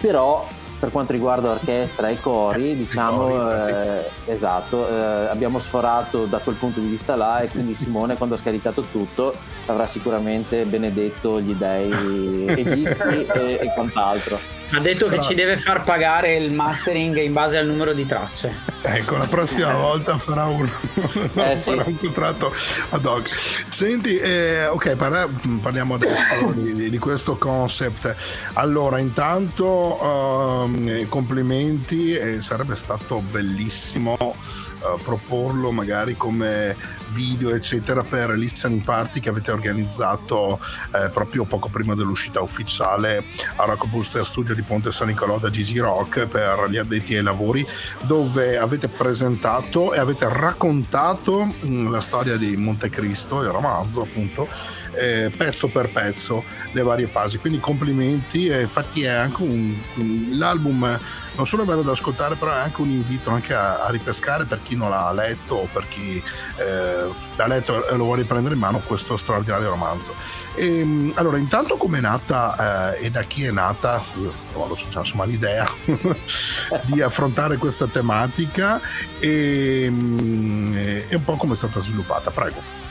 però 0.00 0.46
per 0.78 0.90
quanto 0.90 1.12
riguarda 1.12 1.50
orchestra 1.50 2.08
e 2.08 2.20
cori, 2.20 2.76
diciamo, 2.78 3.52
eh, 3.66 4.04
esatto, 4.26 4.88
eh, 4.88 5.26
abbiamo 5.28 5.58
sforato 5.58 6.24
da 6.26 6.38
quel 6.38 6.56
punto 6.56 6.80
di 6.80 6.88
vista 6.88 7.16
là 7.16 7.40
e 7.40 7.48
quindi 7.48 7.74
Simone 7.74 8.16
quando 8.16 8.34
ha 8.34 8.38
scaricato 8.38 8.82
tutto 8.90 9.34
avrà 9.66 9.86
sicuramente 9.86 10.64
benedetto 10.64 11.40
gli 11.40 11.54
dei 11.54 12.46
egizi 12.48 12.96
e, 13.34 13.58
e 13.62 13.72
quant'altro. 13.74 14.38
Ha 14.72 14.80
detto 14.80 15.08
che 15.08 15.20
ci 15.20 15.34
deve 15.34 15.56
far 15.56 15.82
pagare 15.82 16.34
il 16.34 16.52
mastering 16.54 17.16
in 17.18 17.32
base 17.32 17.56
al 17.58 17.66
numero 17.66 17.92
di 17.92 18.06
tracce. 18.06 18.54
Ecco, 18.82 19.16
la 19.16 19.24
prossima 19.26 19.72
volta 19.74 20.16
farà 20.18 20.44
un, 20.46 20.68
Eh, 21.34 21.56
sì. 21.56 21.70
farà 21.70 21.84
un 21.86 21.96
contratto 21.96 22.52
ad 22.90 23.04
hoc. 23.04 23.28
Senti, 23.68 24.16
eh, 24.18 24.66
ok, 24.66 24.94
parla- 24.96 25.28
parliamo 25.62 25.94
adesso 25.94 26.52
di, 26.52 26.72
di- 26.72 26.90
di 26.90 26.98
questo 26.98 27.36
concept. 27.36 28.14
Allora, 28.54 28.98
intanto 28.98 30.64
ehm, 30.66 31.08
complimenti, 31.08 32.14
e 32.14 32.40
sarebbe 32.40 32.76
stato 32.76 33.20
bellissimo 33.20 34.16
eh, 34.18 35.02
proporlo 35.02 35.72
magari 35.72 36.16
come 36.16 36.76
video 37.12 37.54
eccetera 37.54 38.02
per 38.02 38.30
listening 38.30 38.82
party 38.82 39.20
che 39.20 39.28
avete 39.28 39.50
organizzato 39.50 40.60
eh, 40.94 41.08
proprio 41.08 41.44
poco 41.44 41.68
prima 41.68 41.94
dell'uscita 41.94 42.40
ufficiale 42.40 43.24
a 43.56 43.64
Rock 43.64 43.86
Booster 43.88 44.24
Studio 44.24 44.54
di 44.54 44.62
Ponte 44.62 44.92
San 44.92 45.08
Nicolò 45.08 45.38
da 45.38 45.50
Gigi 45.50 45.78
Rock 45.78 46.26
per 46.26 46.66
gli 46.68 46.76
addetti 46.76 47.14
ai 47.16 47.22
lavori 47.22 47.66
dove 48.02 48.58
avete 48.58 48.88
presentato 48.88 49.92
e 49.92 49.98
avete 49.98 50.26
raccontato 50.28 51.44
mh, 51.44 51.90
la 51.90 52.00
storia 52.00 52.36
di 52.36 52.56
Montecristo 52.56 53.42
il 53.42 53.50
romanzo 53.50 54.02
appunto 54.02 54.48
eh, 54.98 55.30
pezzo 55.36 55.68
per 55.68 55.90
pezzo 55.90 56.42
le 56.72 56.82
varie 56.82 57.06
fasi. 57.06 57.38
Quindi 57.38 57.60
complimenti 57.60 58.46
e 58.46 58.62
infatti 58.62 59.02
è 59.02 59.08
anche 59.08 59.42
un, 59.42 59.76
un- 59.96 60.28
l'album 60.32 60.98
non 61.36 61.46
solo 61.46 61.64
è 61.64 61.66
bello 61.66 61.82
da 61.82 61.90
ascoltare 61.90 62.34
però 62.36 62.52
è 62.52 62.56
anche 62.56 62.80
un 62.80 62.88
invito 62.88 63.28
anche 63.28 63.52
a, 63.52 63.84
a 63.84 63.90
ripescare 63.90 64.46
per 64.46 64.60
chi 64.62 64.74
non 64.74 64.88
l'ha 64.88 65.12
letto 65.12 65.56
o 65.56 65.68
per 65.70 65.86
chi 65.86 66.22
eh, 66.56 66.95
l'ha 67.36 67.46
letto 67.46 67.86
e 67.86 67.96
lo 67.96 68.04
vuole 68.04 68.24
prendere 68.24 68.54
in 68.54 68.60
mano 68.60 68.80
questo 68.80 69.16
straordinario 69.16 69.68
romanzo. 69.68 70.14
E, 70.54 71.12
allora 71.14 71.36
intanto 71.38 71.76
come 71.76 71.98
è 71.98 72.00
nata 72.00 72.94
eh, 72.96 73.06
e 73.06 73.10
da 73.10 73.22
chi 73.22 73.44
è 73.44 73.50
nata 73.50 74.02
insomma 74.98 75.24
l'idea 75.24 75.66
di 76.84 77.02
affrontare 77.02 77.56
questa 77.56 77.86
tematica 77.86 78.80
e, 79.18 79.86
mm, 79.90 80.76
e 80.76 81.06
un 81.14 81.24
po' 81.24 81.36
come 81.36 81.52
è 81.54 81.56
stata 81.56 81.80
sviluppata. 81.80 82.30
Prego. 82.30 82.84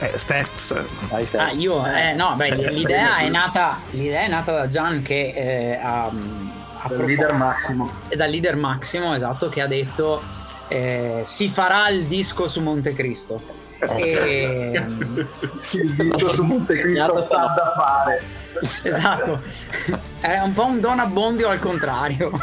Eh, 0.00 0.18
Stax 0.18 0.74
Ah, 1.36 1.50
io, 1.52 1.86
eh, 1.86 2.12
no, 2.14 2.34
beh, 2.36 2.70
l'idea 2.70 3.18
è 3.18 3.28
nata, 3.28 3.78
l'idea 3.90 4.22
è 4.22 4.28
nata 4.28 4.52
da 4.52 4.68
Gian 4.68 5.02
che 5.02 5.32
eh, 5.34 5.80
ha, 5.80 6.04
ha 6.06 6.88
Dal 6.88 7.04
leader 7.06 7.32
Massimo. 7.32 7.90
dal 8.14 8.28
leader 8.28 8.56
Massimo, 8.56 9.14
esatto, 9.14 9.48
che 9.48 9.60
ha 9.62 9.66
detto 9.66 10.20
eh, 10.68 11.22
si 11.24 11.48
farà 11.48 11.88
il 11.88 12.04
disco 12.04 12.46
su 12.46 12.60
Montecristo. 12.60 13.62
E, 13.96 14.82
Il 15.72 15.94
disco 15.94 16.32
su 16.32 16.42
Montecristo 16.42 17.22
sta 17.22 17.52
da 17.54 17.72
fare. 17.76 18.42
esatto, 18.82 19.42
è 20.20 20.38
un 20.38 20.52
po' 20.52 20.66
un 20.66 20.80
Don 20.80 21.00
Abbondio 21.00 21.48
al 21.48 21.58
contrario. 21.58 22.30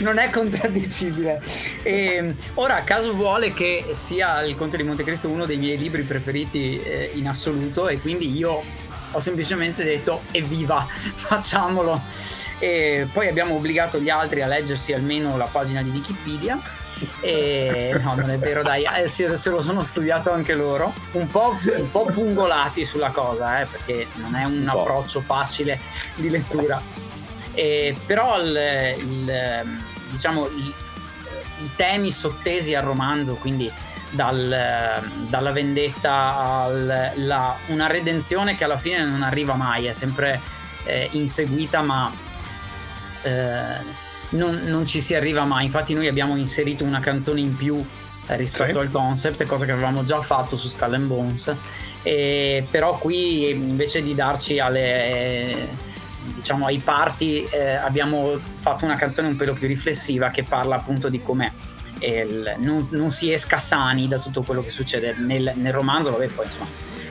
non 0.00 0.18
è 0.18 0.30
contraddicibile. 0.30 1.42
E, 1.82 2.34
ora, 2.54 2.82
caso 2.82 3.12
vuole 3.14 3.52
che 3.52 3.86
sia 3.90 4.42
il 4.42 4.56
Conte 4.56 4.76
di 4.76 4.82
Montecristo 4.82 5.28
uno 5.28 5.44
dei 5.44 5.56
miei 5.56 5.78
libri 5.78 6.02
preferiti 6.02 6.80
eh, 6.82 7.10
in 7.14 7.28
assoluto, 7.28 7.88
e 7.88 8.00
quindi 8.00 8.36
io 8.36 8.62
ho 9.12 9.20
semplicemente 9.20 9.84
detto 9.84 10.22
evviva, 10.32 10.86
facciamolo. 10.88 12.00
E 12.58 13.08
poi 13.12 13.28
abbiamo 13.28 13.56
obbligato 13.56 13.98
gli 13.98 14.08
altri 14.10 14.42
a 14.42 14.46
leggersi 14.46 14.92
almeno 14.92 15.36
la 15.36 15.46
pagina 15.46 15.82
di 15.82 15.90
Wikipedia. 15.90 16.58
E 17.20 17.98
no, 18.00 18.14
non 18.14 18.30
è 18.30 18.38
vero, 18.38 18.62
dai, 18.62 18.84
eh, 18.84 19.08
se, 19.08 19.36
se 19.36 19.50
lo 19.50 19.60
sono 19.60 19.82
studiato 19.82 20.30
anche 20.30 20.54
loro. 20.54 20.92
Un 21.12 21.26
po', 21.26 21.58
un 21.76 21.90
po' 21.90 22.04
pungolati 22.04 22.84
sulla 22.84 23.10
cosa, 23.10 23.60
eh, 23.60 23.66
perché 23.66 24.06
non 24.14 24.36
è 24.36 24.44
un 24.44 24.68
approccio 24.68 25.20
facile 25.20 25.80
di 26.14 26.30
lettura. 26.30 26.80
E, 27.54 27.94
però 28.06 28.40
il- 28.40 28.94
il, 28.98 29.82
diciamo, 30.10 30.46
i, 30.46 30.72
i 31.64 31.70
temi 31.74 32.12
sottesi 32.12 32.74
al 32.76 32.84
romanzo, 32.84 33.34
quindi 33.34 33.70
dal- 34.12 35.02
dalla 35.28 35.50
vendetta 35.52 36.36
a 36.36 36.68
una 37.66 37.86
redenzione 37.86 38.56
che 38.56 38.64
alla 38.64 38.78
fine 38.78 39.04
non 39.04 39.22
arriva 39.22 39.54
mai, 39.54 39.86
è 39.86 39.92
sempre 39.92 40.40
eh, 40.84 41.08
inseguita, 41.12 41.82
ma 41.82 42.10
eh, 43.22 44.00
non, 44.30 44.60
non 44.64 44.86
ci 44.86 45.00
si 45.00 45.14
arriva 45.14 45.44
mai. 45.44 45.64
Infatti, 45.64 45.94
noi 45.94 46.08
abbiamo 46.08 46.36
inserito 46.36 46.84
una 46.84 47.00
canzone 47.00 47.40
in 47.40 47.56
più 47.56 47.84
eh, 48.26 48.36
rispetto 48.36 48.78
Sì. 48.78 48.86
al 48.86 48.90
concept, 48.90 49.44
cosa 49.46 49.64
che 49.64 49.72
avevamo 49.72 50.04
già 50.04 50.20
fatto 50.20 50.56
su 50.56 50.68
Skull 50.68 50.94
and 50.94 51.06
Bones. 51.06 51.54
E, 52.02 52.66
però 52.70 52.98
qui 52.98 53.50
invece 53.50 54.02
di 54.02 54.14
darci 54.14 54.58
alle 54.58 55.90
diciamo 56.24 56.66
ai 56.66 56.78
parti 56.78 57.44
eh, 57.44 57.74
abbiamo 57.74 58.38
fatto 58.54 58.84
una 58.84 58.94
canzone 58.94 59.26
un 59.28 59.36
pelo 59.36 59.54
più 59.54 59.66
riflessiva 59.66 60.30
che 60.30 60.44
parla 60.44 60.76
appunto 60.76 61.08
di 61.08 61.20
come 61.20 61.52
il- 62.10 62.54
non, 62.58 62.86
non 62.90 63.10
si 63.10 63.32
esca 63.32 63.58
sani 63.58 64.08
da 64.08 64.18
tutto 64.18 64.42
quello 64.42 64.60
che 64.62 64.70
succede 64.70 65.14
nel, 65.18 65.52
nel 65.56 65.72
romanzo 65.72 66.10
vabbè 66.10 66.26
poi 66.28 66.46
insomma 66.46 66.66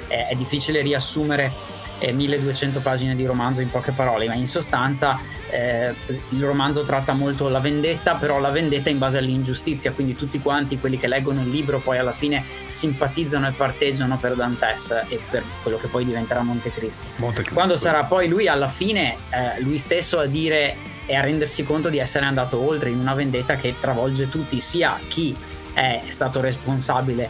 è, 0.07 0.27
è 0.29 0.35
difficile 0.35 0.81
riassumere 0.81 1.79
eh, 1.99 2.11
1200 2.11 2.79
pagine 2.79 3.15
di 3.15 3.25
romanzo 3.25 3.61
in 3.61 3.69
poche 3.69 3.91
parole 3.91 4.25
ma 4.27 4.33
in 4.33 4.47
sostanza 4.47 5.19
eh, 5.49 5.93
il 6.29 6.43
romanzo 6.43 6.81
tratta 6.81 7.13
molto 7.13 7.47
la 7.47 7.59
vendetta 7.59 8.15
però 8.15 8.39
la 8.39 8.49
vendetta 8.49 8.89
in 8.89 8.97
base 8.97 9.19
all'ingiustizia 9.19 9.91
quindi 9.91 10.15
tutti 10.15 10.39
quanti 10.41 10.79
quelli 10.79 10.97
che 10.97 11.07
leggono 11.07 11.41
il 11.41 11.49
libro 11.49 11.79
poi 11.79 11.99
alla 11.99 12.11
fine 12.11 12.43
simpatizzano 12.65 13.47
e 13.47 13.51
parteggiano 13.51 14.17
per 14.17 14.35
Dantes 14.35 14.89
e 15.09 15.19
per 15.29 15.43
quello 15.61 15.77
che 15.77 15.87
poi 15.87 16.03
diventerà 16.03 16.41
Montecristo 16.41 17.05
Montecristo. 17.17 17.53
quando 17.53 17.77
sarà 17.77 18.03
poi 18.05 18.27
lui 18.27 18.47
alla 18.47 18.67
fine, 18.67 19.15
eh, 19.29 19.61
lui 19.61 19.77
stesso 19.77 20.17
a 20.17 20.25
dire 20.25 20.75
e 21.05 21.15
a 21.15 21.21
rendersi 21.21 21.63
conto 21.63 21.89
di 21.89 21.97
essere 21.97 22.25
andato 22.25 22.59
oltre 22.59 22.89
in 22.89 22.99
una 22.99 23.13
vendetta 23.13 23.55
che 23.55 23.75
travolge 23.79 24.29
tutti, 24.29 24.59
sia 24.59 24.99
chi 25.07 25.35
è 25.73 26.01
stato 26.09 26.41
responsabile 26.41 27.29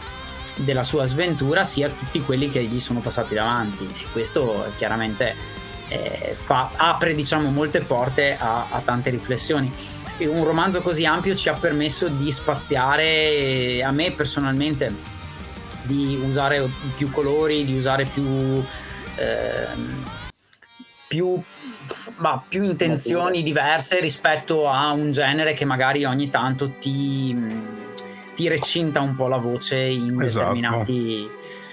della 0.56 0.84
sua 0.84 1.06
sventura, 1.06 1.64
sia 1.64 1.88
tutti 1.88 2.20
quelli 2.20 2.48
che 2.48 2.62
gli 2.64 2.80
sono 2.80 3.00
passati 3.00 3.34
davanti. 3.34 3.84
E 3.84 4.06
questo 4.12 4.72
chiaramente 4.76 5.34
eh, 5.88 6.36
fa- 6.36 6.70
apre 6.76 7.14
diciamo 7.14 7.50
molte 7.50 7.80
porte 7.80 8.36
a, 8.38 8.66
a 8.70 8.80
tante 8.80 9.10
riflessioni. 9.10 9.72
E 10.18 10.26
un 10.26 10.44
romanzo 10.44 10.82
così 10.82 11.04
ampio 11.06 11.34
ci 11.34 11.48
ha 11.48 11.54
permesso 11.54 12.08
di 12.08 12.30
spaziare, 12.30 13.04
eh, 13.04 13.82
a 13.82 13.90
me 13.90 14.10
personalmente, 14.12 14.94
di 15.82 16.20
usare 16.22 16.68
più 16.96 17.10
colori, 17.10 17.64
di 17.64 17.76
usare 17.76 18.04
più, 18.04 18.62
ehm, 19.16 20.04
più, 21.08 21.42
ma, 22.22 22.42
più 22.48 22.62
intenzioni 22.62 23.42
diverse 23.42 23.98
rispetto 24.00 24.68
a 24.68 24.92
un 24.92 25.10
genere 25.10 25.54
che 25.54 25.64
magari 25.64 26.04
ogni 26.04 26.30
tanto 26.30 26.70
ti, 26.78 27.36
ti 28.34 28.46
recinta 28.48 29.00
un 29.00 29.16
po' 29.16 29.26
la 29.26 29.38
voce 29.38 29.76
in 29.76 30.22
Esatto. 30.22 30.54
determinati, 30.54 31.28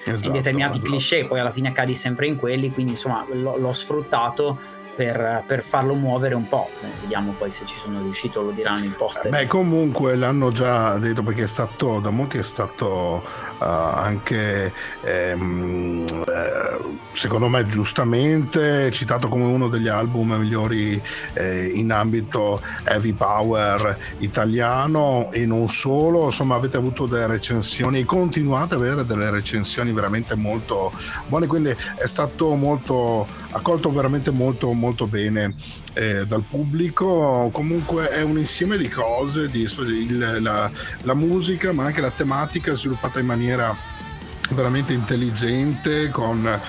Esatto, 0.05 0.27
in 0.27 0.33
determinati 0.33 0.77
esatto. 0.77 0.89
cliché, 0.89 1.25
poi 1.25 1.39
alla 1.39 1.51
fine 1.51 1.71
cadi 1.71 1.93
sempre 1.93 2.25
in 2.25 2.35
quelli, 2.35 2.71
quindi 2.71 2.93
insomma 2.93 3.23
l'ho, 3.31 3.57
l'ho 3.57 3.73
sfruttato 3.73 4.59
per, 4.99 5.43
per 5.47 5.63
farlo 5.63 5.93
muovere 5.93 6.35
un 6.35 6.45
po'. 6.45 6.67
Eh, 6.81 6.87
Vediamo 6.99 7.31
poi 7.31 7.51
se 7.51 7.65
ci 7.65 7.73
sono 7.73 8.01
riuscito, 8.01 8.41
lo 8.41 8.51
diranno 8.51 8.83
in 8.83 8.93
post. 8.97 9.29
Beh, 9.29 9.47
comunque 9.47 10.17
l'hanno 10.17 10.51
già 10.51 10.97
detto 10.97 11.23
perché 11.23 11.43
è 11.43 11.47
stato, 11.47 11.99
da 12.01 12.09
molti 12.09 12.37
è 12.37 12.43
stato 12.43 13.23
eh, 13.61 13.65
anche, 13.65 14.73
ehm, 15.01 16.05
eh, 16.05 16.77
secondo 17.13 17.47
me 17.47 17.65
giustamente, 17.65 18.91
citato 18.91 19.29
come 19.29 19.45
uno 19.45 19.69
degli 19.69 19.87
album 19.87 20.33
migliori 20.33 21.01
eh, 21.31 21.71
in 21.73 21.93
ambito 21.93 22.59
heavy 22.83 23.13
power 23.13 23.97
italiano 24.17 25.29
e 25.31 25.45
non 25.45 25.69
solo, 25.69 26.25
insomma 26.25 26.55
avete 26.55 26.75
avuto 26.75 27.05
delle 27.05 27.27
recensioni 27.27 28.03
continuate 28.03 28.75
ad 28.75 28.81
avere 28.81 29.05
delle 29.05 29.29
recensioni 29.29 29.93
veramente 29.93 30.35
molto 30.35 30.91
buone, 31.27 31.47
quindi 31.47 31.73
è 31.95 32.05
stato 32.05 32.53
molto 32.55 33.25
accolto 33.51 33.91
veramente 33.91 34.29
molto 34.31 34.71
molto 34.73 34.87
bene 35.07 35.55
eh, 35.93 36.25
dal 36.25 36.43
pubblico. 36.49 37.49
Comunque 37.51 38.09
è 38.09 38.21
un 38.21 38.37
insieme 38.37 38.77
di 38.77 38.87
cose 38.89 39.49
di, 39.49 39.61
il- 39.61 40.37
la, 40.41 40.69
la 41.03 41.13
musica 41.13 41.71
ma 41.73 41.85
anche 41.85 42.01
la 42.01 42.11
tematica 42.11 42.73
sviluppata 42.75 43.19
in 43.19 43.25
maniera 43.25 43.75
veramente 44.51 44.93
intelligente 44.93 46.09
con 46.09 46.59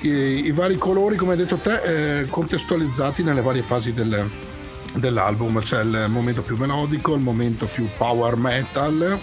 i, 0.00 0.08
i 0.46 0.50
vari 0.52 0.76
colori 0.78 1.16
come 1.16 1.32
hai 1.32 1.38
detto 1.38 1.56
te 1.56 2.20
eh, 2.20 2.26
contestualizzati 2.26 3.22
nelle 3.22 3.42
varie 3.42 3.62
fasi 3.62 3.92
del- 3.92 4.28
dell'album. 4.94 5.60
C'è 5.60 5.82
il 5.82 6.06
momento 6.08 6.42
più 6.42 6.56
melodico 6.56 7.14
il 7.14 7.20
momento 7.20 7.66
più 7.66 7.88
power 7.96 8.36
metal. 8.36 9.18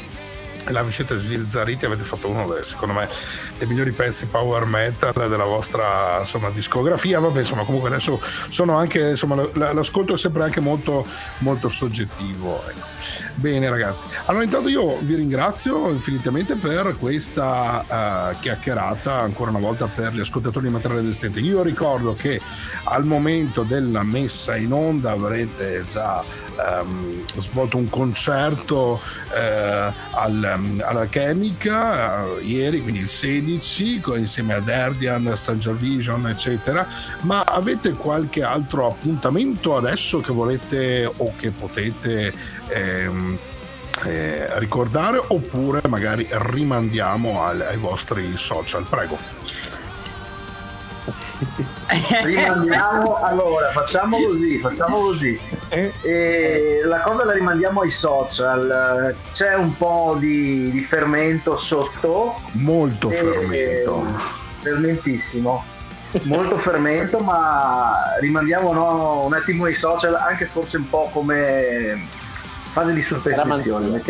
La 0.69 0.83
siete 0.91 1.15
sbizzarriti 1.15 1.85
avete 1.85 2.03
fatto 2.03 2.27
uno 2.27 2.45
secondo 2.63 2.93
me 2.93 3.07
dei 3.57 3.67
migliori 3.67 3.91
pezzi 3.91 4.25
power 4.27 4.65
metal 4.65 5.13
della 5.29 5.43
vostra 5.43 6.19
insomma, 6.19 6.49
discografia. 6.49 7.19
Vabbè 7.19 7.39
insomma 7.39 7.63
comunque 7.63 7.89
adesso 7.89 8.21
sono 8.49 8.77
anche 8.77 9.09
insomma 9.09 9.47
l'ascolto 9.53 10.13
è 10.13 10.17
sempre 10.17 10.43
anche 10.43 10.59
molto 10.59 11.05
molto 11.39 11.69
soggettivo 11.69 12.63
ecco. 12.67 12.85
bene 13.35 13.69
ragazzi. 13.69 14.03
Allora 14.25 14.43
intanto 14.43 14.69
io 14.69 14.97
vi 14.99 15.15
ringrazio 15.15 15.89
infinitamente 15.89 16.55
per 16.55 16.95
questa 16.99 18.31
uh, 18.33 18.39
chiacchierata 18.39 19.19
ancora 19.19 19.49
una 19.49 19.59
volta 19.59 19.87
per 19.87 20.13
gli 20.13 20.19
ascoltatori 20.19 20.67
di 20.67 20.73
materiale 20.73 21.01
resistente. 21.01 21.39
Io 21.39 21.61
ricordo 21.61 22.13
che 22.13 22.39
al 22.83 23.05
momento 23.05 23.63
della 23.63 24.03
messa 24.03 24.55
in 24.55 24.71
onda 24.71 25.11
avrete 25.11 25.85
già 25.89 26.23
um, 26.57 27.23
svolto 27.37 27.77
un 27.77 27.89
concerto 27.89 28.99
uh, 29.01 29.93
al, 30.11 30.55
um, 30.57 30.83
alla 30.83 31.05
Chemica 31.05 32.23
uh, 32.23 32.39
ieri, 32.43 32.81
quindi 32.81 33.01
il 33.01 33.09
16, 33.09 33.46
insieme 33.53 34.53
ad 34.53 34.67
Erdian, 34.67 35.31
Stranger 35.35 35.75
Vision, 35.75 36.27
eccetera. 36.27 36.87
Ma 37.21 37.41
avete 37.41 37.91
qualche 37.91 38.43
altro 38.43 38.87
appuntamento 38.87 39.75
adesso 39.75 40.19
che 40.19 40.31
volete 40.31 41.09
o 41.17 41.33
che 41.37 41.51
potete 41.51 42.33
ehm, 42.67 43.37
eh, 44.05 44.59
ricordare 44.59 45.21
oppure 45.27 45.81
magari 45.87 46.27
rimandiamo 46.29 47.43
al, 47.43 47.61
ai 47.61 47.77
vostri 47.77 48.35
social? 48.35 48.85
Prego. 48.87 49.76
rimandiamo 52.23 53.15
allora 53.17 53.69
facciamo 53.69 54.17
così 54.17 54.57
facciamo 54.57 54.97
così. 54.97 55.39
Eh? 55.69 55.91
e 56.01 56.81
la 56.85 56.99
cosa 56.99 57.25
la 57.25 57.33
rimandiamo 57.33 57.81
ai 57.81 57.89
social. 57.89 59.15
C'è 59.33 59.55
un 59.55 59.75
po' 59.75 60.15
di, 60.19 60.71
di 60.71 60.81
fermento 60.81 61.55
sotto. 61.57 62.35
Molto 62.53 63.09
fermento. 63.09 64.05
fermentissimo. 64.61 65.63
Molto 66.23 66.57
fermento 66.57 67.19
ma 67.19 67.93
rimandiamo 68.19 68.71
no, 68.73 69.25
un 69.25 69.33
attimo 69.33 69.65
ai 69.65 69.73
social 69.73 70.15
anche 70.15 70.45
forse 70.45 70.77
un 70.77 70.89
po' 70.89 71.09
come 71.11 72.15
fase 72.77 72.93
di 72.93 73.01
superstizione. 73.01 74.01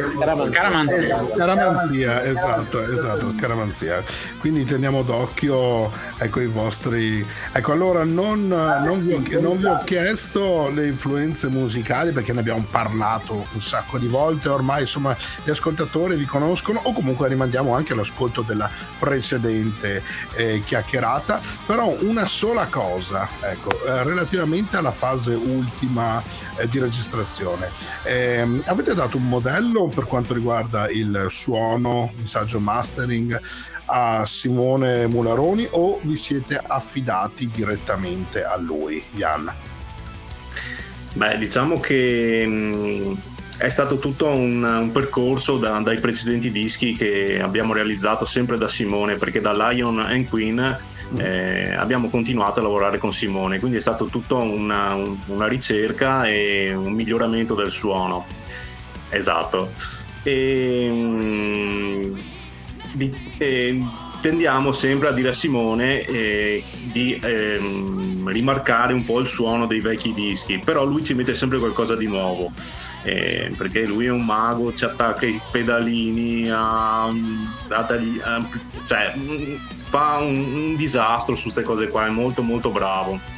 Scaramanzia. 0.46 1.26
Scaramanzia, 1.34 2.24
esatto, 2.26 2.82
esatto, 2.82 3.30
scaramanzia. 3.38 4.04
Quindi 4.40 4.66
teniamo 4.66 5.04
d'occhio 5.04 5.90
ecco, 6.18 6.42
i 6.42 6.48
vostri... 6.48 7.26
Ecco, 7.54 7.72
allora 7.72 8.04
non, 8.04 8.48
non, 8.48 9.06
vi 9.06 9.14
ho, 9.14 9.40
non, 9.40 9.58
vi 9.58 9.66
ho, 9.66 9.82
chiesto 9.86 10.70
le 10.70 10.88
influenze 10.88 11.48
musicali 11.48 12.12
perché 12.12 12.34
ne 12.34 12.42
abbiamo 12.42 12.66
parlato 12.70 13.46
un 13.54 13.62
sacco 13.62 13.98
di 13.98 14.08
volte, 14.08 14.50
ormai 14.50 14.82
insomma 14.82 15.16
gli 15.44 15.50
ascoltatori 15.50 16.18
vi 16.18 16.26
conoscono 16.26 16.82
o 16.84 16.92
comunque 16.92 17.30
rimandiamo 17.30 17.74
anche 17.74 17.96
l'ascolto 17.96 18.42
della 18.42 18.70
precedente 19.00 20.04
eh, 20.36 20.62
chiacchierata, 20.66 21.40
però 21.66 21.96
una 22.02 22.26
sola 22.26 22.68
cosa, 22.70 23.30
ecco, 23.40 23.72
eh, 23.86 24.04
relativamente 24.04 24.76
alla 24.76 24.92
fase 24.92 25.34
ultima 25.34 26.22
eh, 26.58 26.68
di 26.68 26.80
registrazione. 26.80 27.70
Eh, 28.58 28.62
avete 28.66 28.94
dato 28.94 29.18
un 29.18 29.28
modello 29.28 29.88
per 29.88 30.06
quanto 30.06 30.34
riguarda 30.34 30.90
il 30.90 31.28
suono, 31.30 32.12
messaggio 32.20 32.60
mastering 32.60 33.40
a 33.86 34.26
Simone 34.26 35.08
Mularoni 35.08 35.68
o 35.72 36.00
vi 36.02 36.16
siete 36.16 36.60
affidati 36.62 37.50
direttamente 37.54 38.44
a 38.44 38.58
lui, 38.58 39.04
Jan? 39.12 39.52
Beh, 41.14 41.38
diciamo 41.38 41.80
che 41.80 42.46
mh, 42.46 43.18
è 43.58 43.70
stato 43.70 43.98
tutto 43.98 44.28
un, 44.28 44.64
un 44.64 44.92
percorso 44.92 45.58
da, 45.58 45.80
dai 45.80 46.00
precedenti 46.00 46.52
dischi 46.52 46.96
che 46.96 47.40
abbiamo 47.42 47.74
realizzato 47.74 48.26
sempre 48.26 48.58
da 48.58 48.68
Simone, 48.68 49.16
perché 49.16 49.40
da 49.40 49.54
Lion 49.54 50.00
and 50.00 50.28
Queen 50.28 50.78
eh, 51.16 51.74
abbiamo 51.74 52.10
continuato 52.10 52.60
a 52.60 52.64
lavorare 52.64 52.98
con 52.98 53.14
Simone, 53.14 53.60
quindi 53.60 53.78
è 53.78 53.82
stato 53.82 54.06
tutto 54.06 54.38
una, 54.38 54.96
una 55.28 55.48
ricerca 55.48 56.26
e 56.28 56.74
un 56.76 56.92
miglioramento 56.92 57.56
del 57.56 57.72
suono. 57.72 58.37
Esatto. 59.10 59.72
E, 60.24 60.88
mm, 60.90 62.18
di, 62.94 63.16
e, 63.38 63.80
tendiamo 64.22 64.72
sempre 64.72 65.08
a 65.08 65.12
dire 65.12 65.30
a 65.30 65.34
Simone 65.34 66.02
eh, 66.02 66.64
di 66.92 67.20
ehm, 67.22 68.28
rimarcare 68.28 68.94
un 68.94 69.06
po' 69.06 69.20
il 69.20 69.28
suono 69.28 69.68
dei 69.68 69.80
vecchi 69.80 70.14
dischi, 70.14 70.60
però 70.60 70.84
lui 70.84 71.04
ci 71.04 71.14
mette 71.14 71.34
sempre 71.34 71.60
qualcosa 71.60 71.96
di 71.96 72.08
nuovo. 72.08 72.52
Eh, 73.04 73.54
perché 73.56 73.86
lui 73.86 74.06
è 74.08 74.12
un 74.12 74.26
mago, 74.26 74.74
ci 74.74 74.84
attacca 74.84 75.26
i 75.26 75.40
pedalini, 75.50 76.50
a, 76.50 77.04
a, 77.06 77.12
a, 77.70 78.50
cioè, 78.86 79.14
fa 79.90 80.18
un, 80.18 80.36
un 80.36 80.76
disastro 80.76 81.36
su 81.36 81.44
queste 81.44 81.62
cose 81.62 81.88
qua, 81.88 82.08
è 82.08 82.10
molto 82.10 82.42
molto 82.42 82.70
bravo 82.70 83.37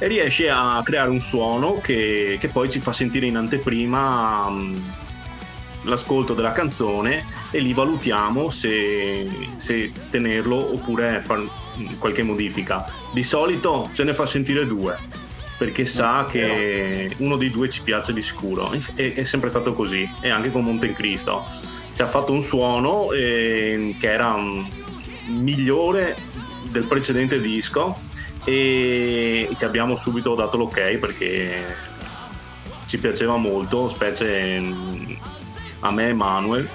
e 0.00 0.06
riesce 0.08 0.48
a 0.48 0.80
creare 0.82 1.10
un 1.10 1.20
suono 1.20 1.74
che, 1.74 2.38
che 2.40 2.48
poi 2.48 2.70
ci 2.70 2.80
fa 2.80 2.90
sentire 2.90 3.26
in 3.26 3.36
anteprima 3.36 4.46
um, 4.46 4.82
l'ascolto 5.82 6.32
della 6.32 6.52
canzone 6.52 7.22
e 7.50 7.58
lì 7.58 7.74
valutiamo 7.74 8.48
se, 8.48 9.28
se, 9.56 9.92
tenerlo 10.08 10.72
oppure 10.72 11.20
fare 11.20 11.46
qualche 11.98 12.22
modifica. 12.22 12.82
Di 13.12 13.22
solito 13.22 13.90
ce 13.92 14.04
ne 14.04 14.14
fa 14.14 14.24
sentire 14.24 14.66
due 14.66 14.96
perché 15.58 15.84
sa 15.84 16.26
che 16.26 17.14
uno 17.18 17.36
dei 17.36 17.50
due 17.50 17.68
ci 17.68 17.82
piace 17.82 18.14
di 18.14 18.22
sicuro. 18.22 18.72
È, 18.94 19.12
è 19.12 19.24
sempre 19.24 19.50
stato 19.50 19.74
così 19.74 20.10
e 20.22 20.30
anche 20.30 20.50
con 20.50 20.64
Montecristo. 20.64 21.44
Ci 21.94 22.00
ha 22.00 22.08
fatto 22.08 22.32
un 22.32 22.42
suono 22.42 23.12
eh, 23.12 23.94
che 24.00 24.10
era 24.10 24.32
um, 24.32 24.66
migliore 25.26 26.16
del 26.70 26.86
precedente 26.86 27.38
disco 27.38 28.08
e 28.44 29.48
che 29.56 29.64
abbiamo 29.64 29.96
subito 29.96 30.34
dato 30.34 30.56
l'ok 30.56 30.96
perché 30.96 31.76
ci 32.86 32.98
piaceva 32.98 33.36
molto, 33.36 33.88
specie 33.88 34.60
mm, 34.60 35.12
a 35.80 35.92
me 35.92 36.08
e 36.08 36.12
Manuel. 36.12 36.68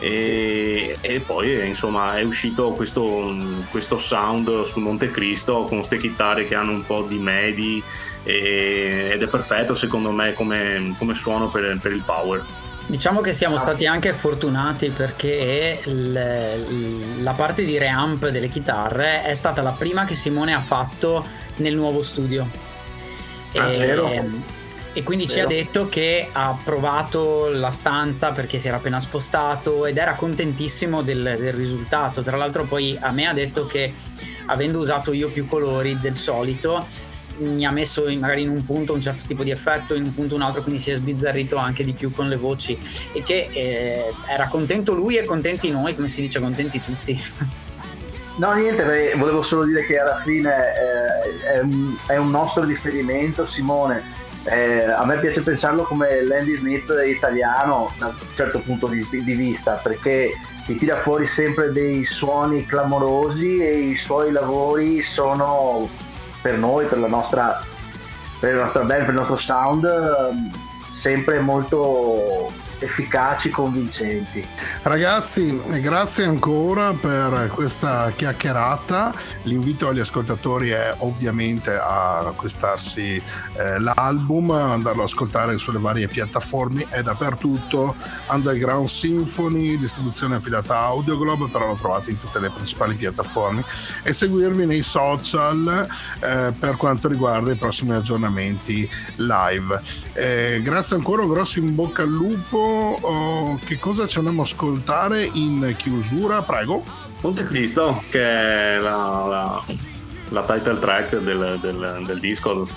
E, 0.00 0.96
e, 1.00 1.20
poi 1.20 1.66
insomma 1.66 2.18
è 2.18 2.22
uscito 2.22 2.72
questo, 2.72 3.34
questo 3.70 3.96
sound 3.96 4.64
su 4.64 4.80
Montecristo 4.80 5.62
con 5.62 5.78
queste 5.78 5.96
chitarre 5.98 6.46
che 6.46 6.54
hanno 6.54 6.72
un 6.72 6.84
po' 6.84 7.06
di 7.08 7.16
medi 7.16 7.82
e, 8.24 9.10
ed 9.12 9.22
è 9.22 9.28
perfetto 9.28 9.74
secondo 9.74 10.10
me 10.10 10.34
come, 10.34 10.94
come 10.98 11.14
suono 11.14 11.48
per, 11.48 11.78
per 11.80 11.92
il 11.92 12.02
power. 12.04 12.44
Diciamo 12.86 13.22
che 13.22 13.32
siamo 13.32 13.58
stati 13.58 13.86
anche 13.86 14.12
fortunati 14.12 14.90
perché 14.90 15.80
il, 15.84 17.22
la 17.22 17.32
parte 17.32 17.64
di 17.64 17.78
reamp 17.78 18.28
delle 18.28 18.48
chitarre 18.48 19.24
è 19.24 19.34
stata 19.34 19.62
la 19.62 19.70
prima 19.70 20.04
che 20.04 20.14
Simone 20.14 20.52
ha 20.52 20.60
fatto 20.60 21.24
nel 21.56 21.74
nuovo 21.74 22.02
studio. 22.02 22.46
Ah, 23.54 23.72
e, 23.72 24.30
e 24.92 25.02
quindi 25.02 25.24
vero. 25.24 25.36
ci 25.36 25.40
ha 25.40 25.46
detto 25.46 25.88
che 25.88 26.28
ha 26.30 26.56
provato 26.62 27.48
la 27.48 27.70
stanza 27.70 28.32
perché 28.32 28.58
si 28.58 28.68
era 28.68 28.76
appena 28.76 29.00
spostato 29.00 29.86
ed 29.86 29.96
era 29.96 30.12
contentissimo 30.12 31.00
del, 31.00 31.36
del 31.38 31.52
risultato. 31.54 32.20
Tra 32.20 32.36
l'altro 32.36 32.64
poi 32.64 32.96
a 33.00 33.10
me 33.12 33.26
ha 33.26 33.32
detto 33.32 33.66
che 33.66 33.92
avendo 34.46 34.78
usato 34.78 35.12
io 35.12 35.28
più 35.28 35.46
colori 35.46 35.98
del 35.98 36.16
solito, 36.16 36.84
mi 37.38 37.64
ha 37.64 37.70
messo 37.70 38.04
magari 38.18 38.42
in 38.42 38.50
un 38.50 38.64
punto 38.64 38.92
un 38.92 39.00
certo 39.00 39.24
tipo 39.26 39.42
di 39.42 39.50
effetto, 39.50 39.94
in 39.94 40.04
un 40.04 40.14
punto 40.14 40.34
un 40.34 40.42
altro, 40.42 40.62
quindi 40.62 40.80
si 40.80 40.90
è 40.90 40.96
sbizzarrito 40.96 41.56
anche 41.56 41.84
di 41.84 41.92
più 41.92 42.12
con 42.12 42.28
le 42.28 42.36
voci 42.36 42.78
e 43.12 43.22
che 43.22 43.48
eh, 43.52 44.12
era 44.28 44.48
contento 44.48 44.92
lui 44.92 45.16
e 45.16 45.24
contenti 45.24 45.70
noi, 45.70 45.94
come 45.94 46.08
si 46.08 46.20
dice, 46.20 46.40
contenti 46.40 46.82
tutti. 46.82 47.22
No, 48.36 48.52
niente, 48.54 49.14
volevo 49.16 49.42
solo 49.42 49.64
dire 49.64 49.84
che 49.84 49.96
alla 49.96 50.16
fine 50.16 50.50
eh, 50.50 51.52
è, 51.52 51.58
un, 51.60 51.96
è, 52.08 52.16
un, 52.16 52.30
nostro 52.30 52.64
riferimento, 52.64 53.46
Simone. 53.46 54.02
Eh, 54.42 54.86
a 54.86 55.04
me 55.04 55.20
piace 55.20 55.40
pensarlo 55.40 55.84
come 55.84 56.20
l'Andy 56.20 56.56
Smith 56.56 56.92
italiano 57.06 57.92
da 57.96 58.08
un 58.08 58.14
certo 58.34 58.58
punto 58.58 58.88
di, 58.88 59.06
di 59.08 59.34
vista, 59.34 59.74
perché 59.74 60.32
ti 60.64 60.76
tira 60.76 60.96
fuori 60.96 61.26
sempre 61.26 61.72
dei 61.72 62.04
suoni 62.04 62.64
clamorosi 62.64 63.58
e 63.58 63.90
i 63.90 63.94
suoi 63.94 64.32
lavori 64.32 65.00
sono 65.02 65.88
per 66.40 66.56
noi, 66.56 66.86
per 66.86 66.98
la 66.98 67.06
nostra, 67.06 67.60
per 68.40 68.54
la 68.54 68.62
nostra 68.62 68.84
band, 68.84 69.00
per 69.00 69.10
il 69.10 69.14
nostro 69.14 69.36
sound, 69.36 69.86
sempre 70.90 71.38
molto 71.40 72.50
efficaci, 72.84 73.50
convincenti. 73.50 74.46
Ragazzi, 74.82 75.60
grazie 75.80 76.24
ancora 76.24 76.92
per 76.92 77.50
questa 77.52 78.12
chiacchierata. 78.14 79.12
L'invito 79.42 79.88
agli 79.88 80.00
ascoltatori 80.00 80.70
è 80.70 80.94
ovviamente 80.98 81.74
a 81.74 82.18
acquistarsi 82.20 83.20
eh, 83.56 83.78
l'album, 83.78 84.50
andarlo 84.50 85.02
ad 85.02 85.08
ascoltare 85.08 85.58
sulle 85.58 85.78
varie 85.78 86.06
piattaforme, 86.06 86.86
è 86.88 87.02
dappertutto. 87.02 87.94
Underground 88.28 88.88
Symphony, 88.88 89.78
distribuzione 89.78 90.36
affidata 90.36 90.76
a 90.76 90.84
Audioglobe, 90.84 91.48
però 91.50 91.68
lo 91.68 91.74
trovate 91.74 92.10
in 92.10 92.20
tutte 92.20 92.38
le 92.38 92.50
principali 92.50 92.94
piattaforme. 92.94 93.64
E 94.02 94.12
seguirmi 94.12 94.66
nei 94.66 94.82
social 94.82 95.88
eh, 96.20 96.52
per 96.58 96.76
quanto 96.76 97.08
riguarda 97.08 97.50
i 97.50 97.56
prossimi 97.56 97.92
aggiornamenti 97.92 98.88
live. 99.16 99.80
Eh, 100.12 100.60
grazie 100.62 100.96
ancora, 100.96 101.22
un 101.22 101.28
grosso 101.28 101.58
in 101.58 101.74
bocca 101.74 102.02
al 102.02 102.08
lupo 102.08 102.73
oh, 102.74 103.58
che 103.64 103.78
cosa 103.78 104.06
ci 104.06 104.18
andiamo 104.18 104.42
a 104.42 104.44
ascoltare 104.44 105.28
in 105.32 105.74
chiusura? 105.76 106.42
Prego. 106.42 106.82
Montecristo, 107.20 108.02
che 108.10 108.20
è 108.20 108.78
la, 108.78 109.24
la, 109.26 109.64
la 110.30 110.42
title 110.42 110.78
track 110.78 111.18
del, 111.18 111.58
del, 111.60 112.02
del 112.04 112.20
disco. 112.20 112.68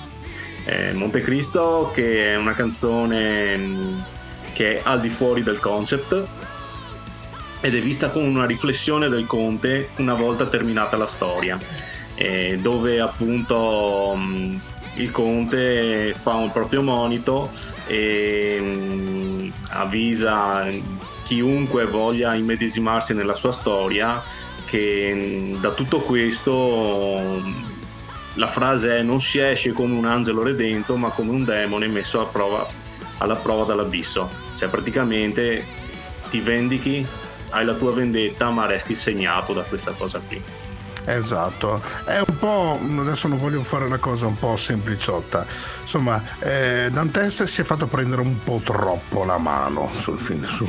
Eh, 0.66 0.94
Montecristo, 0.94 1.92
che 1.94 2.34
è 2.34 2.38
una 2.38 2.54
canzone 2.54 3.58
mh, 3.58 4.04
che 4.54 4.78
è 4.78 4.82
al 4.84 5.02
di 5.02 5.10
fuori 5.10 5.44
del 5.44 5.60
concept 5.60 6.28
ed 7.60 7.74
è 7.74 7.82
vista 7.82 8.10
come 8.10 8.28
una 8.28 8.46
riflessione 8.46 9.10
del 9.10 9.26
conte 9.26 9.90
una 9.98 10.14
volta 10.14 10.46
terminata 10.46 10.96
la 10.96 11.08
storia, 11.08 11.60
eh, 12.16 12.58
dove 12.62 13.00
appunto 13.00 14.14
mh, 14.16 14.60
il 14.96 15.12
conte 15.12 16.14
fa 16.16 16.36
un 16.36 16.52
proprio 16.52 16.82
monito 16.84 17.50
e 17.88 18.60
mh, 18.60 19.27
avvisa 19.70 20.66
chiunque 21.24 21.86
voglia 21.86 22.34
immedesimarsi 22.36 23.14
nella 23.14 23.34
sua 23.34 23.52
storia 23.52 24.22
che 24.66 25.56
da 25.60 25.72
tutto 25.72 26.02
questo 26.02 27.42
la 28.36 28.48
frase 28.48 29.00
è 29.00 29.02
non 29.02 29.22
si 29.22 29.40
esce 29.40 29.72
come 29.72 29.96
un 29.96 30.06
angelo 30.06 30.44
redento 30.44 30.96
ma 30.96 31.10
come 31.10 31.32
un 31.32 31.44
demone 31.44 31.88
messo 31.88 32.26
prova, 32.32 32.68
alla 33.18 33.36
prova 33.36 33.66
dall'abisso 33.66 34.30
cioè 34.56 34.70
praticamente 34.70 35.66
ti 36.30 36.40
vendichi 36.40 37.06
hai 37.50 37.66
la 37.66 37.74
tua 37.74 37.94
vendetta 37.94 38.50
ma 38.50 38.66
resti 38.66 38.96
segnato 38.96 39.54
da 39.54 39.64
questa 39.64 39.92
cosa 39.92 40.22
qui 40.26 40.42
Esatto, 41.08 41.82
è 42.04 42.18
un 42.18 42.38
po', 42.38 42.78
adesso 43.00 43.30
non 43.30 43.38
voglio 43.38 43.64
fare 43.64 43.86
una 43.86 43.98
cosa 43.98 44.26
un 44.26 44.38
po' 44.38 44.58
sempliciotta, 44.58 45.46
insomma 45.82 46.22
eh, 46.40 46.90
Dantes 46.92 47.44
si 47.44 47.62
è 47.62 47.64
fatto 47.64 47.88
prendere 47.88 48.20
un 48.20 48.38
po' 48.44 48.60
troppo 48.62 49.24
la 49.24 49.38
mano 49.38 49.90
sul 49.96 50.20
film, 50.20 50.46
sul, 50.46 50.68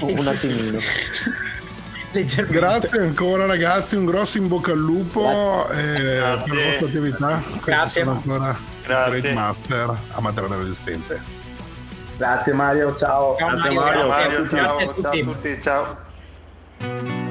un 0.00 0.26
attimino. 0.26 0.78
Grazie 2.48 3.00
ancora 3.00 3.46
ragazzi, 3.46 3.96
un 3.96 4.04
grosso 4.04 4.36
in 4.36 4.48
bocca 4.48 4.72
al 4.72 4.78
lupo 4.78 5.66
eh, 5.70 5.76
per 6.44 6.54
la 6.54 6.64
vostra 6.64 6.86
attività. 6.86 7.42
Grazie. 7.64 8.02
Sono 8.02 8.16
ancora 8.16 8.56
Grazie. 8.84 9.20
Great 9.20 9.34
Master 9.34 9.94
a 10.12 10.20
materiale 10.20 10.56
resistente. 10.56 11.20
Grazie 12.18 12.52
Mario, 12.52 12.94
ciao. 12.96 13.34
Grazie 13.34 13.70
Mario, 13.70 14.00
ciao 14.00 14.02
a 14.02 14.06
Mario, 14.06 14.36
tutti. 14.42 14.56
ciao, 14.56 14.76
Grazie 14.76 14.84
a 14.84 14.86
ciao 14.86 14.90
a 14.90 15.10
tutti. 15.10 15.24
tutti, 15.24 15.62
ciao. 15.62 17.25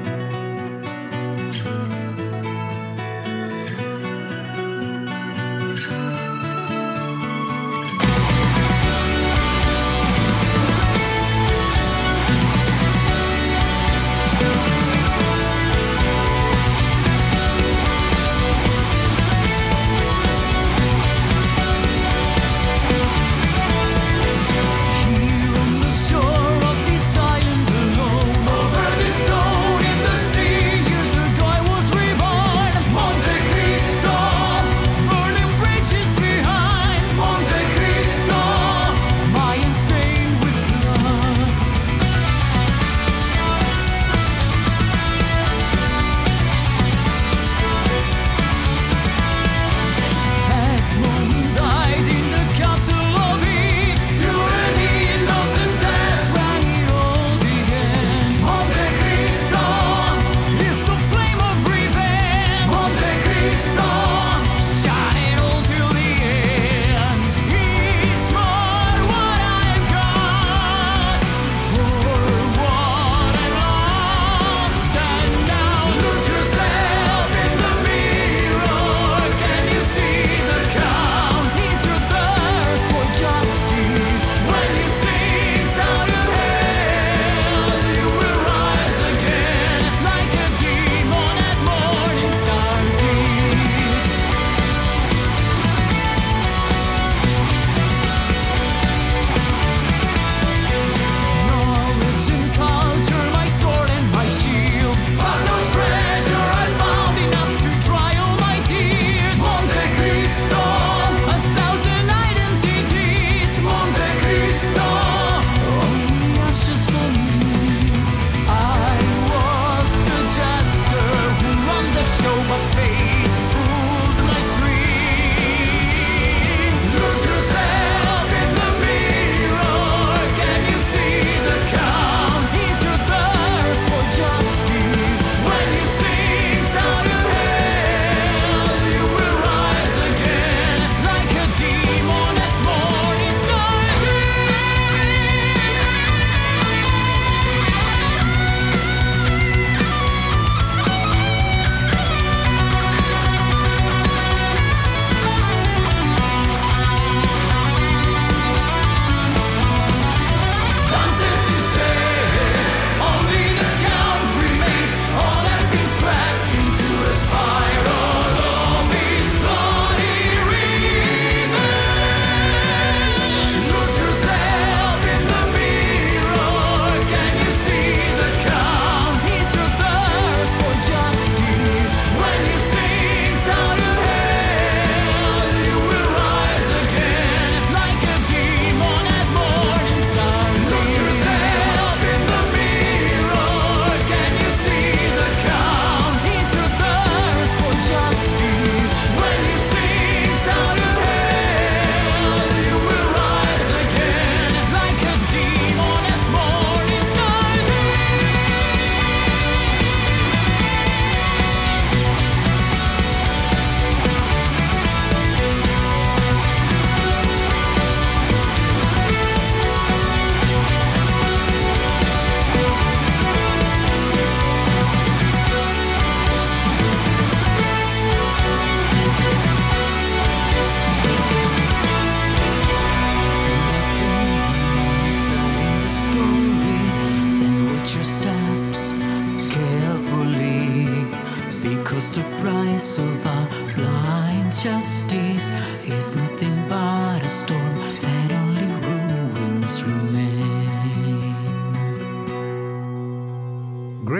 Cause 241.96 242.12
the 242.12 242.22
price 242.42 242.98
of 242.98 243.26
our 243.26 243.48
blind 243.74 244.52
justice 244.52 245.48
is 245.88 246.14
nothing 246.14 246.54
but 246.68 247.22
a 247.24 247.28
storm. 247.30 248.25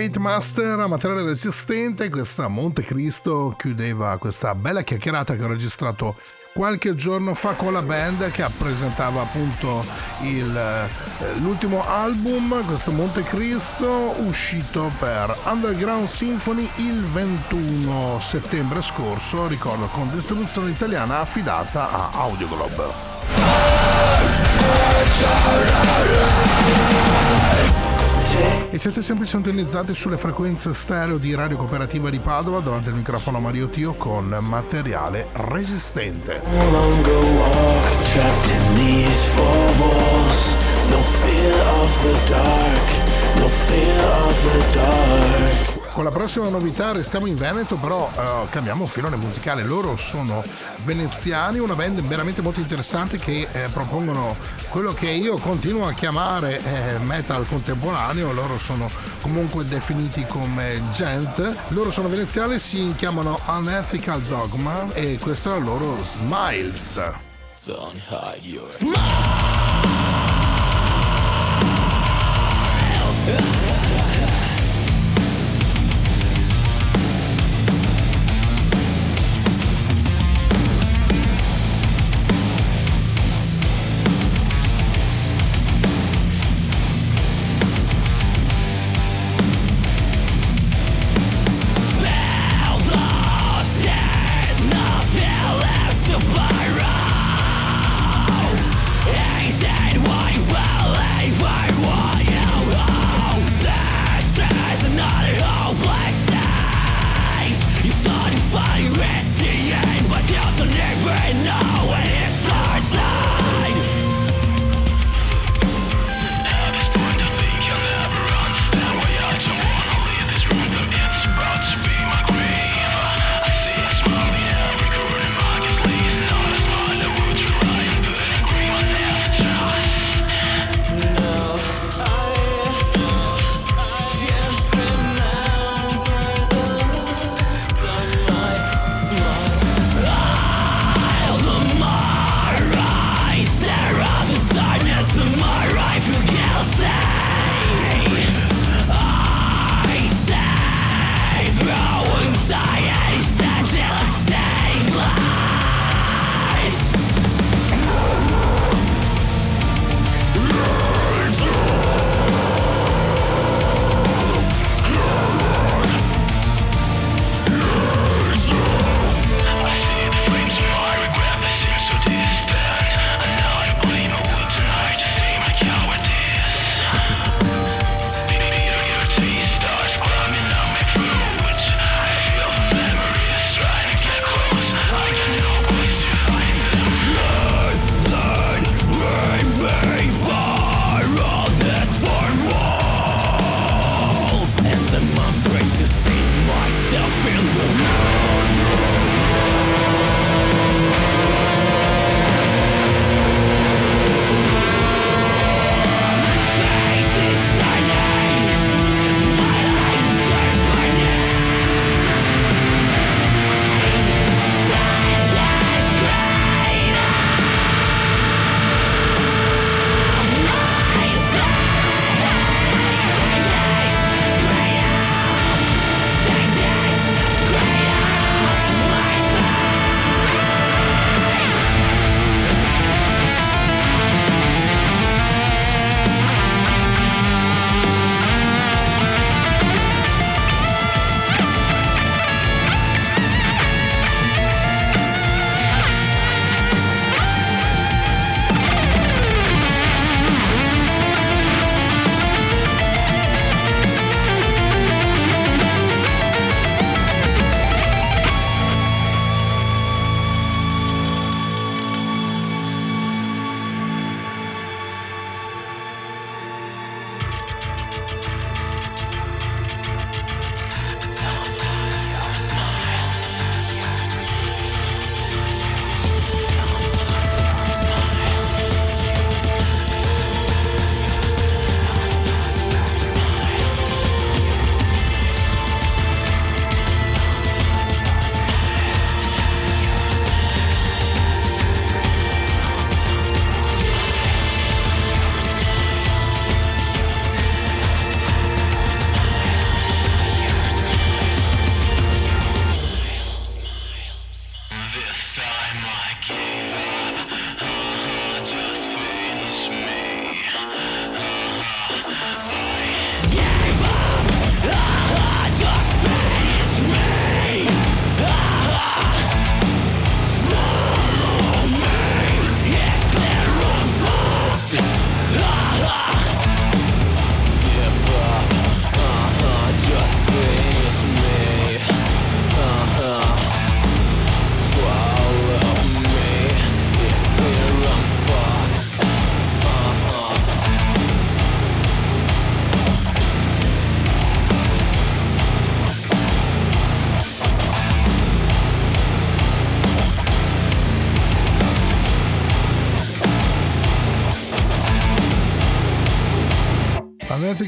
Great 0.06 0.18
Master 0.18 0.86
materiale 0.86 1.24
resistente, 1.24 2.08
questa 2.10 2.46
Monte 2.46 2.82
Cristo 2.84 3.56
chiudeva 3.58 4.16
questa 4.18 4.54
bella 4.54 4.82
chiacchierata 4.82 5.34
che 5.34 5.42
ho 5.42 5.48
registrato 5.48 6.14
qualche 6.54 6.94
giorno 6.94 7.34
fa 7.34 7.54
con 7.54 7.72
la 7.72 7.82
band 7.82 8.30
che 8.30 8.46
presentava 8.56 9.22
appunto 9.22 9.84
il, 10.22 10.56
eh, 10.56 11.38
l'ultimo 11.40 11.84
album, 11.84 12.64
questo 12.66 12.92
Monte 12.92 13.24
Cristo, 13.24 14.14
uscito 14.18 14.92
per 15.00 15.36
Underground 15.44 16.06
Symphony 16.06 16.70
il 16.76 17.02
21 17.02 18.20
settembre 18.20 18.82
scorso, 18.82 19.48
ricordo 19.48 19.86
con 19.86 20.08
distribuzione 20.12 20.70
italiana 20.70 21.18
affidata 21.18 21.90
a 21.90 22.10
Audio 22.12 22.46
Globe. 22.46 23.14
E 28.70 28.78
siete 28.78 29.02
sempre 29.02 29.26
sintonizzati 29.26 29.94
sulle 29.94 30.16
frequenze 30.16 30.74
stereo 30.74 31.16
di 31.18 31.34
Radio 31.34 31.56
Cooperativa 31.56 32.10
di 32.10 32.18
Padova 32.18 32.60
davanti 32.60 32.88
al 32.88 32.94
microfono 32.94 33.40
Mario 33.40 33.68
Tio 33.68 33.94
con 33.94 34.36
materiale 34.40 35.28
resistente. 35.32 36.42
No 43.38 43.48
fear 43.48 44.00
of 44.22 44.44
the 44.44 44.58
dark, 44.74 45.75
Con 45.96 46.04
la 46.04 46.10
prossima 46.10 46.48
novità 46.50 46.92
restiamo 46.92 47.24
in 47.24 47.36
Veneto, 47.36 47.76
però 47.76 48.10
uh, 48.14 48.46
cambiamo 48.50 48.84
filone 48.84 49.16
musicale. 49.16 49.62
Loro 49.62 49.96
sono 49.96 50.44
veneziani, 50.84 51.58
una 51.58 51.72
band 51.74 52.02
veramente 52.02 52.42
molto 52.42 52.60
interessante 52.60 53.16
che 53.16 53.48
eh, 53.50 53.68
propongono 53.72 54.36
quello 54.68 54.92
che 54.92 55.08
io 55.08 55.38
continuo 55.38 55.86
a 55.86 55.94
chiamare 55.94 56.62
eh, 56.62 56.98
metal 56.98 57.48
contemporaneo. 57.48 58.30
Loro 58.34 58.58
sono 58.58 58.90
comunque 59.22 59.66
definiti 59.66 60.26
come 60.26 60.82
gent. 60.92 61.56
Loro 61.68 61.90
sono 61.90 62.08
veneziani, 62.08 62.58
si 62.58 62.92
chiamano 62.94 63.40
Unethical 63.46 64.20
Dogma 64.20 64.92
e 64.92 65.18
questa 65.18 65.54
è 65.54 65.58
la 65.58 65.64
loro 65.64 65.96
Smiles. 66.02 67.02
Don't 67.64 68.02
hide 68.10 68.46
your 68.46 68.70
smile. 68.70 68.94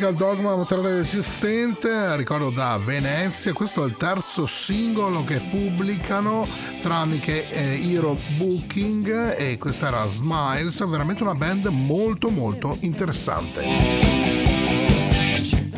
Unethical 0.08 0.14
Dogma 0.14 0.56
materiale 0.56 0.96
resistente, 0.96 2.16
ricordo 2.16 2.48
da 2.50 2.78
Venezia, 2.82 3.52
questo 3.52 3.84
è 3.84 3.86
il 3.86 3.96
terzo 3.96 4.46
singolo 4.46 5.22
che 5.24 5.38
pubblicano 5.38 6.46
tramite 6.80 7.50
eh, 7.50 7.92
Hero 7.92 8.16
Booking 8.36 9.36
e 9.36 9.58
questa 9.58 9.88
era 9.88 10.06
Smiles, 10.06 10.88
veramente 10.88 11.22
una 11.22 11.34
band 11.34 11.66
molto 11.66 12.30
molto 12.30 12.76
interessante. 12.80 14.37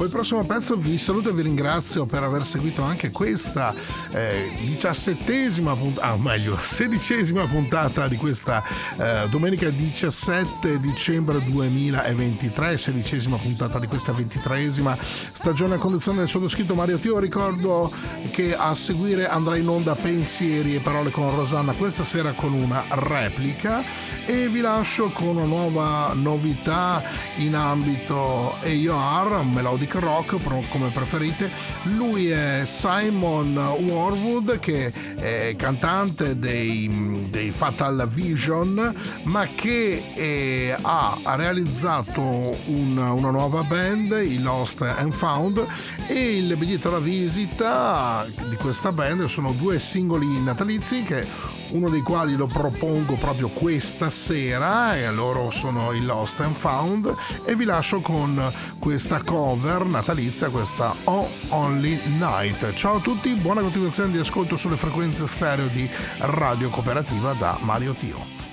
Il 0.03 0.09
prossimo 0.09 0.43
pezzo 0.45 0.77
vi 0.77 0.97
saluto 0.97 1.29
e 1.29 1.33
vi 1.33 1.43
ringrazio 1.43 2.07
per 2.07 2.23
aver 2.23 2.47
seguito 2.47 2.81
anche 2.81 3.11
questa 3.11 3.75
eh, 4.11 4.51
diciassettesima 4.63 5.77
puntata, 5.77 6.07
ah 6.07 6.17
meglio, 6.17 6.57
sedicesima 6.57 7.45
puntata 7.47 8.09
di 8.09 8.17
questa 8.17 8.63
eh, 8.97 9.29
domenica 9.29 9.69
17 9.69 10.81
dicembre 10.81 11.43
2023, 11.45 12.79
sedicesima 12.79 13.37
puntata 13.37 13.79
di 13.79 13.87
questa 13.89 14.13
ventitreesima 14.13 14.97
stagione 15.33 15.75
a 15.75 15.79
conduzione 15.79 16.21
del 16.21 16.29
sottoscritto 16.29 16.75
Mario 16.75 16.97
Tio. 16.97 17.19
Ricordo 17.19 17.93
che 18.31 18.57
a 18.57 18.75
seguire 18.75 19.29
andrà 19.29 19.57
in 19.57 19.69
onda 19.69 19.95
pensieri 19.95 20.77
e 20.77 20.81
parole 20.81 21.11
con 21.11 21.35
Rosanna 21.37 21.75
questa 21.75 22.05
sera 22.05 22.33
con 22.33 22.55
una 22.55 22.85
replica 22.89 23.83
e 24.25 24.49
vi 24.49 24.61
lascio 24.61 25.11
con 25.11 25.37
una 25.37 25.45
nuova 25.45 26.13
novità 26.15 27.03
in 27.37 27.55
ambito 27.55 28.55
AR, 28.63 29.43
melodic 29.91 29.95
rock 29.95 30.69
come 30.71 30.91
preferite. 30.91 31.51
Lui 31.85 32.31
è 32.31 32.63
Simon 32.65 33.57
Warwood 33.57 34.59
che 34.59 34.93
è 35.17 35.55
cantante 35.57 36.39
dei, 36.39 37.27
dei 37.31 37.51
Fatal 37.51 38.09
Vision 38.09 38.95
ma 39.25 39.47
che 39.55 40.13
è, 40.15 40.77
ha 40.81 41.19
realizzato 41.37 42.21
un, 42.21 42.97
una 42.97 43.31
nuova 43.31 43.63
band, 43.63 44.21
i 44.23 44.41
Lost 44.41 44.83
and 44.83 45.13
Found 45.13 45.65
e 46.07 46.37
il 46.37 46.57
biglietto 46.57 46.89
alla 46.89 46.99
visita 46.99 48.27
di 48.49 48.57
questa 48.57 48.93
band 48.93 49.25
sono 49.25 49.53
due 49.53 49.79
singoli 49.79 50.41
natalizi 50.43 51.03
che 51.03 51.59
uno 51.71 51.89
dei 51.89 52.01
quali 52.01 52.35
lo 52.37 52.47
propongo 52.47 53.17
proprio 53.17 53.49
questa 53.49 54.11
sera 54.11 54.97
e 54.97 55.11
loro 55.11 55.51
sono 55.51 55.93
i 55.93 56.03
Lost 56.03 56.41
and 56.41 56.55
Found 56.55 57.15
e 57.45 57.55
vi 57.55 57.65
lascio 57.65 58.01
con 58.01 58.53
questa 58.79 59.23
cover 59.23 59.85
natalizia, 59.85 60.49
questa 60.49 60.95
Oh 61.05 61.29
Only 61.49 62.01
Night. 62.19 62.73
Ciao 62.75 62.97
a 62.97 63.01
tutti, 63.01 63.35
buona 63.35 63.61
continuazione 63.61 64.11
di 64.11 64.19
ascolto 64.19 64.57
sulle 64.57 64.77
frequenze 64.77 65.27
stereo 65.27 65.69
di 65.69 65.89
Radio 66.19 66.71
Cooperativa 66.71 67.33
da 67.35 67.57
Mario 67.61 67.95
Tio. 67.95 68.50